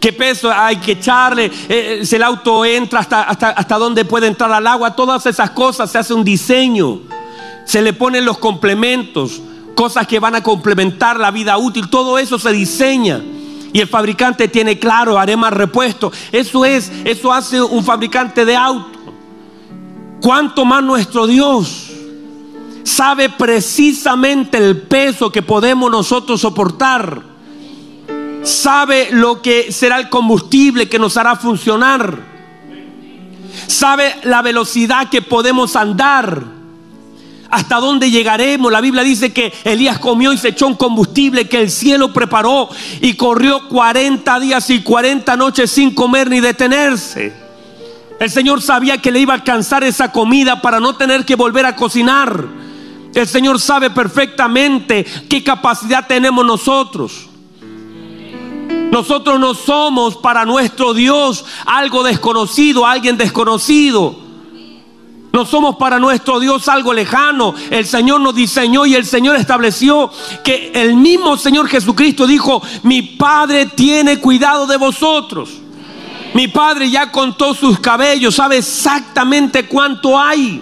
¿Qué 0.00 0.12
peso 0.12 0.50
hay 0.52 0.76
que 0.76 0.92
echarle? 0.92 1.50
Eh, 1.68 2.00
si 2.04 2.16
el 2.16 2.22
auto 2.22 2.64
entra 2.64 3.00
hasta, 3.00 3.22
hasta, 3.22 3.50
hasta 3.50 3.78
dónde 3.78 4.04
puede 4.04 4.26
entrar 4.26 4.52
al 4.52 4.66
agua. 4.66 4.94
Todas 4.96 5.26
esas 5.26 5.50
cosas 5.50 5.90
se 5.90 5.98
hace 5.98 6.14
un 6.14 6.24
diseño. 6.24 7.00
Se 7.64 7.82
le 7.82 7.92
ponen 7.92 8.24
los 8.24 8.38
complementos. 8.38 9.40
Cosas 9.74 10.06
que 10.06 10.20
van 10.20 10.34
a 10.34 10.42
complementar 10.42 11.18
la 11.18 11.30
vida 11.30 11.58
útil. 11.58 11.88
Todo 11.90 12.18
eso 12.18 12.38
se 12.38 12.52
diseña 12.52 13.20
y 13.76 13.80
el 13.80 13.88
fabricante 13.88 14.48
tiene 14.48 14.78
claro, 14.78 15.18
haré 15.18 15.36
más 15.36 15.52
repuesto. 15.52 16.10
Eso 16.32 16.64
es, 16.64 16.90
eso 17.04 17.30
hace 17.30 17.60
un 17.60 17.84
fabricante 17.84 18.46
de 18.46 18.56
auto. 18.56 18.95
Cuanto 20.20 20.64
más 20.64 20.82
nuestro 20.82 21.26
Dios 21.26 21.90
sabe 22.84 23.28
precisamente 23.30 24.58
el 24.58 24.82
peso 24.82 25.30
que 25.30 25.42
podemos 25.42 25.90
nosotros 25.90 26.40
soportar. 26.40 27.22
Sabe 28.42 29.08
lo 29.10 29.42
que 29.42 29.72
será 29.72 29.98
el 29.98 30.08
combustible 30.08 30.88
que 30.88 30.98
nos 30.98 31.16
hará 31.16 31.36
funcionar. 31.36 32.18
Sabe 33.66 34.14
la 34.24 34.42
velocidad 34.42 35.08
que 35.08 35.22
podemos 35.22 35.74
andar 35.76 36.56
¿Hasta 37.50 37.76
dónde 37.76 38.10
llegaremos? 38.10 38.72
La 38.72 38.80
Biblia 38.80 39.02
dice 39.02 39.32
que 39.32 39.52
Elías 39.64 39.98
comió 39.98 40.32
y 40.32 40.38
se 40.38 40.48
echó 40.48 40.66
un 40.66 40.74
combustible 40.74 41.48
que 41.48 41.60
el 41.60 41.70
cielo 41.70 42.12
preparó 42.12 42.68
y 43.00 43.14
corrió 43.14 43.68
40 43.68 44.40
días 44.40 44.68
y 44.70 44.82
40 44.82 45.36
noches 45.36 45.70
sin 45.70 45.94
comer 45.94 46.28
ni 46.28 46.40
detenerse. 46.40 47.45
El 48.18 48.30
Señor 48.30 48.62
sabía 48.62 49.00
que 49.00 49.12
le 49.12 49.20
iba 49.20 49.34
a 49.34 49.36
alcanzar 49.36 49.84
esa 49.84 50.10
comida 50.10 50.62
para 50.62 50.80
no 50.80 50.96
tener 50.96 51.24
que 51.24 51.34
volver 51.34 51.66
a 51.66 51.76
cocinar. 51.76 52.46
El 53.14 53.26
Señor 53.26 53.60
sabe 53.60 53.90
perfectamente 53.90 55.04
qué 55.28 55.44
capacidad 55.44 56.06
tenemos 56.06 56.44
nosotros. 56.44 57.28
Nosotros 58.90 59.38
no 59.38 59.52
somos 59.52 60.16
para 60.16 60.44
nuestro 60.44 60.94
Dios 60.94 61.44
algo 61.66 62.02
desconocido, 62.02 62.86
alguien 62.86 63.18
desconocido. 63.18 64.16
No 65.32 65.44
somos 65.44 65.76
para 65.76 65.98
nuestro 65.98 66.40
Dios 66.40 66.66
algo 66.68 66.94
lejano. 66.94 67.54
El 67.68 67.84
Señor 67.84 68.22
nos 68.22 68.34
diseñó 68.34 68.86
y 68.86 68.94
el 68.94 69.04
Señor 69.04 69.36
estableció 69.36 70.10
que 70.42 70.72
el 70.74 70.96
mismo 70.96 71.36
Señor 71.36 71.68
Jesucristo 71.68 72.26
dijo, 72.26 72.62
mi 72.84 73.02
Padre 73.02 73.66
tiene 73.66 74.18
cuidado 74.18 74.66
de 74.66 74.78
vosotros. 74.78 75.50
Mi 76.36 76.48
Padre 76.48 76.90
ya 76.90 77.10
contó 77.10 77.54
sus 77.54 77.80
cabellos, 77.80 78.34
sabe 78.34 78.58
exactamente 78.58 79.64
cuánto 79.64 80.20
hay. 80.20 80.60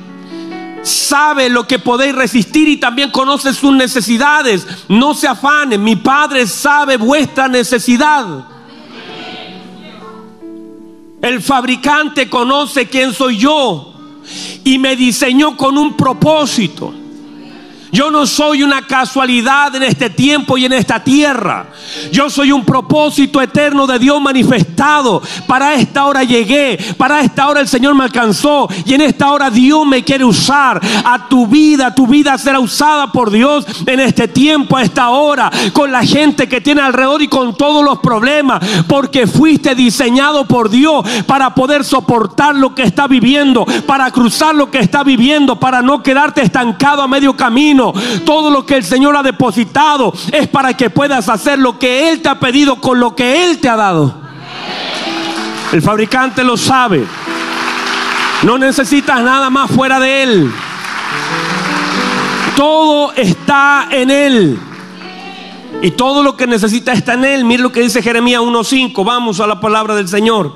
Sabe 0.84 1.48
lo 1.48 1.66
que 1.66 1.80
podéis 1.80 2.14
resistir 2.14 2.68
y 2.68 2.76
también 2.76 3.10
conoce 3.10 3.52
sus 3.52 3.72
necesidades. 3.72 4.64
No 4.88 5.14
se 5.14 5.26
afanen, 5.26 5.82
mi 5.82 5.96
Padre 5.96 6.46
sabe 6.46 6.96
vuestra 6.96 7.48
necesidad. 7.48 8.24
El 11.20 11.42
fabricante 11.42 12.30
conoce 12.30 12.88
quién 12.88 13.12
soy 13.12 13.38
yo 13.38 13.94
y 14.62 14.78
me 14.78 14.94
diseñó 14.94 15.56
con 15.56 15.76
un 15.76 15.96
propósito. 15.96 16.94
Yo 17.94 18.10
no 18.10 18.26
soy 18.26 18.64
una 18.64 18.82
casualidad 18.88 19.72
en 19.76 19.84
este 19.84 20.10
tiempo 20.10 20.58
y 20.58 20.64
en 20.64 20.72
esta 20.72 21.04
tierra. 21.04 21.66
Yo 22.10 22.28
soy 22.28 22.50
un 22.50 22.64
propósito 22.64 23.40
eterno 23.40 23.86
de 23.86 24.00
Dios 24.00 24.20
manifestado. 24.20 25.22
Para 25.46 25.74
esta 25.74 26.04
hora 26.04 26.24
llegué, 26.24 26.76
para 26.98 27.20
esta 27.20 27.46
hora 27.46 27.60
el 27.60 27.68
Señor 27.68 27.94
me 27.94 28.02
alcanzó 28.02 28.68
y 28.84 28.94
en 28.94 29.00
esta 29.00 29.30
hora 29.30 29.48
Dios 29.48 29.86
me 29.86 30.02
quiere 30.02 30.24
usar. 30.24 30.80
A 31.04 31.28
tu 31.28 31.46
vida, 31.46 31.94
tu 31.94 32.08
vida 32.08 32.36
será 32.36 32.58
usada 32.58 33.12
por 33.12 33.30
Dios 33.30 33.64
en 33.86 34.00
este 34.00 34.26
tiempo, 34.26 34.76
a 34.76 34.82
esta 34.82 35.10
hora, 35.10 35.48
con 35.72 35.92
la 35.92 36.02
gente 36.02 36.48
que 36.48 36.60
tiene 36.60 36.80
alrededor 36.80 37.22
y 37.22 37.28
con 37.28 37.56
todos 37.56 37.84
los 37.84 38.00
problemas, 38.00 38.60
porque 38.88 39.28
fuiste 39.28 39.76
diseñado 39.76 40.46
por 40.46 40.68
Dios 40.68 41.06
para 41.28 41.54
poder 41.54 41.84
soportar 41.84 42.56
lo 42.56 42.74
que 42.74 42.82
está 42.82 43.06
viviendo, 43.06 43.64
para 43.86 44.10
cruzar 44.10 44.52
lo 44.52 44.68
que 44.68 44.80
está 44.80 45.04
viviendo, 45.04 45.60
para 45.60 45.80
no 45.80 46.02
quedarte 46.02 46.42
estancado 46.42 47.00
a 47.00 47.06
medio 47.06 47.36
camino 47.36 47.83
Todo 48.24 48.50
lo 48.50 48.64
que 48.64 48.76
el 48.76 48.84
Señor 48.84 49.16
ha 49.16 49.22
depositado 49.22 50.12
es 50.32 50.48
para 50.48 50.74
que 50.74 50.90
puedas 50.90 51.28
hacer 51.28 51.58
lo 51.58 51.78
que 51.78 52.10
Él 52.10 52.22
te 52.22 52.28
ha 52.28 52.38
pedido 52.38 52.76
con 52.76 53.00
lo 53.00 53.14
que 53.14 53.44
Él 53.44 53.58
te 53.58 53.68
ha 53.68 53.76
dado. 53.76 54.14
El 55.72 55.82
fabricante 55.82 56.44
lo 56.44 56.56
sabe. 56.56 57.04
No 58.44 58.58
necesitas 58.58 59.22
nada 59.22 59.50
más 59.50 59.70
fuera 59.70 59.98
de 59.98 60.22
Él. 60.22 60.52
Todo 62.56 63.12
está 63.14 63.88
en 63.90 64.10
Él. 64.10 64.58
Y 65.82 65.90
todo 65.90 66.22
lo 66.22 66.36
que 66.36 66.46
necesita 66.46 66.92
está 66.92 67.14
en 67.14 67.24
Él. 67.24 67.44
Mira 67.44 67.62
lo 67.62 67.72
que 67.72 67.80
dice 67.80 68.02
Jeremías 68.02 68.40
1.5. 68.40 69.04
Vamos 69.04 69.40
a 69.40 69.46
la 69.46 69.60
palabra 69.60 69.94
del 69.94 70.08
Señor. 70.08 70.54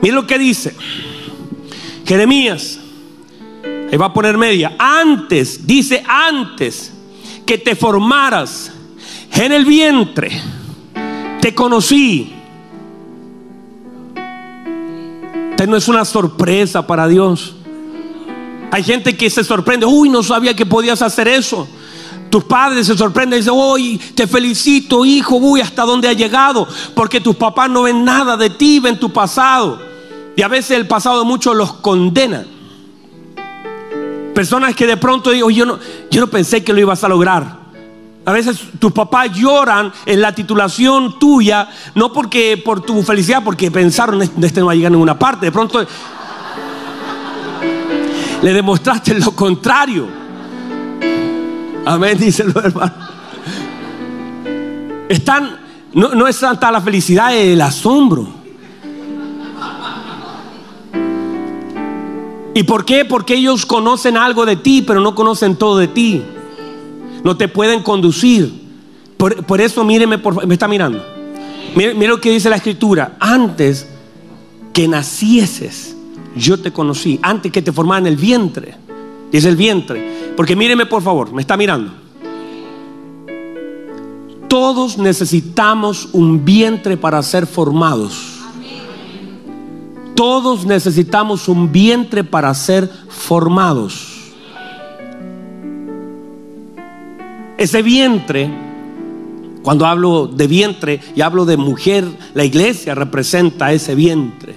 Mira 0.00 0.14
lo 0.14 0.26
que 0.26 0.38
dice. 0.38 0.76
Jeremías. 2.06 2.80
Ahí 3.90 3.96
va 3.96 4.06
a 4.06 4.12
poner 4.12 4.36
media. 4.36 4.76
Antes, 4.78 5.66
dice 5.66 6.04
antes 6.06 6.92
que 7.46 7.56
te 7.56 7.74
formaras 7.74 8.70
en 9.32 9.52
el 9.52 9.64
vientre, 9.64 10.30
te 11.40 11.54
conocí. 11.54 12.34
Esta 15.50 15.66
no 15.66 15.76
es 15.76 15.88
una 15.88 16.04
sorpresa 16.04 16.86
para 16.86 17.08
Dios. 17.08 17.54
Hay 18.70 18.84
gente 18.84 19.16
que 19.16 19.30
se 19.30 19.42
sorprende, 19.42 19.86
uy, 19.86 20.10
no 20.10 20.22
sabía 20.22 20.54
que 20.54 20.66
podías 20.66 21.00
hacer 21.00 21.26
eso. 21.26 21.66
Tus 22.30 22.44
padres 22.44 22.86
se 22.86 22.96
sorprenden 22.96 23.38
y 23.38 23.40
dicen, 23.40 23.54
uy, 23.56 23.98
te 24.14 24.26
felicito, 24.26 25.06
hijo, 25.06 25.36
uy, 25.36 25.62
hasta 25.62 25.84
dónde 25.84 26.08
ha 26.08 26.12
llegado. 26.12 26.68
Porque 26.94 27.22
tus 27.22 27.36
papás 27.36 27.70
no 27.70 27.82
ven 27.82 28.04
nada 28.04 28.36
de 28.36 28.50
ti, 28.50 28.80
ven 28.80 29.00
tu 29.00 29.10
pasado. 29.10 29.80
Y 30.36 30.42
a 30.42 30.48
veces 30.48 30.72
el 30.72 30.86
pasado 30.86 31.20
de 31.20 31.24
muchos 31.24 31.56
los 31.56 31.72
condena. 31.74 32.44
Personas 34.38 34.76
que 34.76 34.86
de 34.86 34.96
pronto 34.96 35.32
digo, 35.32 35.50
yo 35.50 35.66
no, 35.66 35.80
yo 36.12 36.20
no 36.20 36.28
pensé 36.28 36.62
que 36.62 36.72
lo 36.72 36.78
ibas 36.78 37.02
a 37.02 37.08
lograr. 37.08 37.58
A 38.24 38.30
veces 38.30 38.60
tus 38.78 38.92
papás 38.92 39.32
lloran 39.32 39.92
en 40.06 40.22
la 40.22 40.32
titulación 40.32 41.18
tuya, 41.18 41.68
no 41.96 42.12
porque 42.12 42.56
por 42.64 42.80
tu 42.80 43.02
felicidad, 43.02 43.42
porque 43.42 43.68
pensaron, 43.72 44.22
este 44.22 44.60
no 44.60 44.66
va 44.66 44.72
a 44.72 44.74
llegar 44.76 44.90
a 44.90 44.94
ninguna 44.94 45.18
parte. 45.18 45.46
De 45.46 45.50
pronto 45.50 45.84
le 48.40 48.52
demostraste 48.52 49.18
lo 49.18 49.32
contrario. 49.32 50.06
Amén, 51.84 52.16
dice 52.16 52.44
el 52.44 52.56
hermano. 52.56 52.94
Están, 55.08 55.58
no, 55.94 56.14
no 56.14 56.28
es 56.28 56.38
tanta 56.38 56.70
la 56.70 56.80
felicidad, 56.80 57.34
es 57.34 57.54
el 57.54 57.60
asombro. 57.60 58.37
¿Y 62.58 62.64
por 62.64 62.84
qué? 62.84 63.04
Porque 63.04 63.34
ellos 63.34 63.64
conocen 63.64 64.16
algo 64.16 64.44
de 64.44 64.56
ti, 64.56 64.82
pero 64.82 65.00
no 65.00 65.14
conocen 65.14 65.54
todo 65.54 65.78
de 65.78 65.86
ti. 65.86 66.24
No 67.22 67.36
te 67.36 67.46
pueden 67.46 67.84
conducir. 67.84 68.52
Por, 69.16 69.60
eso 69.60 69.84
míreme, 69.84 70.18
por, 70.18 70.44
me 70.44 70.54
está 70.54 70.66
mirando. 70.66 71.00
Mire, 71.76 71.94
lo 71.94 72.20
que 72.20 72.32
dice 72.32 72.50
la 72.50 72.56
escritura. 72.56 73.16
Antes 73.20 73.86
que 74.72 74.88
nacieses, 74.88 75.94
yo 76.34 76.58
te 76.58 76.72
conocí. 76.72 77.20
Antes 77.22 77.52
que 77.52 77.62
te 77.62 77.70
formara 77.70 78.00
en 78.00 78.06
el 78.08 78.16
vientre. 78.16 78.74
Dice 79.30 79.48
el 79.48 79.54
vientre. 79.54 80.32
Porque 80.36 80.56
míreme 80.56 80.84
por 80.84 81.00
favor, 81.00 81.32
me 81.32 81.42
está 81.42 81.56
mirando. 81.56 81.92
Todos 84.48 84.98
necesitamos 84.98 86.08
un 86.10 86.44
vientre 86.44 86.96
para 86.96 87.22
ser 87.22 87.46
formados. 87.46 88.37
Todos 90.18 90.66
necesitamos 90.66 91.46
un 91.46 91.70
vientre 91.70 92.24
para 92.24 92.52
ser 92.52 92.90
formados. 93.08 94.32
Ese 97.56 97.82
vientre, 97.82 98.50
cuando 99.62 99.86
hablo 99.86 100.26
de 100.26 100.48
vientre 100.48 101.00
y 101.14 101.20
hablo 101.20 101.44
de 101.44 101.56
mujer, 101.56 102.04
la 102.34 102.44
iglesia 102.44 102.96
representa 102.96 103.72
ese 103.72 103.94
vientre. 103.94 104.56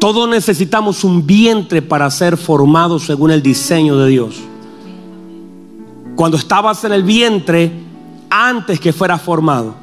Todos 0.00 0.28
necesitamos 0.28 1.04
un 1.04 1.24
vientre 1.24 1.80
para 1.80 2.10
ser 2.10 2.36
formados 2.36 3.04
según 3.04 3.30
el 3.30 3.40
diseño 3.40 3.96
de 3.98 4.10
Dios. 4.10 4.34
Cuando 6.16 6.38
estabas 6.38 6.82
en 6.82 6.92
el 6.92 7.04
vientre, 7.04 7.70
antes 8.28 8.80
que 8.80 8.92
fueras 8.92 9.22
formado, 9.22 9.76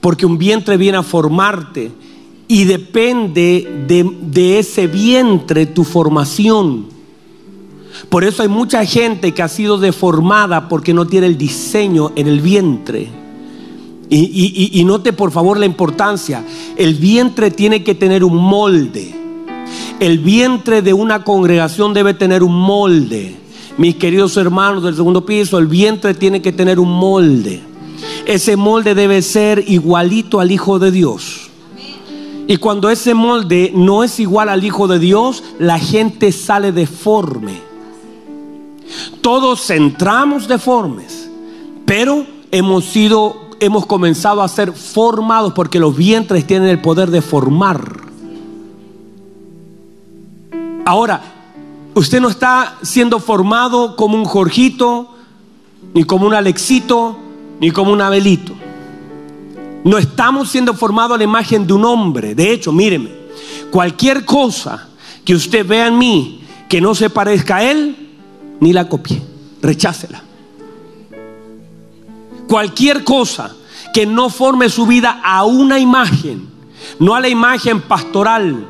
porque 0.00 0.24
un 0.24 0.38
vientre 0.38 0.78
viene 0.78 0.96
a 0.96 1.02
formarte 1.02 2.07
y 2.48 2.64
depende 2.64 3.84
de, 3.86 4.58
ese 4.58 4.86
vientre 4.86 5.66
tu 5.66 5.84
formación. 5.84 6.86
Por 8.08 8.24
eso 8.24 8.42
hay 8.42 8.48
mucha 8.48 8.84
gente 8.86 9.34
que 9.34 9.42
ha 9.42 9.48
sido 9.48 9.76
deformada 9.76 10.68
porque 10.68 10.94
no 10.94 11.06
tiene 11.06 11.26
el 11.26 11.36
diseño 11.36 12.12
en 12.16 12.26
el 12.26 12.40
vientre. 12.40 13.10
Y, 14.08 14.82
note 14.86 15.12
por 15.12 15.30
favor 15.30 15.58
la 15.58 15.66
importancia. 15.66 16.42
El 16.76 16.94
vientre 16.94 17.50
tiene 17.50 17.84
que 17.84 17.94
tener 17.94 18.24
un 18.24 18.36
molde. 18.36 19.14
El 20.00 20.20
vientre 20.20 20.80
de 20.80 20.94
una 20.94 21.24
congregación 21.24 21.92
debe 21.92 22.14
tener 22.14 22.42
un 22.42 22.54
molde. 22.54 23.36
Mis 23.76 23.96
queridos 23.96 24.36
hermanos 24.38 24.82
del 24.82 24.96
segundo 24.96 25.26
piso, 25.26 25.58
el 25.58 25.66
vientre 25.66 26.14
tiene 26.14 26.40
que 26.40 26.52
tener 26.52 26.80
un 26.80 26.90
molde. 26.90 27.60
Ese 28.24 28.56
molde 28.56 28.94
debe 28.94 29.20
ser 29.20 29.62
igualito 29.68 30.40
al 30.40 30.50
Hijo 30.50 30.78
de 30.78 30.90
Dios. 30.90 31.47
Y 32.48 32.56
cuando 32.56 32.88
ese 32.88 33.12
molde 33.12 33.72
no 33.74 34.02
es 34.02 34.18
igual 34.18 34.48
al 34.48 34.64
Hijo 34.64 34.88
de 34.88 34.98
Dios, 34.98 35.44
la 35.58 35.78
gente 35.78 36.32
sale 36.32 36.72
deforme. 36.72 37.60
Todos 39.20 39.68
entramos 39.68 40.48
deformes, 40.48 41.28
pero 41.84 42.24
hemos 42.50 42.86
sido, 42.86 43.36
hemos 43.60 43.84
comenzado 43.84 44.40
a 44.40 44.48
ser 44.48 44.72
formados 44.72 45.52
porque 45.52 45.78
los 45.78 45.94
vientres 45.94 46.46
tienen 46.46 46.70
el 46.70 46.80
poder 46.80 47.10
de 47.10 47.20
formar. 47.20 48.00
Ahora, 50.86 51.20
usted 51.94 52.18
no 52.18 52.30
está 52.30 52.78
siendo 52.80 53.20
formado 53.20 53.94
como 53.94 54.16
un 54.16 54.24
Jorgito, 54.24 55.10
ni 55.92 56.04
como 56.04 56.26
un 56.26 56.32
Alexito, 56.32 57.14
ni 57.60 57.72
como 57.72 57.92
un 57.92 58.00
Abelito. 58.00 58.54
No 59.84 59.98
estamos 59.98 60.50
siendo 60.50 60.74
formados 60.74 61.14
a 61.14 61.18
la 61.18 61.24
imagen 61.24 61.66
de 61.66 61.72
un 61.72 61.84
hombre. 61.84 62.34
De 62.34 62.52
hecho, 62.52 62.72
míreme, 62.72 63.10
cualquier 63.70 64.24
cosa 64.24 64.88
que 65.24 65.34
usted 65.34 65.66
vea 65.66 65.86
en 65.86 65.98
mí 65.98 66.44
que 66.68 66.80
no 66.80 66.94
se 66.94 67.10
parezca 67.10 67.56
a 67.56 67.70
él, 67.70 67.96
ni 68.60 68.72
la 68.72 68.88
copie. 68.88 69.22
Rechácela. 69.62 70.22
Cualquier 72.46 73.04
cosa 73.04 73.54
que 73.92 74.06
no 74.06 74.30
forme 74.30 74.68
su 74.68 74.86
vida 74.86 75.20
a 75.22 75.44
una 75.44 75.78
imagen, 75.78 76.48
no 76.98 77.14
a 77.14 77.20
la 77.20 77.28
imagen 77.28 77.80
pastoral, 77.80 78.66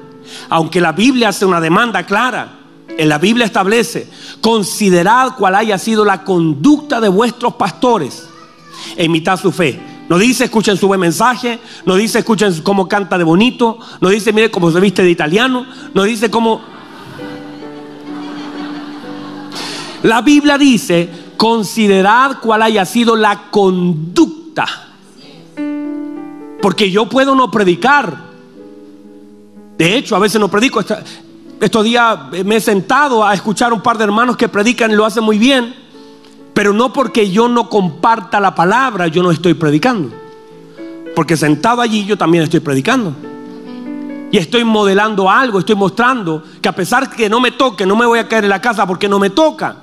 aunque 0.49 0.81
la 0.81 0.93
Biblia 0.93 1.31
hace 1.31 1.45
una 1.45 1.61
demanda 1.61 2.05
clara. 2.05 2.55
En 2.97 3.09
la 3.09 3.19
Biblia 3.19 3.47
establece, 3.47 4.09
considerad 4.41 5.37
cuál 5.37 5.55
haya 5.55 5.79
sido 5.79 6.05
la 6.05 6.25
conducta 6.25 7.01
de 7.01 7.09
vuestros 7.09 7.55
pastores. 7.55 8.29
Imitad 8.97 9.39
su 9.39 9.53
fe. 9.53 9.81
No 10.09 10.19
dice 10.19 10.45
escuchen 10.45 10.77
su 10.77 10.87
buen 10.87 11.01
mensaje, 11.01 11.59
no 11.85 11.95
dice 11.97 12.21
escuchen 12.21 12.63
cómo 12.63 12.89
canta 12.89 13.19
de 13.19 13.25
bonito, 13.25 13.79
no 14.01 14.09
dice 14.09 14.33
mire 14.33 14.51
cómo 14.51 14.71
se 14.71 14.81
viste 14.81 15.03
de 15.03 15.11
italiano, 15.11 15.67
no 15.93 16.03
dice 16.05 16.31
cómo 16.31 16.63
La 20.03 20.23
Biblia 20.23 20.59
dice, 20.59 21.09
considerad 21.37 22.39
cuál 22.41 22.63
haya 22.63 22.85
sido 22.85 23.17
la 23.17 23.51
conducta. 23.51 24.67
Porque 26.63 26.91
yo 26.91 27.09
puedo 27.09 27.35
no 27.35 27.51
predicar. 27.51 28.29
De 29.77 29.97
hecho, 29.97 30.15
a 30.17 30.19
veces 30.19 30.41
no 30.41 30.49
predico. 30.49 30.81
Estos 31.61 31.85
días 31.85 32.19
me 32.45 32.57
he 32.57 32.61
sentado 32.61 33.25
a 33.25 33.35
escuchar 33.35 33.73
un 33.73 33.81
par 33.81 33.99
de 33.99 34.05
hermanos 34.05 34.37
que 34.37 34.49
predican 34.49 34.91
y 34.91 34.95
lo 34.95 35.05
hacen 35.05 35.25
muy 35.25 35.39
bien. 35.39 35.75
Pero 36.59 36.73
no 36.73 36.93
porque 36.93 37.31
yo 37.31 37.47
no 37.47 37.69
comparta 37.69 38.41
la 38.41 38.53
palabra, 38.53 39.07
yo 39.07 39.23
no 39.23 39.31
estoy 39.31 39.55
predicando. 39.55 40.11
Porque 41.15 41.37
sentado 41.37 41.81
allí 41.81 42.05
yo 42.05 42.19
también 42.19 42.43
estoy 42.43 42.59
predicando. 42.59 43.15
Y 44.33 44.39
estoy 44.39 44.65
modelando 44.65 45.31
algo, 45.31 45.61
estoy 45.61 45.77
mostrando 45.77 46.43
que 46.61 46.69
a 46.69 46.75
pesar 46.75 47.11
que 47.11 47.31
no 47.31 47.39
me 47.39 47.53
toque, 47.53 47.87
no 47.87 47.95
me 47.95 48.07
voy 48.07 48.19
a 48.19 48.27
caer 48.27 48.43
en 48.43 48.51
la 48.51 48.61
casa 48.61 48.89
porque 48.89 49.09
no 49.09 49.21
me 49.21 49.31
toca. 49.31 49.77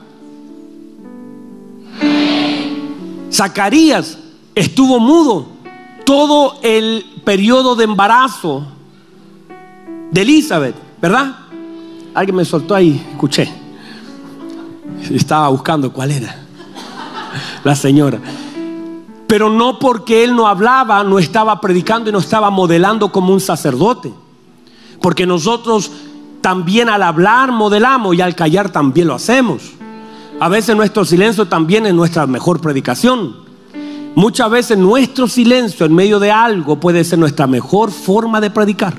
Zacarías 3.32 4.18
estuvo 4.54 5.00
mudo 5.00 5.48
todo 6.06 6.60
el 6.62 7.06
periodo 7.24 7.78
de 7.78 7.86
embarazo 7.86 8.68
de 10.12 10.22
Elizabeth, 10.22 10.76
¿verdad? 11.02 11.38
Alguien 12.14 12.36
me 12.36 12.44
soltó 12.44 12.76
ahí, 12.76 13.02
escuché. 13.12 13.50
Estaba 15.10 15.48
buscando 15.48 15.94
cuál 15.94 16.12
era 16.12 16.45
la 17.66 17.76
señora. 17.76 18.20
Pero 19.28 19.50
no 19.50 19.80
porque 19.80 20.24
él 20.24 20.36
no 20.36 20.48
hablaba, 20.48 21.04
no 21.04 21.20
estaba 21.20 21.60
predicando 21.60 22.10
y 22.10 22.14
no 22.14 22.20
estaba 22.20 22.52
modelando 22.52 23.12
como 23.12 23.34
un 23.34 23.42
sacerdote. 23.42 24.14
Porque 25.02 25.26
nosotros 25.26 25.92
también 26.42 26.90
al 26.90 27.02
hablar 27.02 27.52
modelamos 27.52 28.16
y 28.16 28.22
al 28.22 28.36
callar 28.36 28.70
también 28.70 29.08
lo 29.08 29.16
hacemos. 29.16 29.64
a 30.40 30.50
veces 30.50 30.76
nuestro 30.76 31.06
silencio 31.06 31.48
también 31.48 31.86
es 31.86 31.94
nuestra 31.94 32.28
mejor 32.28 32.62
predicación. 32.62 33.36
Muchas 34.14 34.50
veces 34.50 34.78
nuestro 34.78 35.28
silencio 35.28 35.86
en 35.86 35.96
medio 35.96 36.20
de 36.20 36.32
algo 36.32 36.80
puede 36.80 37.04
ser 37.04 37.18
nuestra 37.18 37.48
mejor 37.48 37.92
forma 37.92 38.40
de 38.40 38.52
predicar. 38.52 38.94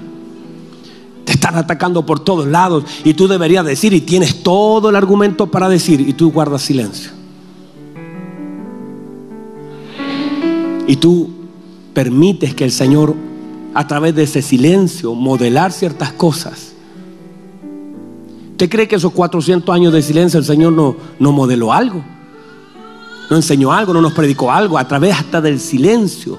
Te 1.24 1.33
están 1.33 1.57
atacando 1.57 2.05
por 2.05 2.20
todos 2.20 2.46
lados 2.46 2.85
y 3.05 3.14
tú 3.14 3.29
deberías 3.29 3.64
decir 3.64 3.92
y 3.92 4.00
tienes 4.00 4.42
todo 4.42 4.90
el 4.90 4.96
argumento 4.96 5.46
para 5.46 5.68
decir 5.68 6.00
y 6.00 6.14
tú 6.14 6.33
guardas 6.33 6.62
silencio. 6.62 7.12
Y 10.87 10.96
tú 10.96 11.31
permites 11.94 12.55
que 12.55 12.64
el 12.64 12.72
Señor 12.72 13.14
a 13.75 13.87
través 13.87 14.14
de 14.14 14.22
ese 14.22 14.40
silencio 14.40 15.14
modelar 15.14 15.72
ciertas 15.72 16.12
cosas. 16.12 16.72
¿Usted 18.53 18.70
cree 18.70 18.88
que 18.88 18.96
esos 18.96 19.12
400 19.12 19.75
años 19.75 19.92
de 19.92 20.01
silencio 20.01 20.38
el 20.38 20.46
Señor 20.46 20.72
no, 20.72 20.96
no 21.18 21.33
modeló 21.33 21.72
algo? 21.72 22.03
¿No 23.29 23.37
enseñó 23.37 23.72
algo? 23.72 23.92
¿No 23.92 24.01
nos 24.01 24.12
predicó 24.14 24.51
algo? 24.51 24.79
A 24.79 24.88
través 24.88 25.14
hasta 25.14 25.40
del 25.40 25.61
silencio. 25.61 26.38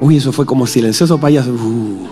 Uy, 0.00 0.16
eso 0.16 0.32
fue 0.32 0.46
como 0.46 0.66
silencioso 0.66 1.18
payaso. 1.18 1.52
Uh. 1.52 2.06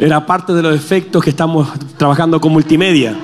Era 0.00 0.24
parte 0.24 0.52
de 0.52 0.62
los 0.62 0.74
efectos 0.74 1.22
que 1.22 1.30
estamos 1.30 1.68
trabajando 1.96 2.40
con 2.40 2.52
multimedia. 2.52 3.16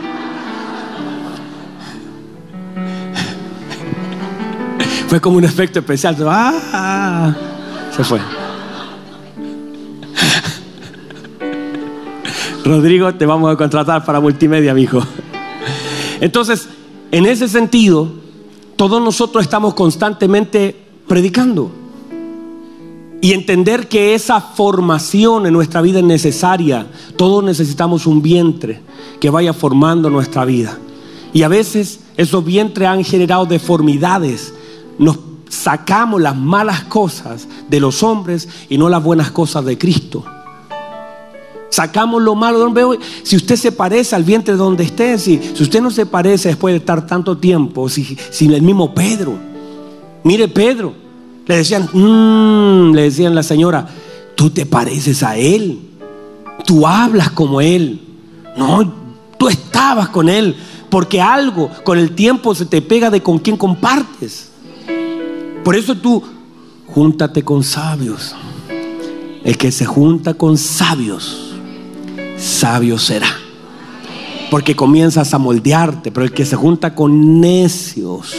Como 5.20 5.38
un 5.38 5.44
efecto 5.44 5.78
especial. 5.78 6.16
Ah, 6.28 7.34
se 7.94 8.04
fue. 8.04 8.20
Rodrigo, 12.64 13.14
te 13.14 13.26
vamos 13.26 13.52
a 13.52 13.56
contratar 13.56 14.04
para 14.04 14.20
multimedia, 14.20 14.74
mijo. 14.74 15.00
Entonces, 16.20 16.68
en 17.10 17.26
ese 17.26 17.48
sentido, 17.48 18.12
todos 18.76 19.02
nosotros 19.02 19.44
estamos 19.44 19.74
constantemente 19.74 20.76
predicando. 21.06 21.70
Y 23.22 23.32
entender 23.32 23.88
que 23.88 24.14
esa 24.14 24.40
formación 24.40 25.46
en 25.46 25.52
nuestra 25.52 25.80
vida 25.80 26.00
es 26.00 26.04
necesaria. 26.04 26.86
Todos 27.16 27.42
necesitamos 27.42 28.06
un 28.06 28.22
vientre 28.22 28.80
que 29.18 29.30
vaya 29.30 29.52
formando 29.52 30.10
nuestra 30.10 30.44
vida. 30.44 30.78
Y 31.32 31.42
a 31.42 31.48
veces 31.48 32.00
esos 32.16 32.44
vientres 32.44 32.88
han 32.88 33.04
generado 33.04 33.46
deformidades 33.46 34.52
nos 34.98 35.18
sacamos 35.48 36.20
las 36.20 36.36
malas 36.36 36.84
cosas 36.84 37.46
de 37.68 37.80
los 37.80 38.02
hombres 38.02 38.48
y 38.68 38.78
no 38.78 38.88
las 38.88 39.02
buenas 39.02 39.30
cosas 39.30 39.64
de 39.64 39.78
Cristo. 39.78 40.24
Sacamos 41.70 42.22
lo 42.22 42.34
malo. 42.34 42.72
Si 43.22 43.36
usted 43.36 43.56
se 43.56 43.72
parece 43.72 44.16
al 44.16 44.24
vientre 44.24 44.54
donde 44.54 44.84
esté, 44.84 45.18
si, 45.18 45.40
si 45.54 45.62
usted 45.62 45.82
no 45.82 45.90
se 45.90 46.06
parece 46.06 46.48
después 46.48 46.72
de 46.72 46.78
estar 46.78 47.06
tanto 47.06 47.36
tiempo, 47.36 47.88
si, 47.88 48.16
si 48.30 48.46
el 48.46 48.62
mismo 48.62 48.94
Pedro, 48.94 49.34
mire 50.24 50.48
Pedro, 50.48 50.94
le 51.46 51.56
decían, 51.58 51.88
mmm, 51.92 52.94
le 52.94 53.02
decían 53.02 53.34
la 53.34 53.42
señora, 53.42 53.88
tú 54.34 54.50
te 54.50 54.66
pareces 54.66 55.22
a 55.22 55.36
él, 55.36 55.80
tú 56.64 56.86
hablas 56.86 57.30
como 57.30 57.60
él, 57.60 58.00
no, 58.56 58.92
tú 59.38 59.48
estabas 59.48 60.08
con 60.08 60.28
él, 60.28 60.56
porque 60.88 61.20
algo 61.20 61.70
con 61.84 61.98
el 61.98 62.12
tiempo 62.14 62.54
se 62.54 62.66
te 62.66 62.82
pega 62.82 63.10
de 63.10 63.22
con 63.22 63.38
quién 63.38 63.56
compartes. 63.56 64.50
Por 65.66 65.74
eso 65.74 65.96
tú, 65.96 66.22
júntate 66.86 67.42
con 67.42 67.64
sabios. 67.64 68.36
El 69.42 69.58
que 69.58 69.72
se 69.72 69.84
junta 69.84 70.34
con 70.34 70.56
sabios, 70.56 71.56
sabio 72.36 73.00
será. 73.00 73.26
Porque 74.48 74.76
comienzas 74.76 75.34
a 75.34 75.38
moldearte, 75.38 76.12
pero 76.12 76.24
el 76.24 76.32
que 76.32 76.46
se 76.46 76.54
junta 76.54 76.94
con 76.94 77.40
necios. 77.40 78.32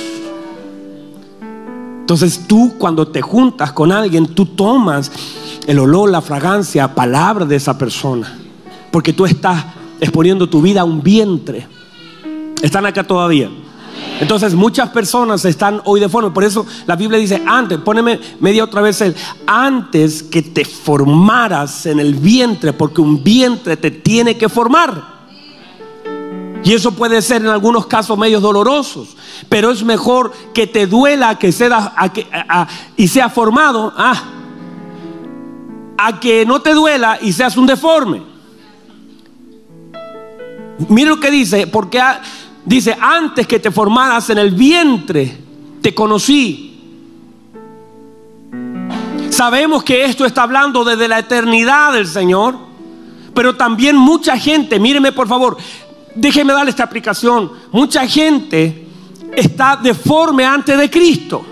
Entonces 1.99 2.45
tú 2.47 2.75
cuando 2.77 3.09
te 3.09 3.21
juntas 3.21 3.73
con 3.73 3.91
alguien, 3.91 4.27
tú 4.27 4.45
tomas 4.45 5.11
el 5.67 5.79
olor, 5.79 6.09
la 6.09 6.21
fragancia, 6.21 6.95
palabra 6.95 7.43
de 7.43 7.57
esa 7.57 7.77
persona. 7.77 8.39
Porque 8.89 9.11
tú 9.11 9.25
estás 9.25 9.65
exponiendo 9.99 10.47
tu 10.47 10.61
vida 10.61 10.79
a 10.79 10.85
un 10.85 11.03
vientre. 11.03 11.67
¿Están 12.61 12.85
acá 12.85 13.03
todavía? 13.03 13.49
Entonces 14.19 14.55
muchas 14.55 14.89
personas 14.89 15.45
están 15.45 15.81
hoy 15.85 15.99
de 15.99 16.09
forma. 16.09 16.33
Por 16.33 16.43
eso 16.43 16.65
la 16.85 16.95
Biblia 16.95 17.19
dice, 17.19 17.41
antes, 17.45 17.77
poneme 17.79 18.19
media 18.39 18.63
otra 18.63 18.81
vez 18.81 19.01
el, 19.01 19.15
antes 19.45 20.23
que 20.23 20.41
te 20.41 20.65
formaras 20.65 21.85
en 21.85 21.99
el 21.99 22.15
vientre, 22.15 22.73
porque 22.73 23.01
un 23.01 23.23
vientre 23.23 23.77
te 23.77 23.91
tiene 23.91 24.37
que 24.37 24.49
formar. 24.49 25.17
Y 26.63 26.73
eso 26.73 26.91
puede 26.91 27.21
ser 27.21 27.43
en 27.43 27.47
algunos 27.47 27.85
casos 27.85 28.17
medios 28.17 28.41
dolorosos, 28.41 29.15
pero 29.47 29.71
es 29.71 29.83
mejor 29.83 30.33
que 30.53 30.67
te 30.67 30.87
duela 30.87 31.37
que 31.37 31.51
sea, 31.51 31.95
y 32.97 33.07
sea 33.07 33.29
formado 33.29 33.93
ah, 33.95 34.23
a 35.97 36.19
que 36.19 36.45
no 36.45 36.61
te 36.61 36.73
duela 36.73 37.19
y 37.21 37.31
seas 37.31 37.55
un 37.55 37.67
deforme. 37.67 38.23
Mira 40.89 41.09
lo 41.09 41.19
que 41.19 41.31
dice, 41.31 41.67
porque 41.67 42.01
Dice, 42.67 42.97
antes 42.99 43.47
que 43.47 43.59
te 43.59 43.71
formaras 43.71 44.29
en 44.29 44.39
el 44.39 44.51
vientre, 44.51 45.37
te 45.81 45.95
conocí. 45.95 46.77
Sabemos 49.29 49.85
que 49.85 50.03
esto 50.03 50.25
está 50.25 50.43
hablando 50.43 50.83
desde 50.83 51.07
la 51.07 51.19
eternidad 51.19 51.93
del 51.93 52.05
Señor, 52.05 52.57
pero 53.33 53.55
también 53.55 53.95
mucha 53.95 54.37
gente, 54.37 54.81
míreme 54.81 55.13
por 55.13 55.29
favor, 55.29 55.55
déjeme 56.13 56.51
darle 56.51 56.71
esta 56.71 56.83
aplicación, 56.83 57.53
mucha 57.71 58.05
gente 58.05 58.85
está 59.33 59.77
deforme 59.77 60.43
antes 60.43 60.77
de 60.77 60.89
Cristo. 60.89 61.45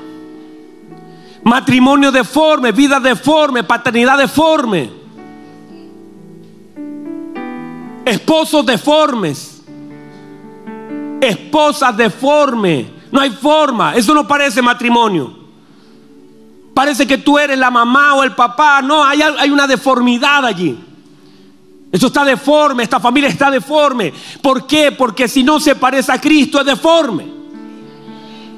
Matrimonio 1.44 2.12
deforme, 2.12 2.74
vida 2.74 3.00
deforme, 3.00 3.64
paternidad 3.64 4.18
deforme. 4.18 4.90
Esposos 8.04 8.66
deformes 8.66 9.55
esposa 11.22 11.92
deforme. 11.92 12.90
No 13.12 13.22
hay 13.22 13.32
forma. 13.32 13.96
Eso 13.96 14.14
no 14.14 14.28
parece 14.28 14.62
matrimonio. 14.62 15.46
Parece 16.74 17.08
que 17.08 17.18
tú 17.18 17.40
eres 17.40 17.58
la 17.58 17.72
mamá 17.72 18.16
o 18.16 18.24
el 18.24 18.34
papá. 18.34 18.82
No, 18.82 19.04
hay, 19.04 19.22
hay 19.22 19.50
una 19.50 19.68
deformidad 19.68 20.46
allí. 20.46 20.78
Eso 21.96 22.08
está 22.08 22.26
deforme, 22.26 22.84
esta 22.84 23.00
familia 23.00 23.30
está 23.30 23.50
deforme. 23.50 24.12
¿Por 24.42 24.68
qué? 24.68 24.92
Porque 24.92 25.30
si 25.30 25.44
no 25.44 25.62
se 25.62 25.76
parece 25.76 26.12
a 26.12 26.20
Cristo 26.20 26.60
es 26.60 26.66
deforme. 26.66 27.26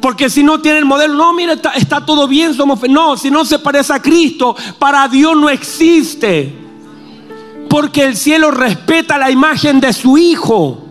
Porque 0.02 0.28
si 0.30 0.42
no 0.42 0.60
tiene 0.60 0.80
el 0.80 0.86
modelo, 0.86 1.14
no, 1.14 1.34
mira, 1.34 1.54
está, 1.54 1.74
está 1.74 2.04
todo 2.04 2.28
bien, 2.28 2.56
somos... 2.56 2.80
No, 2.90 3.16
si 3.16 3.30
no 3.30 3.46
se 3.46 3.60
parece 3.60 3.94
a 3.94 4.02
Cristo, 4.02 4.56
para 4.80 5.08
Dios 5.08 5.38
no 5.38 5.50
existe. 5.50 6.52
Porque 7.70 8.06
el 8.06 8.16
cielo 8.16 8.50
respeta 8.50 9.20
la 9.20 9.30
imagen 9.30 9.80
de 9.80 9.94
su 9.94 10.18
Hijo. 10.18 10.87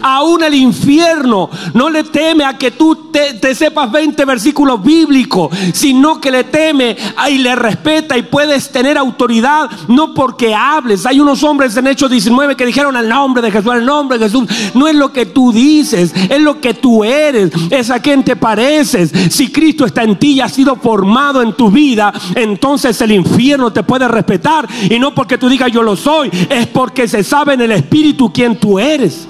Aún 0.00 0.42
el 0.42 0.54
infierno 0.54 1.50
no 1.74 1.90
le 1.90 2.04
teme 2.04 2.44
a 2.44 2.56
que 2.56 2.70
tú 2.70 3.10
te, 3.12 3.54
sepas 3.54 3.90
20 3.90 4.24
versículos 4.24 4.82
bíblicos, 4.82 5.54
sino 5.72 6.20
que 6.20 6.30
le 6.30 6.44
teme 6.44 6.96
y 7.30 7.38
le 7.38 7.54
respeta 7.54 8.16
y 8.16 8.22
puedes 8.22 8.70
tener 8.70 8.96
autoridad, 8.96 9.70
no 9.88 10.14
porque 10.14 10.54
hables. 10.54 11.06
Hay 11.06 11.20
unos 11.20 11.42
hombres 11.42 11.76
en 11.76 11.86
Hechos 11.86 12.10
19 12.10 12.56
que 12.56 12.66
dijeron 12.66 12.96
el 12.96 13.08
nombre 13.08 13.42
de 13.42 13.50
Jesús, 13.50 13.72
el 13.74 13.84
nombre 13.84 14.18
de 14.18 14.26
Jesús. 14.26 14.48
No 14.74 14.88
es 14.88 14.94
lo 14.94 15.12
que 15.12 15.26
tú 15.26 15.52
dices, 15.52 16.12
es 16.14 16.40
lo 16.40 16.60
que 16.60 16.74
tú 16.74 17.04
eres, 17.04 17.50
es 17.70 17.90
a 17.90 18.00
quien 18.00 18.24
te 18.24 18.36
pareces. 18.36 19.12
Si 19.30 19.50
Cristo 19.50 19.84
está 19.84 20.02
en 20.02 20.18
ti 20.18 20.32
y 20.32 20.40
ha 20.40 20.48
sido 20.48 20.76
formado 20.76 21.42
en 21.42 21.52
tu 21.54 21.70
vida, 21.70 22.12
entonces 22.34 23.00
el 23.00 23.12
infierno 23.12 23.72
te 23.72 23.82
puede 23.82 24.08
respetar. 24.08 24.68
Y 24.88 24.98
no 24.98 25.14
porque 25.14 25.38
tú 25.38 25.48
digas 25.48 25.70
yo 25.70 25.82
lo 25.82 25.96
soy, 25.96 26.30
es 26.48 26.66
porque 26.68 27.08
se 27.08 27.22
sabe 27.22 27.54
en 27.54 27.62
el 27.62 27.72
Espíritu 27.72 28.32
quién 28.32 28.58
tú 28.58 28.78
eres. 28.78 29.28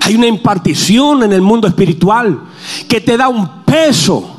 Hay 0.00 0.14
una 0.14 0.26
impartición 0.26 1.22
en 1.22 1.32
el 1.32 1.42
mundo 1.42 1.68
espiritual 1.68 2.40
que 2.88 3.00
te 3.00 3.16
da 3.16 3.28
un 3.28 3.62
peso. 3.64 4.36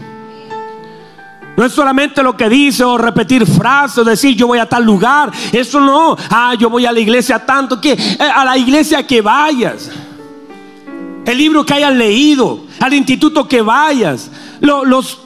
No 1.57 1.65
es 1.65 1.73
solamente 1.73 2.23
lo 2.23 2.37
que 2.37 2.47
dice 2.47 2.83
o 2.85 2.97
repetir 2.97 3.45
frases 3.45 3.97
o 3.97 4.03
decir 4.05 4.35
yo 4.35 4.47
voy 4.47 4.59
a 4.59 4.69
tal 4.69 4.85
lugar. 4.85 5.31
Eso 5.51 5.81
no. 5.81 6.15
Ah, 6.29 6.55
yo 6.57 6.69
voy 6.69 6.85
a 6.85 6.91
la 6.91 6.99
iglesia 6.99 7.45
tanto 7.45 7.81
que 7.81 7.91
eh, 7.91 8.17
a 8.19 8.45
la 8.45 8.57
iglesia 8.57 9.05
que 9.05 9.21
vayas. 9.21 9.89
El 11.25 11.37
libro 11.37 11.65
que 11.65 11.73
hayas 11.73 11.93
leído, 11.93 12.65
al 12.79 12.93
instituto 12.93 13.47
que 13.47 13.61
vayas, 13.61 14.31
los 14.61 15.19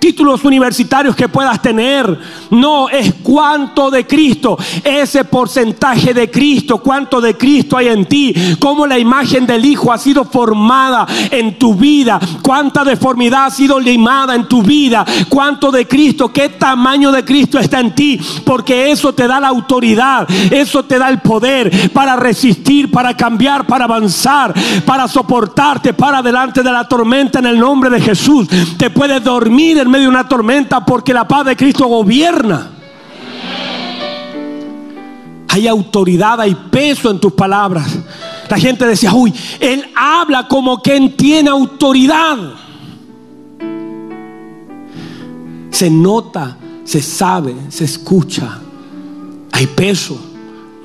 títulos 0.00 0.44
universitarios 0.44 1.14
que 1.14 1.28
puedas 1.28 1.62
tener. 1.62 2.18
No, 2.50 2.88
es 2.88 3.14
cuánto 3.22 3.90
de 3.90 4.06
Cristo, 4.06 4.58
ese 4.82 5.24
porcentaje 5.24 6.12
de 6.12 6.30
Cristo, 6.30 6.78
cuánto 6.78 7.20
de 7.20 7.36
Cristo 7.36 7.76
hay 7.76 7.88
en 7.88 8.06
ti, 8.06 8.34
cómo 8.58 8.86
la 8.86 8.98
imagen 8.98 9.46
del 9.46 9.64
Hijo 9.64 9.92
ha 9.92 9.98
sido 9.98 10.24
formada 10.24 11.06
en 11.30 11.58
tu 11.58 11.74
vida, 11.74 12.18
cuánta 12.42 12.82
deformidad 12.82 13.46
ha 13.46 13.50
sido 13.50 13.78
limada 13.78 14.34
en 14.34 14.48
tu 14.48 14.62
vida, 14.62 15.04
cuánto 15.28 15.70
de 15.70 15.86
Cristo, 15.86 16.32
qué 16.32 16.48
tamaño 16.48 17.12
de 17.12 17.24
Cristo 17.24 17.58
está 17.58 17.80
en 17.80 17.94
ti, 17.94 18.18
porque 18.44 18.90
eso 18.90 19.12
te 19.12 19.28
da 19.28 19.38
la 19.38 19.48
autoridad, 19.48 20.26
eso 20.50 20.84
te 20.84 20.98
da 20.98 21.08
el 21.08 21.20
poder 21.20 21.90
para 21.92 22.16
resistir, 22.16 22.90
para 22.90 23.16
cambiar, 23.16 23.66
para 23.66 23.84
avanzar, 23.84 24.54
para 24.86 25.06
soportarte, 25.06 25.92
para 25.92 26.22
delante 26.22 26.62
de 26.62 26.72
la 26.72 26.88
tormenta 26.88 27.38
en 27.38 27.46
el 27.46 27.58
nombre 27.58 27.90
de 27.90 28.00
Jesús. 28.00 28.48
Te 28.78 28.90
puedes 28.90 29.22
dormir 29.22 29.78
medio 29.90 30.04
de 30.04 30.08
una 30.08 30.28
tormenta 30.28 30.84
porque 30.84 31.12
la 31.12 31.26
paz 31.26 31.46
de 31.46 31.56
Cristo 31.56 31.86
gobierna. 31.86 32.70
Hay 35.48 35.66
autoridad, 35.66 36.40
hay 36.40 36.54
peso 36.54 37.10
en 37.10 37.18
tus 37.18 37.32
palabras. 37.32 37.98
La 38.48 38.58
gente 38.58 38.86
decía, 38.86 39.12
uy, 39.12 39.34
él 39.58 39.84
habla 39.96 40.46
como 40.46 40.80
quien 40.80 41.16
tiene 41.16 41.50
autoridad. 41.50 42.36
Se 45.70 45.90
nota, 45.90 46.56
se 46.84 47.02
sabe, 47.02 47.54
se 47.68 47.84
escucha. 47.84 48.58
Hay 49.52 49.66
peso. 49.66 50.18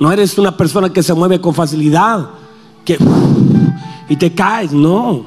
No 0.00 0.10
eres 0.12 0.36
una 0.36 0.56
persona 0.56 0.92
que 0.92 1.02
se 1.02 1.14
mueve 1.14 1.40
con 1.40 1.54
facilidad, 1.54 2.28
que 2.84 2.98
y 4.08 4.16
te 4.16 4.32
caes, 4.32 4.72
no. 4.72 5.24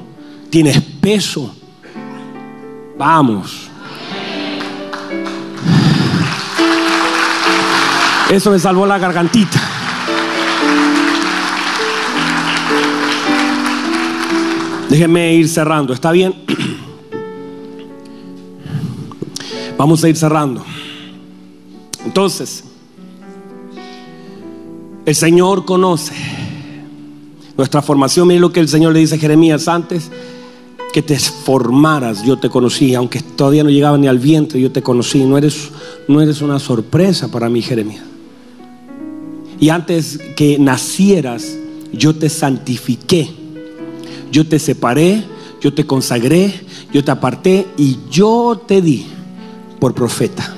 Tienes 0.48 0.80
peso. 1.00 1.54
Vamos. 2.98 3.69
Eso 8.30 8.52
me 8.52 8.60
salvó 8.60 8.86
la 8.86 8.96
gargantita. 8.96 9.60
Déjenme 14.88 15.34
ir 15.34 15.48
cerrando, 15.48 15.92
¿está 15.92 16.12
bien? 16.12 16.32
Vamos 19.76 20.04
a 20.04 20.08
ir 20.08 20.16
cerrando. 20.16 20.64
Entonces, 22.04 22.62
el 25.06 25.14
Señor 25.16 25.64
conoce 25.64 26.14
nuestra 27.56 27.82
formación. 27.82 28.28
Mire 28.28 28.38
lo 28.38 28.52
que 28.52 28.60
el 28.60 28.68
Señor 28.68 28.92
le 28.92 29.00
dice 29.00 29.16
a 29.16 29.18
Jeremías 29.18 29.66
antes 29.66 30.08
que 30.92 31.02
te 31.02 31.18
formaras, 31.18 32.24
yo 32.24 32.36
te 32.36 32.48
conocí, 32.48 32.94
aunque 32.94 33.20
todavía 33.20 33.64
no 33.64 33.70
llegaba 33.70 33.98
ni 33.98 34.06
al 34.06 34.18
vientre, 34.18 34.60
yo 34.60 34.70
te 34.70 34.82
conocí. 34.82 35.24
No 35.24 35.36
eres, 35.36 35.70
no 36.06 36.20
eres 36.20 36.42
una 36.42 36.60
sorpresa 36.60 37.28
para 37.28 37.48
mí, 37.48 37.60
Jeremías. 37.60 38.09
Y 39.60 39.68
antes 39.68 40.18
que 40.36 40.58
nacieras, 40.58 41.56
yo 41.92 42.14
te 42.16 42.30
santifiqué. 42.30 43.28
Yo 44.32 44.46
te 44.46 44.58
separé, 44.58 45.22
yo 45.60 45.74
te 45.74 45.86
consagré, 45.86 46.52
yo 46.92 47.04
te 47.04 47.10
aparté 47.10 47.66
y 47.76 47.98
yo 48.10 48.62
te 48.66 48.80
di 48.80 49.06
por 49.78 49.94
profeta. 49.94 50.56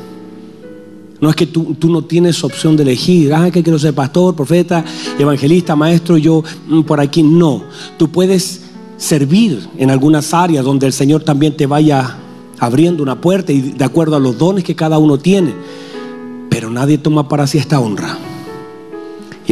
No 1.20 1.30
es 1.30 1.36
que 1.36 1.46
tú, 1.46 1.76
no 1.82 2.04
tienes 2.04 2.42
opción 2.44 2.76
de 2.76 2.82
elegir, 2.82 3.32
ah, 3.34 3.50
que 3.50 3.62
quiero 3.62 3.78
ser 3.78 3.94
pastor, 3.94 4.34
profeta, 4.34 4.84
evangelista, 5.18 5.76
maestro, 5.76 6.16
yo 6.16 6.42
mm, 6.68 6.82
por 6.82 7.00
aquí. 7.00 7.22
No, 7.22 7.62
tú 7.96 8.08
puedes 8.10 8.62
servir 8.96 9.68
en 9.78 9.90
algunas 9.90 10.32
áreas 10.34 10.64
donde 10.64 10.86
el 10.86 10.92
Señor 10.92 11.24
también 11.24 11.56
te 11.56 11.66
vaya 11.66 12.18
abriendo 12.58 13.02
una 13.02 13.20
puerta 13.20 13.52
y 13.52 13.60
de 13.60 13.84
acuerdo 13.84 14.14
a 14.16 14.20
los 14.20 14.38
dones 14.38 14.62
que 14.64 14.76
cada 14.76 14.98
uno 14.98 15.18
tiene. 15.18 15.54
Pero 16.50 16.70
nadie 16.70 16.98
toma 16.98 17.28
para 17.28 17.46
sí 17.46 17.58
esta 17.58 17.80
honra. 17.80 18.18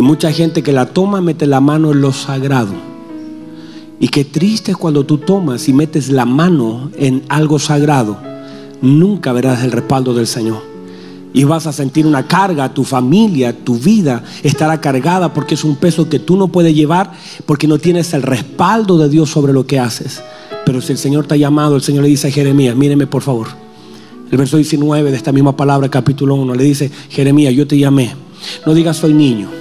Y 0.01 0.03
mucha 0.03 0.33
gente 0.33 0.63
que 0.63 0.73
la 0.73 0.87
toma 0.87 1.21
mete 1.21 1.47
la 1.47 1.61
mano 1.61 1.93
en 1.93 2.01
lo 2.01 2.15
sagrado. 2.15 2.73
Y 4.01 4.09
qué 4.09 4.25
triste 4.25 4.71
es 4.71 4.79
cuando 4.79 5.05
tú 5.05 5.19
tomas 5.19 5.69
y 5.69 5.75
metes 5.75 6.09
la 6.09 6.25
mano 6.25 6.91
en 6.97 7.23
algo 7.29 7.59
sagrado. 7.59 8.17
Nunca 8.81 9.35
verás 9.35 9.63
el 9.63 9.73
respaldo 9.73 10.15
del 10.15 10.27
Señor. 10.27 10.63
Y 11.35 11.45
vas 11.45 11.67
a 11.67 11.75
sentir 11.75 12.07
una 12.07 12.27
carga, 12.27 12.73
tu 12.73 12.83
familia, 12.83 13.55
tu 13.55 13.77
vida 13.77 14.25
estará 14.43 14.81
cargada 14.81 15.35
porque 15.35 15.53
es 15.53 15.65
un 15.65 15.77
peso 15.77 16.09
que 16.09 16.19
tú 16.19 16.39
no 16.39 16.49
puedes 16.49 16.75
llevar 16.75 17.13
porque 17.45 17.69
no 17.69 17.77
tienes 17.77 18.15
el 18.15 18.23
respaldo 18.23 18.97
de 18.97 19.11
Dios 19.11 19.29
sobre 19.29 19.53
lo 19.53 19.67
que 19.67 19.79
haces. 19.79 20.23
Pero 20.65 20.81
si 20.81 20.93
el 20.93 20.99
Señor 20.99 21.27
te 21.27 21.35
ha 21.35 21.37
llamado, 21.37 21.77
el 21.77 21.83
Señor 21.83 22.05
le 22.05 22.09
dice 22.09 22.29
a 22.29 22.31
Jeremías, 22.31 22.75
míreme 22.75 23.07
por 23.07 23.21
favor. 23.21 23.49
El 24.31 24.39
verso 24.39 24.57
19 24.57 25.11
de 25.11 25.17
esta 25.19 25.31
misma 25.31 25.55
palabra, 25.55 25.91
capítulo 25.91 26.37
1, 26.37 26.55
le 26.55 26.65
dice, 26.65 26.91
Jeremías, 27.11 27.53
yo 27.53 27.67
te 27.67 27.77
llamé. 27.77 28.15
No 28.65 28.73
digas 28.73 28.97
soy 28.97 29.13
niño. 29.13 29.60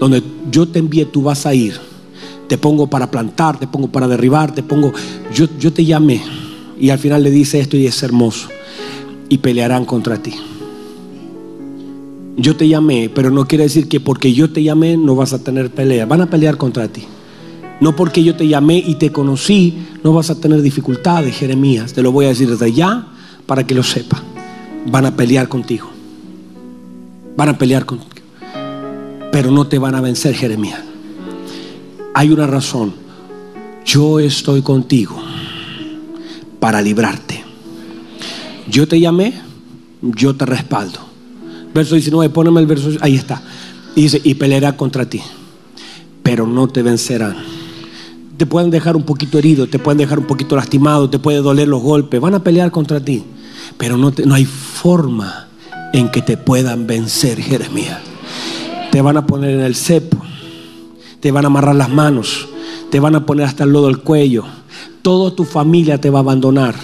Donde 0.00 0.22
yo 0.50 0.66
te 0.66 0.80
envié, 0.80 1.04
tú 1.04 1.22
vas 1.22 1.46
a 1.46 1.54
ir. 1.54 1.78
Te 2.48 2.58
pongo 2.58 2.88
para 2.88 3.10
plantar, 3.10 3.60
te 3.60 3.68
pongo 3.68 3.88
para 3.88 4.08
derribar, 4.08 4.52
te 4.54 4.62
pongo... 4.62 4.92
Yo, 5.32 5.46
yo 5.58 5.72
te 5.72 5.84
llamé. 5.84 6.20
Y 6.80 6.90
al 6.90 6.98
final 6.98 7.22
le 7.22 7.30
dice 7.30 7.60
esto 7.60 7.76
y 7.76 7.86
es 7.86 8.02
hermoso. 8.02 8.48
Y 9.28 9.38
pelearán 9.38 9.84
contra 9.84 10.16
ti 10.16 10.34
yo 12.40 12.56
te 12.56 12.68
llamé, 12.68 13.10
pero 13.14 13.30
no 13.30 13.46
quiere 13.46 13.64
decir 13.64 13.88
que 13.88 14.00
porque 14.00 14.32
yo 14.32 14.50
te 14.50 14.62
llamé 14.62 14.96
no 14.96 15.14
vas 15.14 15.32
a 15.32 15.42
tener 15.42 15.70
pelea. 15.70 16.06
Van 16.06 16.22
a 16.22 16.30
pelear 16.30 16.56
contra 16.56 16.88
ti. 16.88 17.04
No 17.80 17.96
porque 17.96 18.22
yo 18.22 18.36
te 18.36 18.46
llamé 18.46 18.78
y 18.78 18.96
te 18.96 19.10
conocí, 19.10 19.74
no 20.02 20.12
vas 20.12 20.30
a 20.30 20.40
tener 20.40 20.62
dificultades, 20.62 21.36
Jeremías. 21.36 21.92
Te 21.92 22.02
lo 22.02 22.12
voy 22.12 22.26
a 22.26 22.28
decir 22.28 22.48
desde 22.48 22.72
ya 22.72 23.08
para 23.46 23.66
que 23.66 23.74
lo 23.74 23.82
sepa. 23.82 24.22
Van 24.86 25.06
a 25.06 25.16
pelear 25.16 25.48
contigo. 25.48 25.90
Van 27.36 27.48
a 27.48 27.58
pelear 27.58 27.84
contigo. 27.86 28.09
Pero 29.32 29.50
no 29.50 29.66
te 29.66 29.78
van 29.78 29.94
a 29.94 30.00
vencer, 30.00 30.34
Jeremías. 30.34 30.80
Hay 32.14 32.30
una 32.30 32.46
razón. 32.46 32.92
Yo 33.84 34.20
estoy 34.20 34.62
contigo 34.62 35.16
para 36.58 36.82
librarte. 36.82 37.42
Yo 38.68 38.86
te 38.86 39.00
llamé, 39.00 39.34
yo 40.02 40.36
te 40.36 40.46
respaldo. 40.46 40.98
Verso 41.74 41.94
19, 41.94 42.32
poneme 42.32 42.60
el 42.60 42.66
verso, 42.66 42.90
ahí 43.00 43.16
está. 43.16 43.42
Dice, 43.96 44.20
y 44.22 44.34
peleará 44.34 44.76
contra 44.76 45.06
ti, 45.08 45.20
pero 46.22 46.46
no 46.46 46.68
te 46.68 46.82
vencerán. 46.82 47.36
Te 48.36 48.46
pueden 48.46 48.70
dejar 48.70 48.96
un 48.96 49.02
poquito 49.02 49.38
herido, 49.38 49.66
te 49.66 49.78
pueden 49.78 49.98
dejar 49.98 50.18
un 50.18 50.26
poquito 50.26 50.56
lastimado, 50.56 51.10
te 51.10 51.18
pueden 51.18 51.42
doler 51.42 51.68
los 51.68 51.82
golpes, 51.82 52.20
van 52.20 52.34
a 52.34 52.42
pelear 52.42 52.70
contra 52.70 53.00
ti, 53.00 53.24
pero 53.76 53.96
no, 53.96 54.12
no 54.24 54.34
hay 54.34 54.44
forma 54.44 55.48
en 55.92 56.08
que 56.10 56.22
te 56.22 56.36
puedan 56.36 56.86
vencer, 56.86 57.40
Jeremías. 57.40 58.09
Te 58.90 59.02
van 59.02 59.16
a 59.16 59.26
poner 59.26 59.50
en 59.50 59.60
el 59.60 59.76
cepo, 59.76 60.18
te 61.20 61.30
van 61.30 61.44
a 61.44 61.46
amarrar 61.46 61.76
las 61.76 61.88
manos, 61.90 62.48
te 62.90 62.98
van 62.98 63.14
a 63.14 63.24
poner 63.24 63.46
hasta 63.46 63.64
el 63.64 63.70
lodo 63.70 63.86
del 63.86 64.00
cuello, 64.00 64.44
toda 65.02 65.34
tu 65.34 65.44
familia 65.44 66.00
te 66.00 66.10
va 66.10 66.18
a 66.18 66.22
abandonar. 66.22 66.74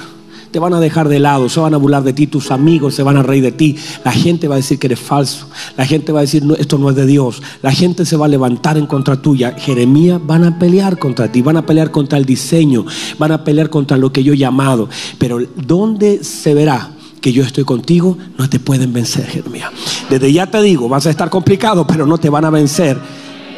Te 0.52 0.60
van 0.60 0.72
a 0.72 0.80
dejar 0.80 1.10
de 1.10 1.18
lado, 1.18 1.50
se 1.50 1.60
van 1.60 1.74
a 1.74 1.76
burlar 1.76 2.02
de 2.02 2.14
ti, 2.14 2.28
tus 2.28 2.50
amigos 2.50 2.94
se 2.94 3.02
van 3.02 3.18
a 3.18 3.22
reír 3.22 3.42
de 3.42 3.52
ti, 3.52 3.76
la 4.04 4.12
gente 4.12 4.48
va 4.48 4.54
a 4.54 4.56
decir 4.56 4.78
que 4.78 4.86
eres 4.86 5.00
falso, 5.00 5.48
la 5.76 5.84
gente 5.84 6.12
va 6.12 6.20
a 6.20 6.22
decir 6.22 6.42
esto 6.58 6.78
no 6.78 6.88
es 6.88 6.96
de 6.96 7.04
Dios, 7.04 7.42
la 7.60 7.72
gente 7.72 8.06
se 8.06 8.16
va 8.16 8.24
a 8.24 8.28
levantar 8.28 8.78
en 8.78 8.86
contra 8.86 9.20
tuya. 9.20 9.52
Jeremías 9.58 10.18
van 10.24 10.44
a 10.44 10.58
pelear 10.58 10.98
contra 10.98 11.30
ti, 11.30 11.42
van 11.42 11.58
a 11.58 11.66
pelear 11.66 11.90
contra 11.90 12.16
el 12.16 12.24
diseño, 12.24 12.86
van 13.18 13.32
a 13.32 13.44
pelear 13.44 13.68
contra 13.68 13.98
lo 13.98 14.12
que 14.12 14.24
yo 14.24 14.32
he 14.32 14.38
llamado, 14.38 14.88
pero 15.18 15.40
¿dónde 15.56 16.24
se 16.24 16.54
verá? 16.54 16.95
Que 17.26 17.32
yo 17.32 17.42
estoy 17.42 17.64
contigo, 17.64 18.16
no 18.38 18.48
te 18.48 18.60
pueden 18.60 18.92
vencer, 18.92 19.26
Jeremías. 19.26 19.72
Desde 20.08 20.32
ya 20.32 20.46
te 20.46 20.62
digo, 20.62 20.88
vas 20.88 21.06
a 21.06 21.10
estar 21.10 21.28
complicado, 21.28 21.84
pero 21.84 22.06
no 22.06 22.18
te 22.18 22.30
van 22.30 22.44
a 22.44 22.50
vencer. 22.50 23.00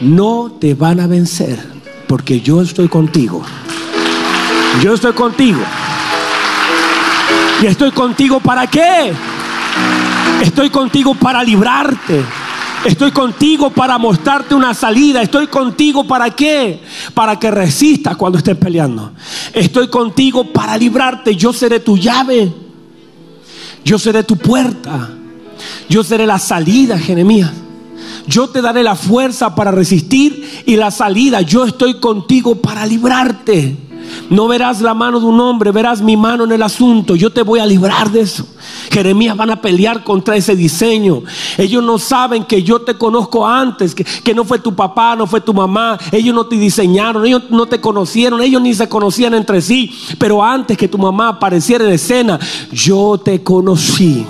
No 0.01 0.57
te 0.59 0.73
van 0.73 1.01
a 1.01 1.07
vencer, 1.07 1.63
porque 2.07 2.41
yo 2.41 2.63
estoy 2.63 2.89
contigo. 2.89 3.43
Yo 4.83 4.95
estoy 4.95 5.13
contigo. 5.13 5.61
Y 7.61 7.67
estoy 7.67 7.91
contigo 7.91 8.41
para 8.41 8.67
qué? 8.67 9.13
Estoy 10.41 10.71
contigo 10.71 11.15
para 11.15 11.45
librarte. 11.45 12.25
Estoy 12.87 13.11
contigo 13.11 13.69
para 13.69 13.99
mostrarte 13.99 14.55
una 14.55 14.73
salida. 14.73 15.21
Estoy 15.21 15.49
contigo 15.49 16.07
para 16.07 16.31
qué? 16.31 16.81
Para 17.13 17.39
que 17.39 17.51
resistas 17.51 18.17
cuando 18.17 18.39
estés 18.39 18.57
peleando. 18.57 19.13
Estoy 19.53 19.89
contigo 19.89 20.55
para 20.55 20.75
librarte. 20.79 21.37
Yo 21.37 21.53
seré 21.53 21.81
tu 21.81 21.99
llave. 21.99 22.68
Yo 23.89 23.99
seré 23.99 24.23
tu 24.23 24.37
puerta. 24.37 25.09
Yo 25.89 26.05
seré 26.05 26.27
la 26.27 26.39
salida, 26.39 26.99
Jeremías. 26.99 27.51
Yo 28.27 28.51
te 28.51 28.61
daré 28.61 28.83
la 28.83 28.95
fuerza 28.95 29.55
para 29.55 29.71
resistir 29.71 30.63
y 30.67 30.77
la 30.77 30.91
salida. 30.91 31.41
Yo 31.41 31.65
estoy 31.65 31.95
contigo 31.95 32.57
para 32.57 32.85
librarte. 32.85 33.75
No 34.31 34.49
verás 34.49 34.81
la 34.81 34.95
mano 34.95 35.21
de 35.21 35.27
un 35.27 35.41
hombre, 35.41 35.73
verás 35.73 36.01
mi 36.01 36.17
mano 36.17 36.45
en 36.45 36.53
el 36.53 36.63
asunto. 36.63 37.17
Yo 37.17 37.31
te 37.31 37.43
voy 37.43 37.61
a 37.61 37.67
librar 37.67 38.11
de 38.11 38.21
eso. 38.21 38.47
Jeremías 38.91 39.37
van 39.37 39.51
a 39.51 39.61
pelear 39.61 40.05
contra 40.05 40.37
ese 40.37 40.57
diseño. 40.57 41.23
Ellos 41.57 41.83
no 41.83 41.99
saben 41.99 42.45
que 42.45 42.63
yo 42.63 42.81
te 42.81 42.95
conozco 42.95 43.47
antes, 43.47 43.95
que, 43.95 44.05
que 44.05 44.35
no 44.35 44.45
fue 44.45 44.59
tu 44.59 44.75
papá, 44.75 45.17
no 45.17 45.27
fue 45.27 45.41
tu 45.41 45.55
mamá. 45.55 45.99
Ellos 46.13 46.35
no 46.35 46.47
te 46.47 46.57
diseñaron, 46.57 47.25
ellos 47.25 47.45
no 47.51 47.67
te 47.67 47.81
conocieron, 47.81 48.41
ellos 48.41 48.63
ni 48.63 48.75
se 48.75 48.89
conocían 48.89 49.35
entre 49.35 49.61
sí. 49.61 49.93
Pero 50.19 50.45
antes 50.45 50.77
que 50.77 50.89
tu 50.89 50.99
mamá 50.99 51.29
apareciera 51.29 51.85
en 51.85 51.93
escena, 51.93 52.39
yo 52.73 53.21
te 53.23 53.43
conocí 53.43 54.27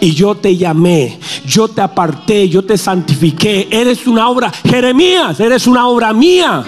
y 0.00 0.12
yo 0.12 0.34
te 0.34 0.56
llamé, 0.56 1.18
yo 1.46 1.68
te 1.68 1.80
aparté, 1.80 2.48
yo 2.48 2.64
te 2.64 2.76
santifiqué. 2.76 3.68
Eres 3.70 4.06
una 4.06 4.28
obra, 4.28 4.52
Jeremías, 4.64 5.38
eres 5.40 5.66
una 5.66 5.86
obra 5.86 6.12
mía. 6.12 6.64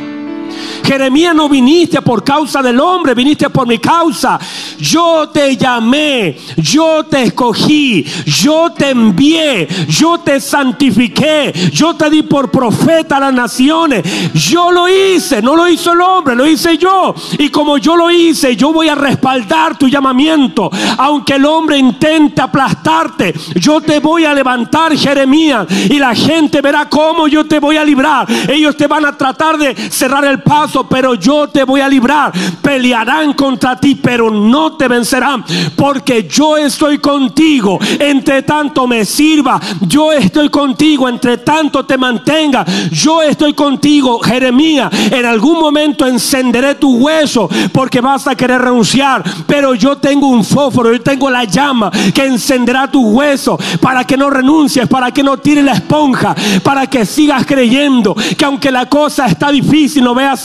Jeremías 0.83 1.35
no 1.35 1.49
viniste 1.49 2.03
por 2.03 2.25
causa 2.25 2.63
del 2.63 2.81
hombre, 2.81 3.15
viniste 3.15 3.51
por 3.51 3.67
mi 3.67 3.79
causa. 3.79 4.39
Yo 4.79 5.29
te 5.29 5.57
llamé, 5.57 6.37
yo 6.57 7.05
te 7.05 7.23
escogí, 7.23 8.05
yo 8.27 8.73
te 8.73 8.91
envié, 8.91 9.69
yo 9.89 10.19
te 10.19 10.41
santifiqué, 10.41 11.53
yo 11.73 11.95
te 11.95 12.11
di 12.11 12.23
por 12.23 12.51
profeta 12.51 13.17
a 13.17 13.21
las 13.21 13.35
naciones. 13.35 14.05
Yo 14.35 14.71
lo 14.71 14.89
hice, 14.89 15.43
no 15.43 15.57
lo 15.57 15.69
hizo 15.69 15.93
el 15.93 16.01
hombre, 16.01 16.35
lo 16.35 16.47
hice 16.47 16.77
yo. 16.79 17.15
Y 17.39 17.49
como 17.49 17.79
yo 17.79 17.97
lo 17.97 18.11
hice, 18.11 18.57
yo 18.57 18.73
voy 18.73 18.89
a 18.89 18.95
respaldar 18.95 19.77
tu 19.77 19.89
llamamiento. 19.89 20.71
Aunque 20.99 21.35
el 21.35 21.45
hombre 21.45 21.79
intente 21.79 22.41
aplastarte, 22.41 23.35
yo 23.57 23.81
te 23.81 24.01
voy 24.01 24.25
a 24.25 24.35
levantar, 24.35 24.97
Jeremías. 24.97 25.67
Y 25.91 25.99
la 25.99 26.15
gente 26.15 26.61
verá 26.61 26.89
cómo 26.89 27.29
yo 27.29 27.45
te 27.45 27.59
voy 27.59 27.77
a 27.77 27.85
librar. 27.85 28.27
Ellos 28.49 28.77
te 28.77 28.87
van 28.87 29.05
a 29.07 29.17
tratar 29.17 29.59
de 29.59 29.75
cerrar 29.91 30.25
el 30.25 30.43
paso, 30.43 30.72
pero 30.89 31.15
yo 31.15 31.49
te 31.49 31.65
voy 31.65 31.81
a 31.81 31.89
librar. 31.89 32.33
Pelearán 32.63 33.35
contra 33.35 33.77
ti, 33.77 33.95
pero 33.95 34.31
no 34.31 34.73
te 34.73 34.89
vencerán, 34.89 35.45
porque 35.77 36.27
yo 36.29 36.57
estoy 36.57 36.99
contigo. 36.99 37.79
Entre 37.99 38.43
tanto 38.43 38.87
me 38.87 39.05
sirva, 39.05 39.61
yo 39.81 40.13
estoy 40.13 40.49
contigo. 40.49 41.09
Entre 41.09 41.39
tanto 41.39 41.85
te 41.85 41.99
mantenga, 41.99 42.65
yo 42.91 43.23
estoy 43.23 43.55
contigo. 43.55 44.19
Jeremías, 44.21 44.91
en 45.11 45.27
algún 45.27 45.59
momento 45.61 46.07
encenderé 46.07 46.75
tu 46.77 46.97
hueso, 46.97 47.49
porque 47.73 48.01
vas 48.01 48.27
a 48.27 48.35
querer 48.35 48.61
renunciar, 48.63 49.23
pero 49.47 49.75
yo 49.75 49.97
tengo 49.97 50.29
un 50.29 50.45
fósforo, 50.45 50.93
yo 50.93 51.01
tengo 51.03 51.31
la 51.31 51.45
llama 51.45 51.91
que 52.15 52.25
encenderá 52.25 52.91
tu 52.91 53.03
hueso 53.11 53.59
para 53.81 54.05
que 54.05 54.17
no 54.17 54.31
renuncies, 54.31 54.89
para 54.89 55.11
que 55.11 55.23
no 55.23 55.37
tires 55.37 55.65
la 55.65 55.73
esponja, 55.73 56.35
para 56.63 56.87
que 56.87 57.05
sigas 57.05 57.45
creyendo 57.47 58.15
que 58.37 58.45
aunque 58.45 58.71
la 58.71 58.87
cosa 58.87 59.27
está 59.27 59.51
difícil, 59.51 60.05
no 60.05 60.15
veas 60.15 60.41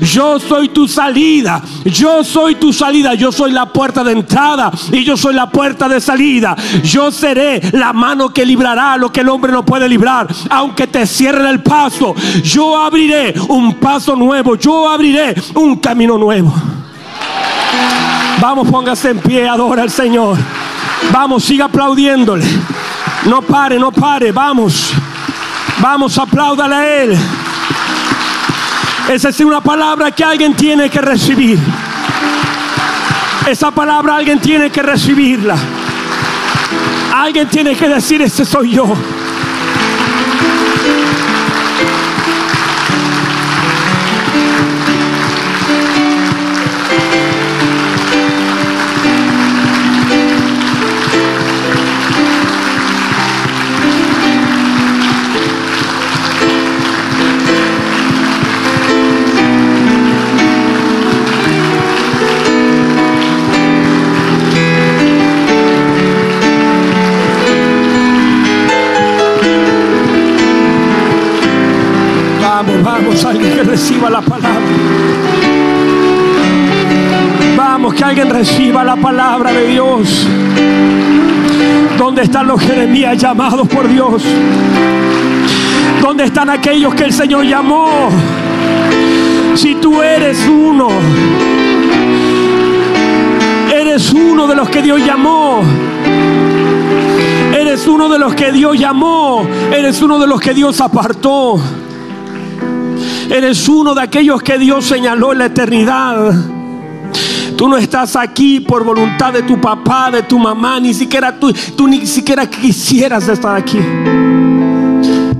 yo 0.00 0.38
soy 0.38 0.68
tu 0.68 0.88
salida, 0.88 1.62
yo 1.84 2.24
soy 2.24 2.54
tu 2.54 2.72
salida, 2.72 3.14
yo 3.14 3.30
soy 3.32 3.52
la 3.52 3.66
puerta 3.66 4.02
de 4.02 4.12
entrada 4.12 4.70
y 4.92 5.04
yo 5.04 5.16
soy 5.16 5.34
la 5.34 5.50
puerta 5.50 5.88
de 5.88 6.00
salida. 6.00 6.56
Yo 6.82 7.10
seré 7.10 7.60
la 7.72 7.92
mano 7.92 8.30
que 8.30 8.46
librará 8.46 8.96
lo 8.96 9.10
que 9.10 9.20
el 9.20 9.28
hombre 9.28 9.52
no 9.52 9.64
puede 9.64 9.88
librar, 9.88 10.28
aunque 10.50 10.86
te 10.86 11.06
cierren 11.06 11.46
el 11.46 11.62
paso, 11.62 12.14
yo 12.42 12.78
abriré 12.78 13.34
un 13.48 13.74
paso 13.74 14.16
nuevo, 14.16 14.56
yo 14.56 14.88
abriré 14.88 15.34
un 15.54 15.76
camino 15.76 16.16
nuevo. 16.16 16.54
Vamos, 18.40 18.68
póngase 18.68 19.10
en 19.10 19.18
pie, 19.18 19.48
adora 19.48 19.82
al 19.82 19.90
Señor. 19.90 20.36
Vamos, 21.12 21.44
siga 21.44 21.66
aplaudiéndole. 21.66 22.44
No 23.26 23.42
pare, 23.42 23.78
no 23.78 23.90
pare, 23.90 24.32
vamos. 24.32 24.92
Vamos, 25.80 26.18
apláudale 26.18 26.74
a 26.74 27.02
Él. 27.02 27.18
Esa 29.08 29.28
es 29.28 29.40
una 29.40 29.60
palabra 29.60 30.10
que 30.10 30.24
alguien 30.24 30.54
tiene 30.54 30.88
que 30.88 31.00
recibir. 31.00 31.58
Esa 33.46 33.70
palabra 33.70 34.16
alguien 34.16 34.40
tiene 34.40 34.70
que 34.70 34.82
recibirla. 34.82 35.56
Alguien 37.12 37.46
tiene 37.48 37.76
que 37.76 37.88
decir, 37.88 38.22
ese 38.22 38.44
soy 38.44 38.72
yo. 38.72 38.86
Alguien 78.04 78.28
reciba 78.28 78.84
la 78.84 78.96
palabra 78.96 79.50
de 79.50 79.66
Dios. 79.66 80.26
¿Dónde 81.96 82.22
están 82.22 82.46
los 82.46 82.60
Jeremías 82.60 83.16
llamados 83.16 83.66
por 83.66 83.88
Dios? 83.88 84.22
¿Dónde 86.02 86.24
están 86.24 86.50
aquellos 86.50 86.94
que 86.94 87.04
el 87.04 87.12
Señor 87.12 87.46
llamó? 87.46 88.10
Si 89.54 89.76
tú 89.76 90.02
eres 90.02 90.46
uno, 90.46 90.88
eres 93.72 94.12
uno 94.12 94.46
de 94.46 94.54
los 94.54 94.68
que 94.68 94.82
Dios 94.82 95.04
llamó. 95.04 95.62
Eres 97.56 97.86
uno 97.86 98.08
de 98.10 98.18
los 98.18 98.34
que 98.34 98.52
Dios 98.52 98.78
llamó. 98.78 99.46
Eres 99.72 100.02
uno 100.02 100.18
de 100.18 100.26
los 100.26 100.40
que 100.40 100.52
Dios 100.52 100.80
apartó. 100.82 101.58
Eres 103.30 103.66
uno 103.66 103.94
de 103.94 104.02
aquellos 104.02 104.42
que 104.42 104.58
Dios 104.58 104.84
señaló 104.84 105.32
en 105.32 105.38
la 105.38 105.46
eternidad. 105.46 106.53
Tú 107.56 107.68
no 107.68 107.76
estás 107.76 108.16
aquí 108.16 108.60
por 108.60 108.84
voluntad 108.84 109.32
de 109.32 109.42
tu 109.42 109.60
papá, 109.60 110.10
de 110.10 110.22
tu 110.22 110.38
mamá, 110.38 110.80
ni 110.80 110.92
siquiera 110.92 111.38
tú, 111.38 111.52
tú 111.76 111.86
ni 111.86 112.06
siquiera 112.06 112.48
quisieras 112.48 113.28
estar 113.28 113.56
aquí. 113.56 113.78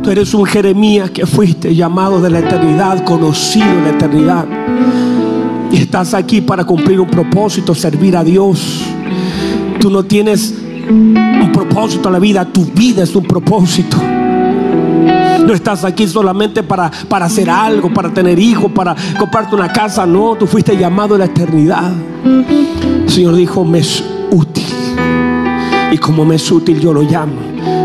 Tú 0.03 0.11
eres 0.11 0.33
un 0.35 0.45
Jeremías 0.45 1.11
que 1.11 1.27
fuiste 1.27 1.75
llamado 1.75 2.21
de 2.21 2.31
la 2.31 2.39
eternidad, 2.41 3.03
conocido 3.05 3.67
en 3.67 3.85
la 3.85 3.91
eternidad. 3.91 4.47
Y 5.73 5.79
estás 5.79 6.15
aquí 6.15 6.41
para 6.41 6.65
cumplir 6.65 7.01
un 7.01 7.09
propósito, 7.09 7.75
servir 7.75 8.17
a 8.17 8.23
Dios. 8.23 8.83
Tú 9.81 9.91
no 9.91 10.05
tienes 10.05 10.55
un 10.89 11.51
propósito 11.53 12.09
en 12.09 12.13
la 12.13 12.19
vida, 12.19 12.45
tu 12.45 12.65
vida 12.67 13.03
es 13.03 13.17
un 13.17 13.25
propósito. 13.25 13.97
No 15.47 15.53
estás 15.53 15.85
aquí 15.85 16.09
solamente 16.09 16.63
para, 16.63 16.91
para 17.09 17.27
hacer 17.27 17.51
algo, 17.51 17.93
para 17.93 18.13
tener 18.13 18.39
hijos, 18.39 18.73
para 18.73 18.97
comprarte 19.19 19.55
una 19.55 19.71
casa. 19.71 20.07
No, 20.07 20.37
tú 20.37 20.47
fuiste 20.47 20.77
llamado 20.77 21.15
a 21.15 21.19
la 21.19 21.27
eternidad. 21.27 21.93
El 22.25 23.09
Señor 23.11 23.37
dijo, 23.37 23.65
me 23.65 23.81
es 23.81 24.03
útil. 24.31 24.65
Y 25.93 25.99
como 25.99 26.25
me 26.25 26.37
es 26.37 26.51
útil, 26.51 26.81
yo 26.81 26.93
lo 26.93 27.03
llamo. 27.03 27.41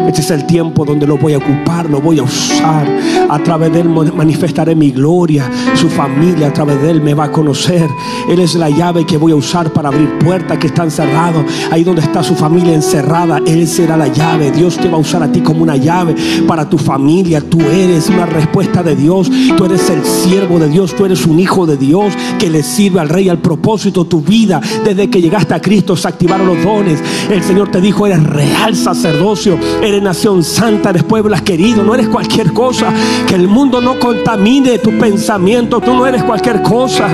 Este 0.07 0.21
es 0.21 0.31
el 0.31 0.45
tiempo 0.47 0.85
donde 0.85 1.05
lo 1.05 1.17
voy 1.17 1.33
a 1.33 1.37
ocupar, 1.37 1.89
lo 1.89 2.01
voy 2.01 2.19
a 2.19 2.23
usar. 2.23 2.87
A 3.29 3.39
través 3.39 3.71
de 3.71 3.81
él 3.81 3.89
manifestaré 3.89 4.75
mi 4.75 4.91
gloria. 4.91 5.49
Su 5.75 5.89
familia 5.89 6.47
a 6.47 6.53
través 6.53 6.81
de 6.81 6.91
él 6.91 7.01
me 7.01 7.13
va 7.13 7.25
a 7.25 7.31
conocer. 7.31 7.89
Él 8.29 8.39
es 8.39 8.55
la 8.55 8.69
llave 8.69 9.05
que 9.05 9.17
voy 9.17 9.31
a 9.31 9.35
usar 9.35 9.71
para 9.71 9.89
abrir 9.89 10.17
puertas 10.19 10.57
que 10.57 10.67
están 10.67 10.91
cerradas. 10.91 11.45
Ahí 11.71 11.83
donde 11.83 12.01
está 12.01 12.21
su 12.23 12.35
familia 12.35 12.73
encerrada, 12.73 13.41
él 13.45 13.67
será 13.67 13.97
la 13.97 14.07
llave. 14.07 14.51
Dios 14.51 14.77
te 14.77 14.89
va 14.89 14.97
a 14.97 14.99
usar 14.99 15.23
a 15.23 15.31
ti 15.31 15.41
como 15.41 15.63
una 15.63 15.77
llave 15.77 16.15
para 16.47 16.69
tu 16.69 16.77
familia. 16.77 17.41
Tú 17.41 17.59
eres 17.61 18.09
una 18.09 18.25
respuesta 18.25 18.83
de 18.83 18.95
Dios. 18.95 19.31
Tú 19.57 19.65
eres 19.65 19.89
el 19.89 20.03
siervo 20.03 20.59
de 20.59 20.69
Dios. 20.69 20.95
Tú 20.95 21.05
eres 21.05 21.25
un 21.25 21.39
hijo 21.39 21.65
de 21.65 21.77
Dios 21.77 22.13
que 22.37 22.49
le 22.49 22.63
sirve 22.63 22.99
al 22.99 23.09
rey 23.09 23.29
al 23.29 23.39
propósito. 23.39 24.05
Tu 24.05 24.21
vida 24.21 24.61
desde 24.83 25.09
que 25.09 25.21
llegaste 25.21 25.53
a 25.53 25.61
Cristo 25.61 25.95
se 25.95 26.07
activaron 26.07 26.47
los 26.47 26.63
dones. 26.63 26.99
El 27.29 27.43
Señor 27.43 27.69
te 27.71 27.81
dijo, 27.81 28.05
eres 28.05 28.23
real 28.23 28.75
sacerdocio. 28.75 29.57
Eres 29.81 30.01
nación 30.01 30.43
santa, 30.43 30.89
eres 30.89 31.03
pueblo 31.03 31.29
querido, 31.43 31.83
no 31.83 31.93
eres 31.93 32.07
cualquier 32.07 32.53
cosa. 32.53 32.91
Que 33.27 33.35
el 33.35 33.47
mundo 33.47 33.79
no 33.81 33.99
contamine 33.99 34.79
tu 34.79 34.97
pensamiento, 34.97 35.79
tú 35.79 35.93
no 35.93 36.05
eres 36.05 36.23
cualquier 36.23 36.61
cosa. 36.61 37.07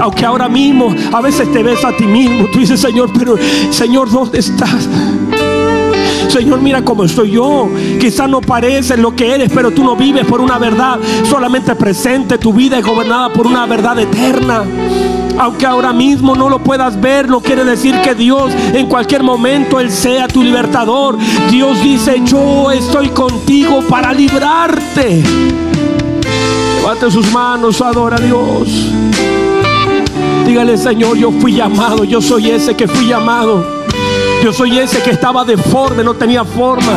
Aunque 0.00 0.24
ahora 0.24 0.48
mismo 0.48 0.94
a 1.12 1.20
veces 1.20 1.50
te 1.52 1.62
ves 1.62 1.84
a 1.84 1.96
ti 1.96 2.04
mismo, 2.04 2.46
tú 2.52 2.58
dices, 2.58 2.80
Señor, 2.80 3.10
pero 3.16 3.36
Señor, 3.70 4.10
¿dónde 4.10 4.38
estás? 4.38 4.88
Señor, 6.28 6.60
mira 6.60 6.82
cómo 6.82 7.04
estoy 7.04 7.32
yo. 7.32 7.68
Quizás 7.98 8.28
no 8.28 8.40
parece 8.40 8.96
lo 8.96 9.16
que 9.16 9.34
eres, 9.34 9.50
pero 9.52 9.70
tú 9.70 9.82
no 9.82 9.96
vives 9.96 10.26
por 10.26 10.40
una 10.40 10.58
verdad 10.58 10.98
solamente 11.28 11.74
presente. 11.74 12.38
Tu 12.38 12.52
vida 12.52 12.78
es 12.78 12.84
gobernada 12.84 13.32
por 13.32 13.46
una 13.46 13.64
verdad 13.66 13.98
eterna. 13.98 14.64
Aunque 15.38 15.66
ahora 15.66 15.92
mismo 15.92 16.34
no 16.34 16.48
lo 16.48 16.58
puedas 16.58 17.00
ver, 17.00 17.28
no 17.28 17.40
quiere 17.40 17.64
decir 17.64 17.94
que 18.02 18.14
Dios 18.14 18.52
en 18.72 18.88
cualquier 18.88 19.22
momento 19.22 19.78
Él 19.78 19.90
sea 19.90 20.26
tu 20.26 20.42
libertador. 20.42 21.16
Dios 21.48 21.80
dice, 21.82 22.20
yo 22.24 22.72
estoy 22.72 23.10
contigo 23.10 23.80
para 23.88 24.12
librarte. 24.12 25.22
Levante 26.80 27.10
sus 27.10 27.30
manos, 27.32 27.80
adora 27.80 28.16
a 28.16 28.20
Dios. 28.20 28.92
Dígale, 30.44 30.76
Señor, 30.76 31.16
yo 31.16 31.30
fui 31.30 31.52
llamado, 31.52 32.02
yo 32.02 32.20
soy 32.20 32.50
ese 32.50 32.74
que 32.74 32.88
fui 32.88 33.06
llamado. 33.06 33.64
Yo 34.42 34.52
soy 34.52 34.78
ese 34.78 35.02
que 35.02 35.10
estaba 35.10 35.44
deforme, 35.44 36.02
no 36.02 36.14
tenía 36.14 36.44
forma. 36.44 36.92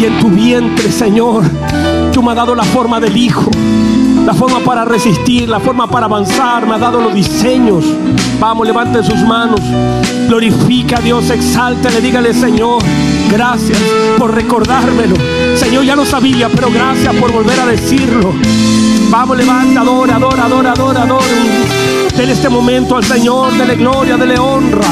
Y 0.00 0.04
en 0.04 0.18
tu 0.18 0.28
vientre, 0.30 0.90
Señor, 0.90 1.44
tú 2.12 2.22
me 2.22 2.30
has 2.30 2.36
dado 2.36 2.54
la 2.54 2.64
forma 2.64 2.98
del 2.98 3.16
Hijo 3.16 3.50
la 4.26 4.34
forma 4.34 4.58
para 4.58 4.84
resistir, 4.84 5.48
la 5.48 5.60
forma 5.60 5.86
para 5.86 6.06
avanzar, 6.06 6.66
me 6.66 6.74
ha 6.74 6.78
dado 6.78 7.00
los 7.00 7.14
diseños. 7.14 7.84
Vamos, 8.40 8.66
levante 8.66 9.02
sus 9.04 9.20
manos, 9.20 9.60
glorifica 10.26 10.98
a 10.98 11.00
Dios, 11.00 11.30
exáltale, 11.30 12.00
dígale 12.00 12.34
Señor, 12.34 12.82
gracias 13.30 13.78
por 14.18 14.34
recordármelo. 14.34 15.14
Señor, 15.54 15.84
ya 15.84 15.94
lo 15.94 16.04
sabía, 16.04 16.48
pero 16.48 16.70
gracias 16.72 17.14
por 17.14 17.32
volver 17.32 17.60
a 17.60 17.66
decirlo. 17.66 18.34
Vamos, 19.10 19.36
levanta, 19.36 19.82
adora, 19.82 20.16
adora, 20.16 20.44
adora, 20.44 20.72
adora, 20.72 21.02
adora. 21.02 21.24
Dele 22.16 22.32
este 22.32 22.48
momento 22.48 22.96
al 22.96 23.04
Señor, 23.04 23.52
dele 23.56 23.76
gloria, 23.76 24.16
dele 24.16 24.38
honra. 24.40 24.88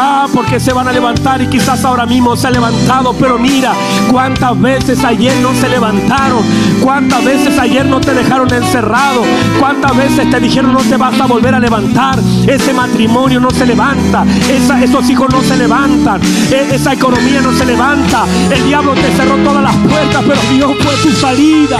Ah, 0.00 0.28
porque 0.32 0.60
se 0.60 0.72
van 0.72 0.86
a 0.86 0.92
levantar 0.92 1.42
y 1.42 1.48
quizás 1.48 1.84
ahora 1.84 2.06
mismo 2.06 2.36
se 2.36 2.46
ha 2.46 2.50
levantado, 2.52 3.12
pero 3.18 3.36
mira 3.36 3.72
cuántas 4.12 4.60
veces 4.60 5.02
ayer 5.02 5.34
no 5.42 5.52
se 5.54 5.68
levantaron, 5.68 6.38
cuántas 6.80 7.24
veces 7.24 7.58
ayer 7.58 7.84
no 7.84 8.00
te 8.00 8.14
dejaron 8.14 8.52
encerrado, 8.54 9.22
cuántas 9.58 9.96
veces 9.96 10.30
te 10.30 10.38
dijeron 10.38 10.72
no 10.72 10.78
te 10.78 10.96
vas 10.96 11.20
a 11.20 11.26
volver 11.26 11.52
a 11.52 11.58
levantar, 11.58 12.16
ese 12.46 12.72
matrimonio 12.72 13.40
no 13.40 13.50
se 13.50 13.66
levanta, 13.66 14.24
esos 14.48 15.10
hijos 15.10 15.30
no 15.32 15.42
se 15.42 15.56
levantan, 15.56 16.20
e, 16.22 16.76
esa 16.76 16.92
economía 16.92 17.40
no 17.40 17.52
se 17.52 17.64
levanta, 17.64 18.24
el 18.52 18.64
diablo 18.66 18.94
te 18.94 19.10
cerró 19.16 19.36
todas 19.38 19.64
las 19.64 19.76
puertas, 19.78 20.24
pero 20.24 20.40
Dios 20.52 20.72
fue 20.80 20.94
tu 21.02 21.10
salida. 21.10 21.78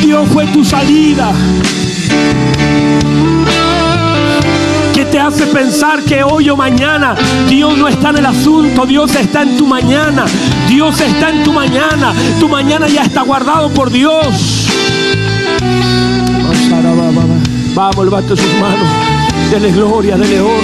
Dios 0.00 0.28
fue 0.32 0.46
tu 0.46 0.64
salida 0.64 1.32
te 5.10 5.18
hace 5.18 5.46
pensar 5.46 6.02
que 6.02 6.22
hoy 6.22 6.50
o 6.50 6.56
mañana 6.56 7.14
Dios 7.48 7.76
no 7.76 7.88
está 7.88 8.10
en 8.10 8.18
el 8.18 8.26
asunto, 8.26 8.86
Dios 8.86 9.14
está 9.14 9.42
en 9.42 9.56
tu 9.56 9.66
mañana, 9.66 10.24
Dios 10.68 11.00
está 11.00 11.30
en 11.30 11.42
tu 11.42 11.52
mañana, 11.52 12.12
tu 12.40 12.48
mañana 12.48 12.88
ya 12.88 13.02
está 13.02 13.22
guardado 13.22 13.70
por 13.70 13.90
Dios. 13.90 14.68
Vamos, 17.74 18.04
levante 18.04 18.36
sus 18.36 18.54
manos, 18.58 18.88
dele 19.50 19.70
gloria, 19.70 20.16
dele 20.16 20.40
honra, 20.40 20.56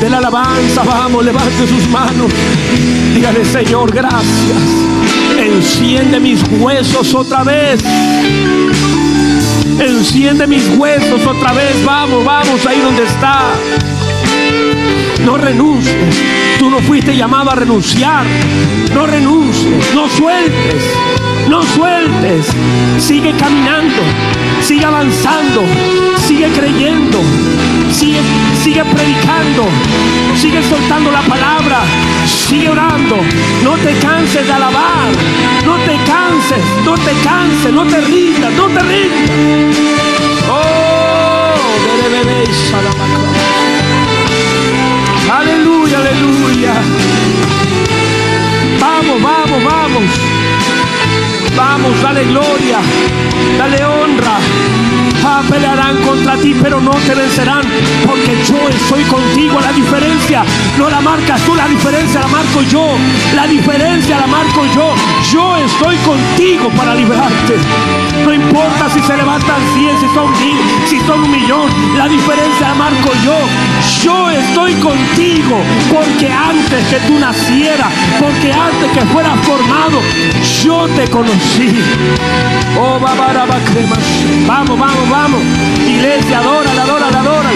dele 0.00 0.16
alabanza, 0.16 0.82
vamos, 0.82 1.24
levante 1.24 1.66
sus 1.66 1.86
manos, 1.88 2.32
dígale 3.14 3.44
Señor, 3.44 3.92
gracias, 3.92 4.62
enciende 5.38 6.20
mis 6.20 6.42
huesos 6.58 7.14
otra 7.14 7.44
vez. 7.44 7.80
Enciende 9.80 10.46
mis 10.46 10.68
huesos 10.76 11.26
otra 11.26 11.52
vez. 11.52 11.84
Vamos, 11.84 12.24
vamos 12.24 12.66
ahí 12.66 12.80
donde 12.80 13.04
está. 13.04 13.50
No 15.24 15.38
renuncies. 15.38 16.16
Tú 16.58 16.68
no 16.68 16.80
fuiste 16.80 17.16
llamado 17.16 17.50
a 17.50 17.54
renunciar. 17.54 18.24
No 18.94 19.06
renuncies. 19.06 19.94
No 19.94 20.08
sueltes. 20.08 20.82
No 21.48 21.62
sueltes. 21.62 22.46
Sigue 22.98 23.32
caminando. 23.36 24.02
Sigue 24.62 24.84
avanzando. 24.84 25.62
Sigue 26.26 26.48
creyendo. 26.48 27.18
Sigue, 27.90 28.20
sigue 28.62 28.84
predicando. 28.84 29.66
Sigue 30.36 30.62
soltando 30.62 31.10
la 31.10 31.22
palabra. 31.22 31.82
Sigue 32.26 32.68
orando. 32.68 33.16
No 33.64 33.76
te 33.76 33.94
canses 33.98 34.46
de 34.46 34.52
alabar. 34.52 35.10
No 35.64 35.76
te 35.78 35.96
canses. 36.04 36.64
No 36.84 36.94
te 36.94 37.12
canses. 37.22 37.72
No 37.72 37.84
te 37.84 38.00
rindas. 38.00 38.52
No 38.54 38.66
te 38.68 38.80
rindas. 38.80 39.76
Oh, 40.50 40.90
gloria. 52.26 52.80
Dale 53.56 53.89
pero 56.62 56.80
no 56.80 56.92
te 56.92 57.14
vencerán, 57.14 57.62
porque 58.06 58.36
yo 58.48 58.68
estoy 58.68 59.02
contigo. 59.04 59.60
La 59.60 59.72
diferencia 59.72 60.42
no 60.78 60.88
la 60.88 61.00
marcas 61.00 61.40
tú, 61.42 61.54
la 61.54 61.68
diferencia 61.68 62.20
la 62.20 62.28
marco 62.28 62.62
yo. 62.62 62.96
La 63.34 63.46
diferencia 63.46 64.18
la 64.18 64.26
marco 64.26 64.64
yo. 64.74 64.94
Yo 65.30 65.56
estoy 65.58 65.96
contigo 65.98 66.70
para 66.70 66.94
liberarte. 66.94 67.56
No 68.24 68.32
importa 68.32 68.88
si 68.92 69.00
se 69.00 69.16
levantan 69.16 69.60
100, 69.74 70.00
si 70.00 70.06
son 70.14 70.30
mil, 70.40 70.56
si 70.86 71.00
son 71.00 71.22
un 71.24 71.30
millón. 71.30 71.68
La 71.96 72.08
diferencia 72.08 72.68
la 72.68 72.74
marco 72.74 73.10
yo. 73.22 73.36
Yo 74.02 74.30
estoy 74.30 74.74
contigo 74.74 75.56
porque 75.92 76.30
antes 76.30 76.86
que 76.86 76.96
tú 77.06 77.18
nacieras, 77.18 77.92
porque 78.18 78.52
antes 78.52 78.90
que 78.92 79.04
fueras 79.12 79.38
formado, 79.40 80.00
yo 80.64 80.88
te 80.96 81.08
conocí. 81.10 81.68
Oh, 82.78 82.98
vamos, 84.46 84.78
vamos, 84.78 85.10
vamos. 85.10 85.40
Iglesia, 85.86 86.29
adora, 86.34 86.70
adora, 86.82 87.08
adora. 87.08 87.50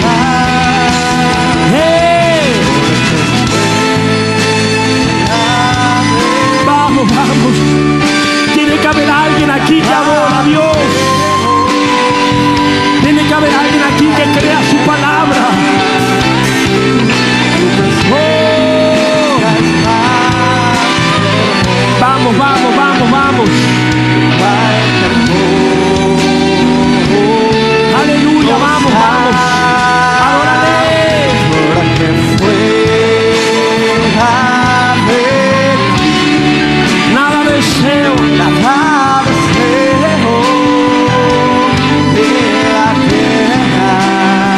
Vamos, 6.65 7.07
vamos. 7.07 7.55
Tiene 8.53 8.77
que 8.77 8.87
haber 8.87 9.09
alguien 9.09 9.51
aquí 9.51 9.81
que 9.81 9.93
adora 9.93 10.39
a 10.39 10.43
Dios. 10.43 10.77
Tiene 13.01 13.27
que 13.27 13.33
haber 13.33 13.53
alguien 13.53 13.83
aquí 13.83 14.07
que 14.07 14.39
crea 14.39 14.61
su 14.69 14.77
palabra. 14.77 15.45
Oh. 18.11 19.39
Vamos, 22.01 22.37
vamos, 22.37 22.75
vamos, 22.75 23.11
vamos. 23.11 23.94
Vamos, 28.51 28.93
vamos. 28.93 29.35
Adórale. 30.25 30.77
que 31.97 32.07
fuera 32.37 33.75
de 35.07 35.23
ti. 35.97 36.13
Nada 37.13 37.39
deseo. 37.43 38.13
Nada 38.37 39.23
deseo 39.25 40.35
de 42.13 42.25
la. 42.73 42.87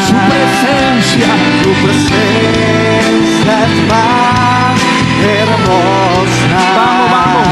Su 0.08 0.16
presencia. 0.30 1.30
Tu 1.64 1.72
presencia 1.84 3.56
es 3.66 3.76
más 3.90 4.78
hermosa. 5.24 6.60
Vamos, 6.78 7.08
vamos. 7.12 7.48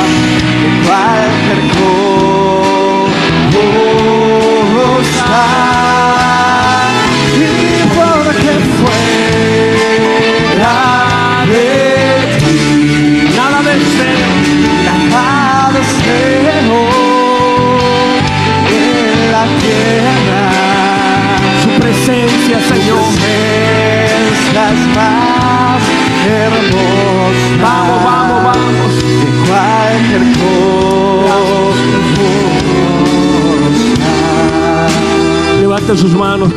Que 0.59 0.67
cualquier 0.85 1.59
cosa. 1.73 2.04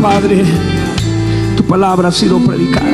Padre. 0.00 0.44
Tu 1.56 1.64
palabra 1.64 2.08
ha 2.08 2.12
sido 2.12 2.38
predicada. 2.38 2.86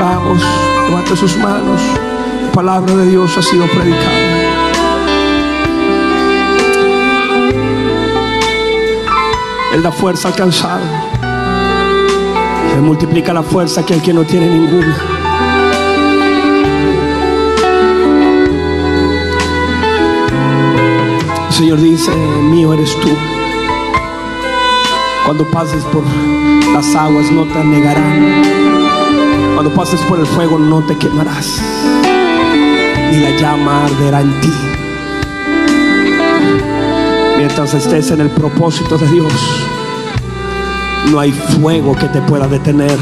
Vamos, 0.00 0.42
levante 0.88 1.16
sus 1.16 1.36
manos. 1.36 1.80
La 2.42 2.52
palabra 2.52 2.94
de 2.96 3.10
Dios 3.10 3.36
ha 3.36 3.42
sido 3.42 3.66
predicada. 3.66 4.34
Él 9.74 9.82
da 9.82 9.92
fuerza 9.92 10.28
al 10.28 10.34
cansado. 10.34 10.84
Se 12.72 12.80
multiplica 12.80 13.34
la 13.34 13.42
fuerza 13.42 13.84
que 13.84 13.94
el 13.94 14.02
que 14.02 14.14
no 14.14 14.24
tiene 14.24 14.48
ninguna. 14.48 15.13
Señor 21.56 21.80
dice, 21.80 22.10
mío 22.50 22.74
eres 22.74 22.90
tú. 23.00 23.10
Cuando 25.24 25.48
pases 25.52 25.84
por 25.84 26.02
las 26.72 26.96
aguas 26.96 27.30
no 27.30 27.44
te 27.44 27.62
negarán. 27.62 28.42
Cuando 29.54 29.72
pases 29.72 30.00
por 30.00 30.18
el 30.18 30.26
fuego 30.26 30.58
no 30.58 30.82
te 30.82 30.96
quemarás. 30.96 31.62
Ni 33.12 33.20
la 33.20 33.30
llama 33.38 33.84
arderá 33.84 34.22
en 34.22 34.40
ti. 34.40 34.52
Mientras 37.38 37.72
estés 37.74 38.10
en 38.10 38.22
el 38.22 38.30
propósito 38.30 38.98
de 38.98 39.06
Dios, 39.12 39.32
no 41.12 41.20
hay 41.20 41.30
fuego 41.30 41.94
que 41.94 42.08
te 42.08 42.20
pueda 42.22 42.48
detener, 42.48 42.98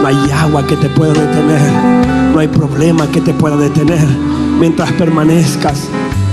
no 0.00 0.08
hay 0.08 0.16
agua 0.32 0.66
que 0.66 0.76
te 0.76 0.88
pueda 0.88 1.12
detener, 1.12 1.72
no 2.32 2.40
hay 2.40 2.48
problema 2.48 3.06
que 3.06 3.20
te 3.20 3.32
pueda 3.32 3.56
detener. 3.56 4.08
Mientras 4.58 4.90
permanezcas 4.92 5.88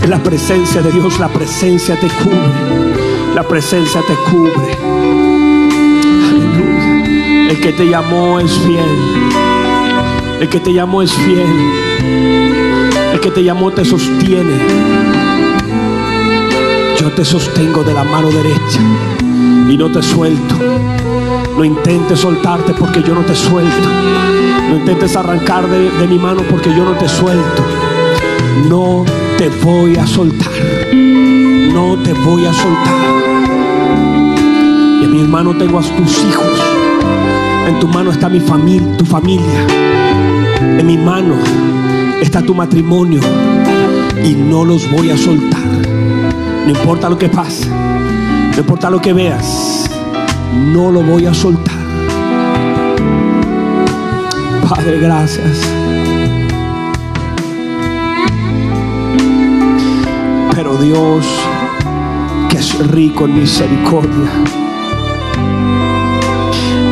la 0.07 0.17
presencia 0.23 0.81
de 0.81 0.91
Dios, 0.91 1.19
la 1.19 1.27
presencia 1.27 1.99
te 1.99 2.07
cubre, 2.07 2.95
la 3.35 3.43
presencia 3.43 4.01
te 4.01 4.13
cubre. 4.31 4.77
Aleluya. 6.29 7.51
El 7.51 7.59
que 7.59 7.73
te 7.73 7.87
llamó 7.87 8.39
es 8.39 8.51
fiel, 8.59 8.85
el 10.39 10.49
que 10.49 10.59
te 10.59 10.73
llamó 10.73 11.01
es 11.01 11.11
fiel, 11.11 11.47
el 13.13 13.19
que 13.19 13.31
te 13.31 13.43
llamó 13.43 13.71
te 13.71 13.83
sostiene. 13.83 14.53
Yo 16.99 17.11
te 17.11 17.23
sostengo 17.23 17.83
de 17.83 17.93
la 17.93 18.03
mano 18.03 18.29
derecha 18.29 18.81
y 19.69 19.77
no 19.77 19.89
te 19.91 20.01
suelto. 20.01 20.55
No 21.55 21.63
intentes 21.63 22.19
soltarte 22.19 22.73
porque 22.73 23.03
yo 23.03 23.13
no 23.15 23.21
te 23.21 23.35
suelto. 23.35 23.89
No 24.69 24.77
intentes 24.77 25.15
arrancar 25.15 25.67
de, 25.67 25.89
de 25.91 26.07
mi 26.07 26.17
mano 26.17 26.41
porque 26.49 26.69
yo 26.69 26.85
no 26.85 26.93
te 26.93 27.07
suelto. 27.07 27.63
No 28.68 29.05
te 29.38 29.49
voy 29.64 29.95
a 29.95 30.05
soltar. 30.05 30.51
No 30.93 31.97
te 32.03 32.14
voy 32.14 32.45
a 32.45 32.53
soltar. 32.53 32.95
Y 35.01 35.05
en 35.05 35.12
mi 35.12 35.24
mano 35.24 35.55
tengo 35.55 35.80
a 35.80 35.82
tus 35.82 36.24
hijos. 36.24 36.60
En 37.68 37.80
tu 37.80 37.88
mano 37.88 38.12
está 38.12 38.28
mi 38.28 38.39
familia, 38.39 38.97
tu 38.97 39.05
familia. 39.05 39.66
En 40.62 40.86
mi 40.86 40.97
mano 40.97 41.36
está 42.22 42.41
tu 42.41 42.53
matrimonio. 42.53 43.22
Y 44.24 44.36
no 44.36 44.66
los 44.66 44.89
voy 44.91 45.12
a 45.12 45.18
soltar. 45.18 45.62
No 46.66 46.70
importa 46.70 47.10
lo 47.10 47.18
que 47.18 47.30
pase. 47.30 47.70
No 47.70 48.57
importa 48.57 48.89
lo 48.89 48.99
que 48.99 49.14
veas. 49.14 49.89
No 50.74 50.91
lo 50.91 51.01
voy 51.01 51.26
a 51.26 51.34
soltar. 51.34 51.80
Padre, 54.68 54.99
gracias. 54.99 55.62
Dios, 60.78 61.26
que 62.49 62.57
es 62.57 62.88
rico 62.89 63.26
en 63.26 63.39
misericordia, 63.39 64.30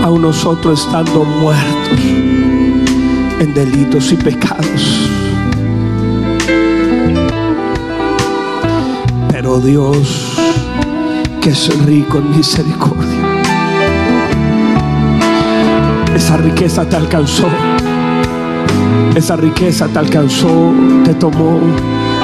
aun 0.04 0.22
nosotros 0.22 0.82
estando 0.82 1.24
muertos 1.24 2.00
en 3.40 3.54
delitos 3.54 4.12
y 4.12 4.16
pecados. 4.16 5.10
Pero 9.30 9.60
Dios, 9.60 10.34
que 11.42 11.52
es 11.52 11.86
rico 11.86 12.18
en 12.18 12.36
misericordia, 12.36 13.44
esa 16.16 16.38
riqueza 16.38 16.88
te 16.90 16.96
alcanzó. 16.96 17.48
Esa 19.16 19.36
riqueza 19.36 19.88
te 19.88 19.98
alcanzó, 19.98 20.74
te 21.04 21.14
tomó, 21.16 21.60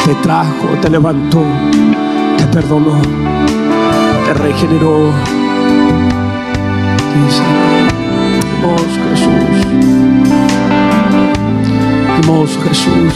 te 0.05 0.13
trajo, 0.15 0.67
te 0.81 0.89
levantó, 0.89 1.41
te 2.37 2.45
perdonó, 2.47 3.01
te 4.25 4.33
regeneró. 4.33 5.11
Hermoso 8.63 8.99
Jesús, 9.09 9.65
hermoso 12.19 12.61
Jesús. 12.67 13.13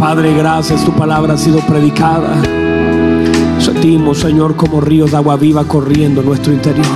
Padre, 0.00 0.34
gracias, 0.34 0.84
tu 0.84 0.92
palabra 0.92 1.34
ha 1.34 1.38
sido 1.38 1.60
predicada. 1.60 2.40
Sentimos, 3.58 4.18
Señor, 4.18 4.56
como 4.56 4.80
ríos 4.80 5.10
de 5.10 5.16
agua 5.16 5.36
viva 5.36 5.64
corriendo 5.64 6.20
en 6.20 6.26
nuestro 6.26 6.52
interior. 6.52 6.86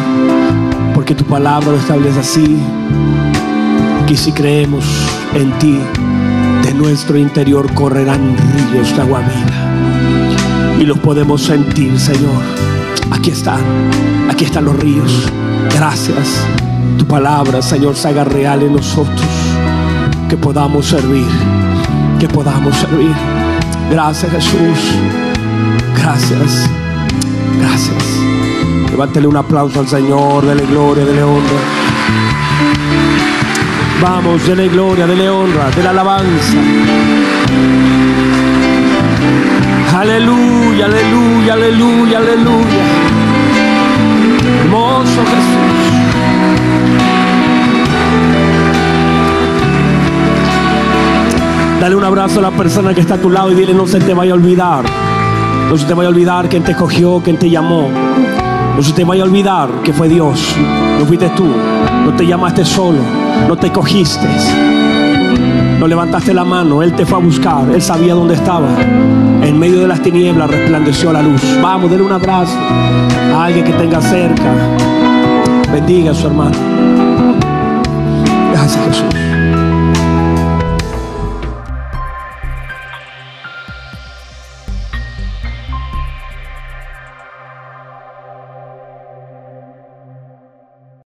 Porque 0.94 1.14
tu 1.14 1.24
palabra 1.24 1.70
lo 1.70 1.76
establece 1.76 2.20
así. 2.20 2.58
Que 4.06 4.16
si 4.16 4.32
creemos 4.32 4.84
en 5.34 5.52
ti, 5.58 5.78
de 6.62 6.74
nuestro 6.74 7.18
interior 7.18 7.72
correrán 7.74 8.36
ríos 8.72 8.94
de 8.94 9.02
agua 9.02 9.20
viva. 9.20 10.78
Y 10.80 10.84
los 10.84 10.98
podemos 10.98 11.42
sentir, 11.42 11.98
Señor. 11.98 12.42
Aquí 13.10 13.30
están, 13.30 13.60
aquí 14.30 14.44
están 14.44 14.64
los 14.64 14.76
ríos. 14.78 15.30
Gracias. 15.74 16.44
Tu 16.98 17.06
palabra, 17.06 17.62
Señor, 17.62 17.96
se 17.96 18.08
haga 18.08 18.24
real 18.24 18.62
en 18.62 18.74
nosotros. 18.74 19.26
Que 20.28 20.36
podamos 20.36 20.86
servir, 20.86 21.26
que 22.18 22.28
podamos 22.28 22.76
servir. 22.76 23.14
Gracias, 23.90 24.30
Jesús. 24.30 24.94
Gracias. 25.96 26.70
Gracias. 27.58 28.04
Levántele 28.90 29.26
un 29.26 29.36
aplauso 29.36 29.80
al 29.80 29.88
Señor, 29.88 30.44
dele 30.44 30.66
gloria, 30.66 31.04
dele 31.04 31.22
honra. 31.22 31.78
Vamos, 34.00 34.46
dele 34.46 34.68
gloria, 34.68 35.06
dele 35.06 35.28
honra, 35.28 35.70
dele 35.74 35.88
alabanza. 35.88 36.56
Aleluya, 39.98 40.84
aleluya, 40.84 41.52
aleluya, 41.54 42.18
aleluya. 42.18 42.82
Hermoso 44.60 45.20
Jesús. 45.32 45.88
Dale 51.80 51.96
un 51.96 52.04
abrazo 52.04 52.38
a 52.38 52.42
la 52.42 52.50
persona 52.52 52.94
que 52.94 53.00
está 53.00 53.14
a 53.14 53.18
tu 53.18 53.30
lado 53.30 53.50
y 53.50 53.54
dile 53.56 53.74
no 53.74 53.86
se 53.86 53.98
te 53.98 54.14
vaya 54.14 54.32
a 54.32 54.34
olvidar. 54.34 54.84
No 55.68 55.76
se 55.76 55.86
te 55.86 55.94
vaya 55.94 56.08
a 56.08 56.12
olvidar 56.12 56.48
quién 56.48 56.62
te 56.62 56.70
escogió, 56.70 57.20
quién 57.22 57.36
te 57.36 57.50
llamó. 57.50 57.88
No 58.76 58.82
se 58.82 58.92
te 58.92 59.02
vaya 59.02 59.22
a 59.22 59.26
olvidar 59.26 59.68
que 59.82 59.92
fue 59.92 60.08
Dios. 60.08 60.54
No 60.98 61.04
fuiste 61.04 61.28
tú. 61.30 61.46
No 62.04 62.14
te 62.14 62.24
llamaste 62.24 62.64
solo. 62.64 63.27
No 63.46 63.56
te 63.56 63.70
cogiste. 63.70 64.26
No 65.78 65.86
levantaste 65.86 66.34
la 66.34 66.44
mano. 66.44 66.82
Él 66.82 66.92
te 66.94 67.06
fue 67.06 67.18
a 67.18 67.20
buscar. 67.20 67.64
Él 67.72 67.82
sabía 67.82 68.14
dónde 68.14 68.34
estaba. 68.34 68.68
En 69.42 69.58
medio 69.58 69.80
de 69.80 69.88
las 69.88 70.02
tinieblas 70.02 70.50
resplandeció 70.50 71.12
la 71.12 71.22
luz. 71.22 71.42
Vamos, 71.62 71.90
denle 71.90 72.04
un 72.04 72.12
abrazo 72.12 72.56
a 73.34 73.44
alguien 73.44 73.64
que 73.64 73.72
tenga 73.72 74.00
cerca. 74.00 74.52
Bendiga 75.72 76.10
a 76.10 76.14
su 76.14 76.26
hermano. 76.26 76.56
Gracias 78.52 78.84
Jesús. 78.86 79.27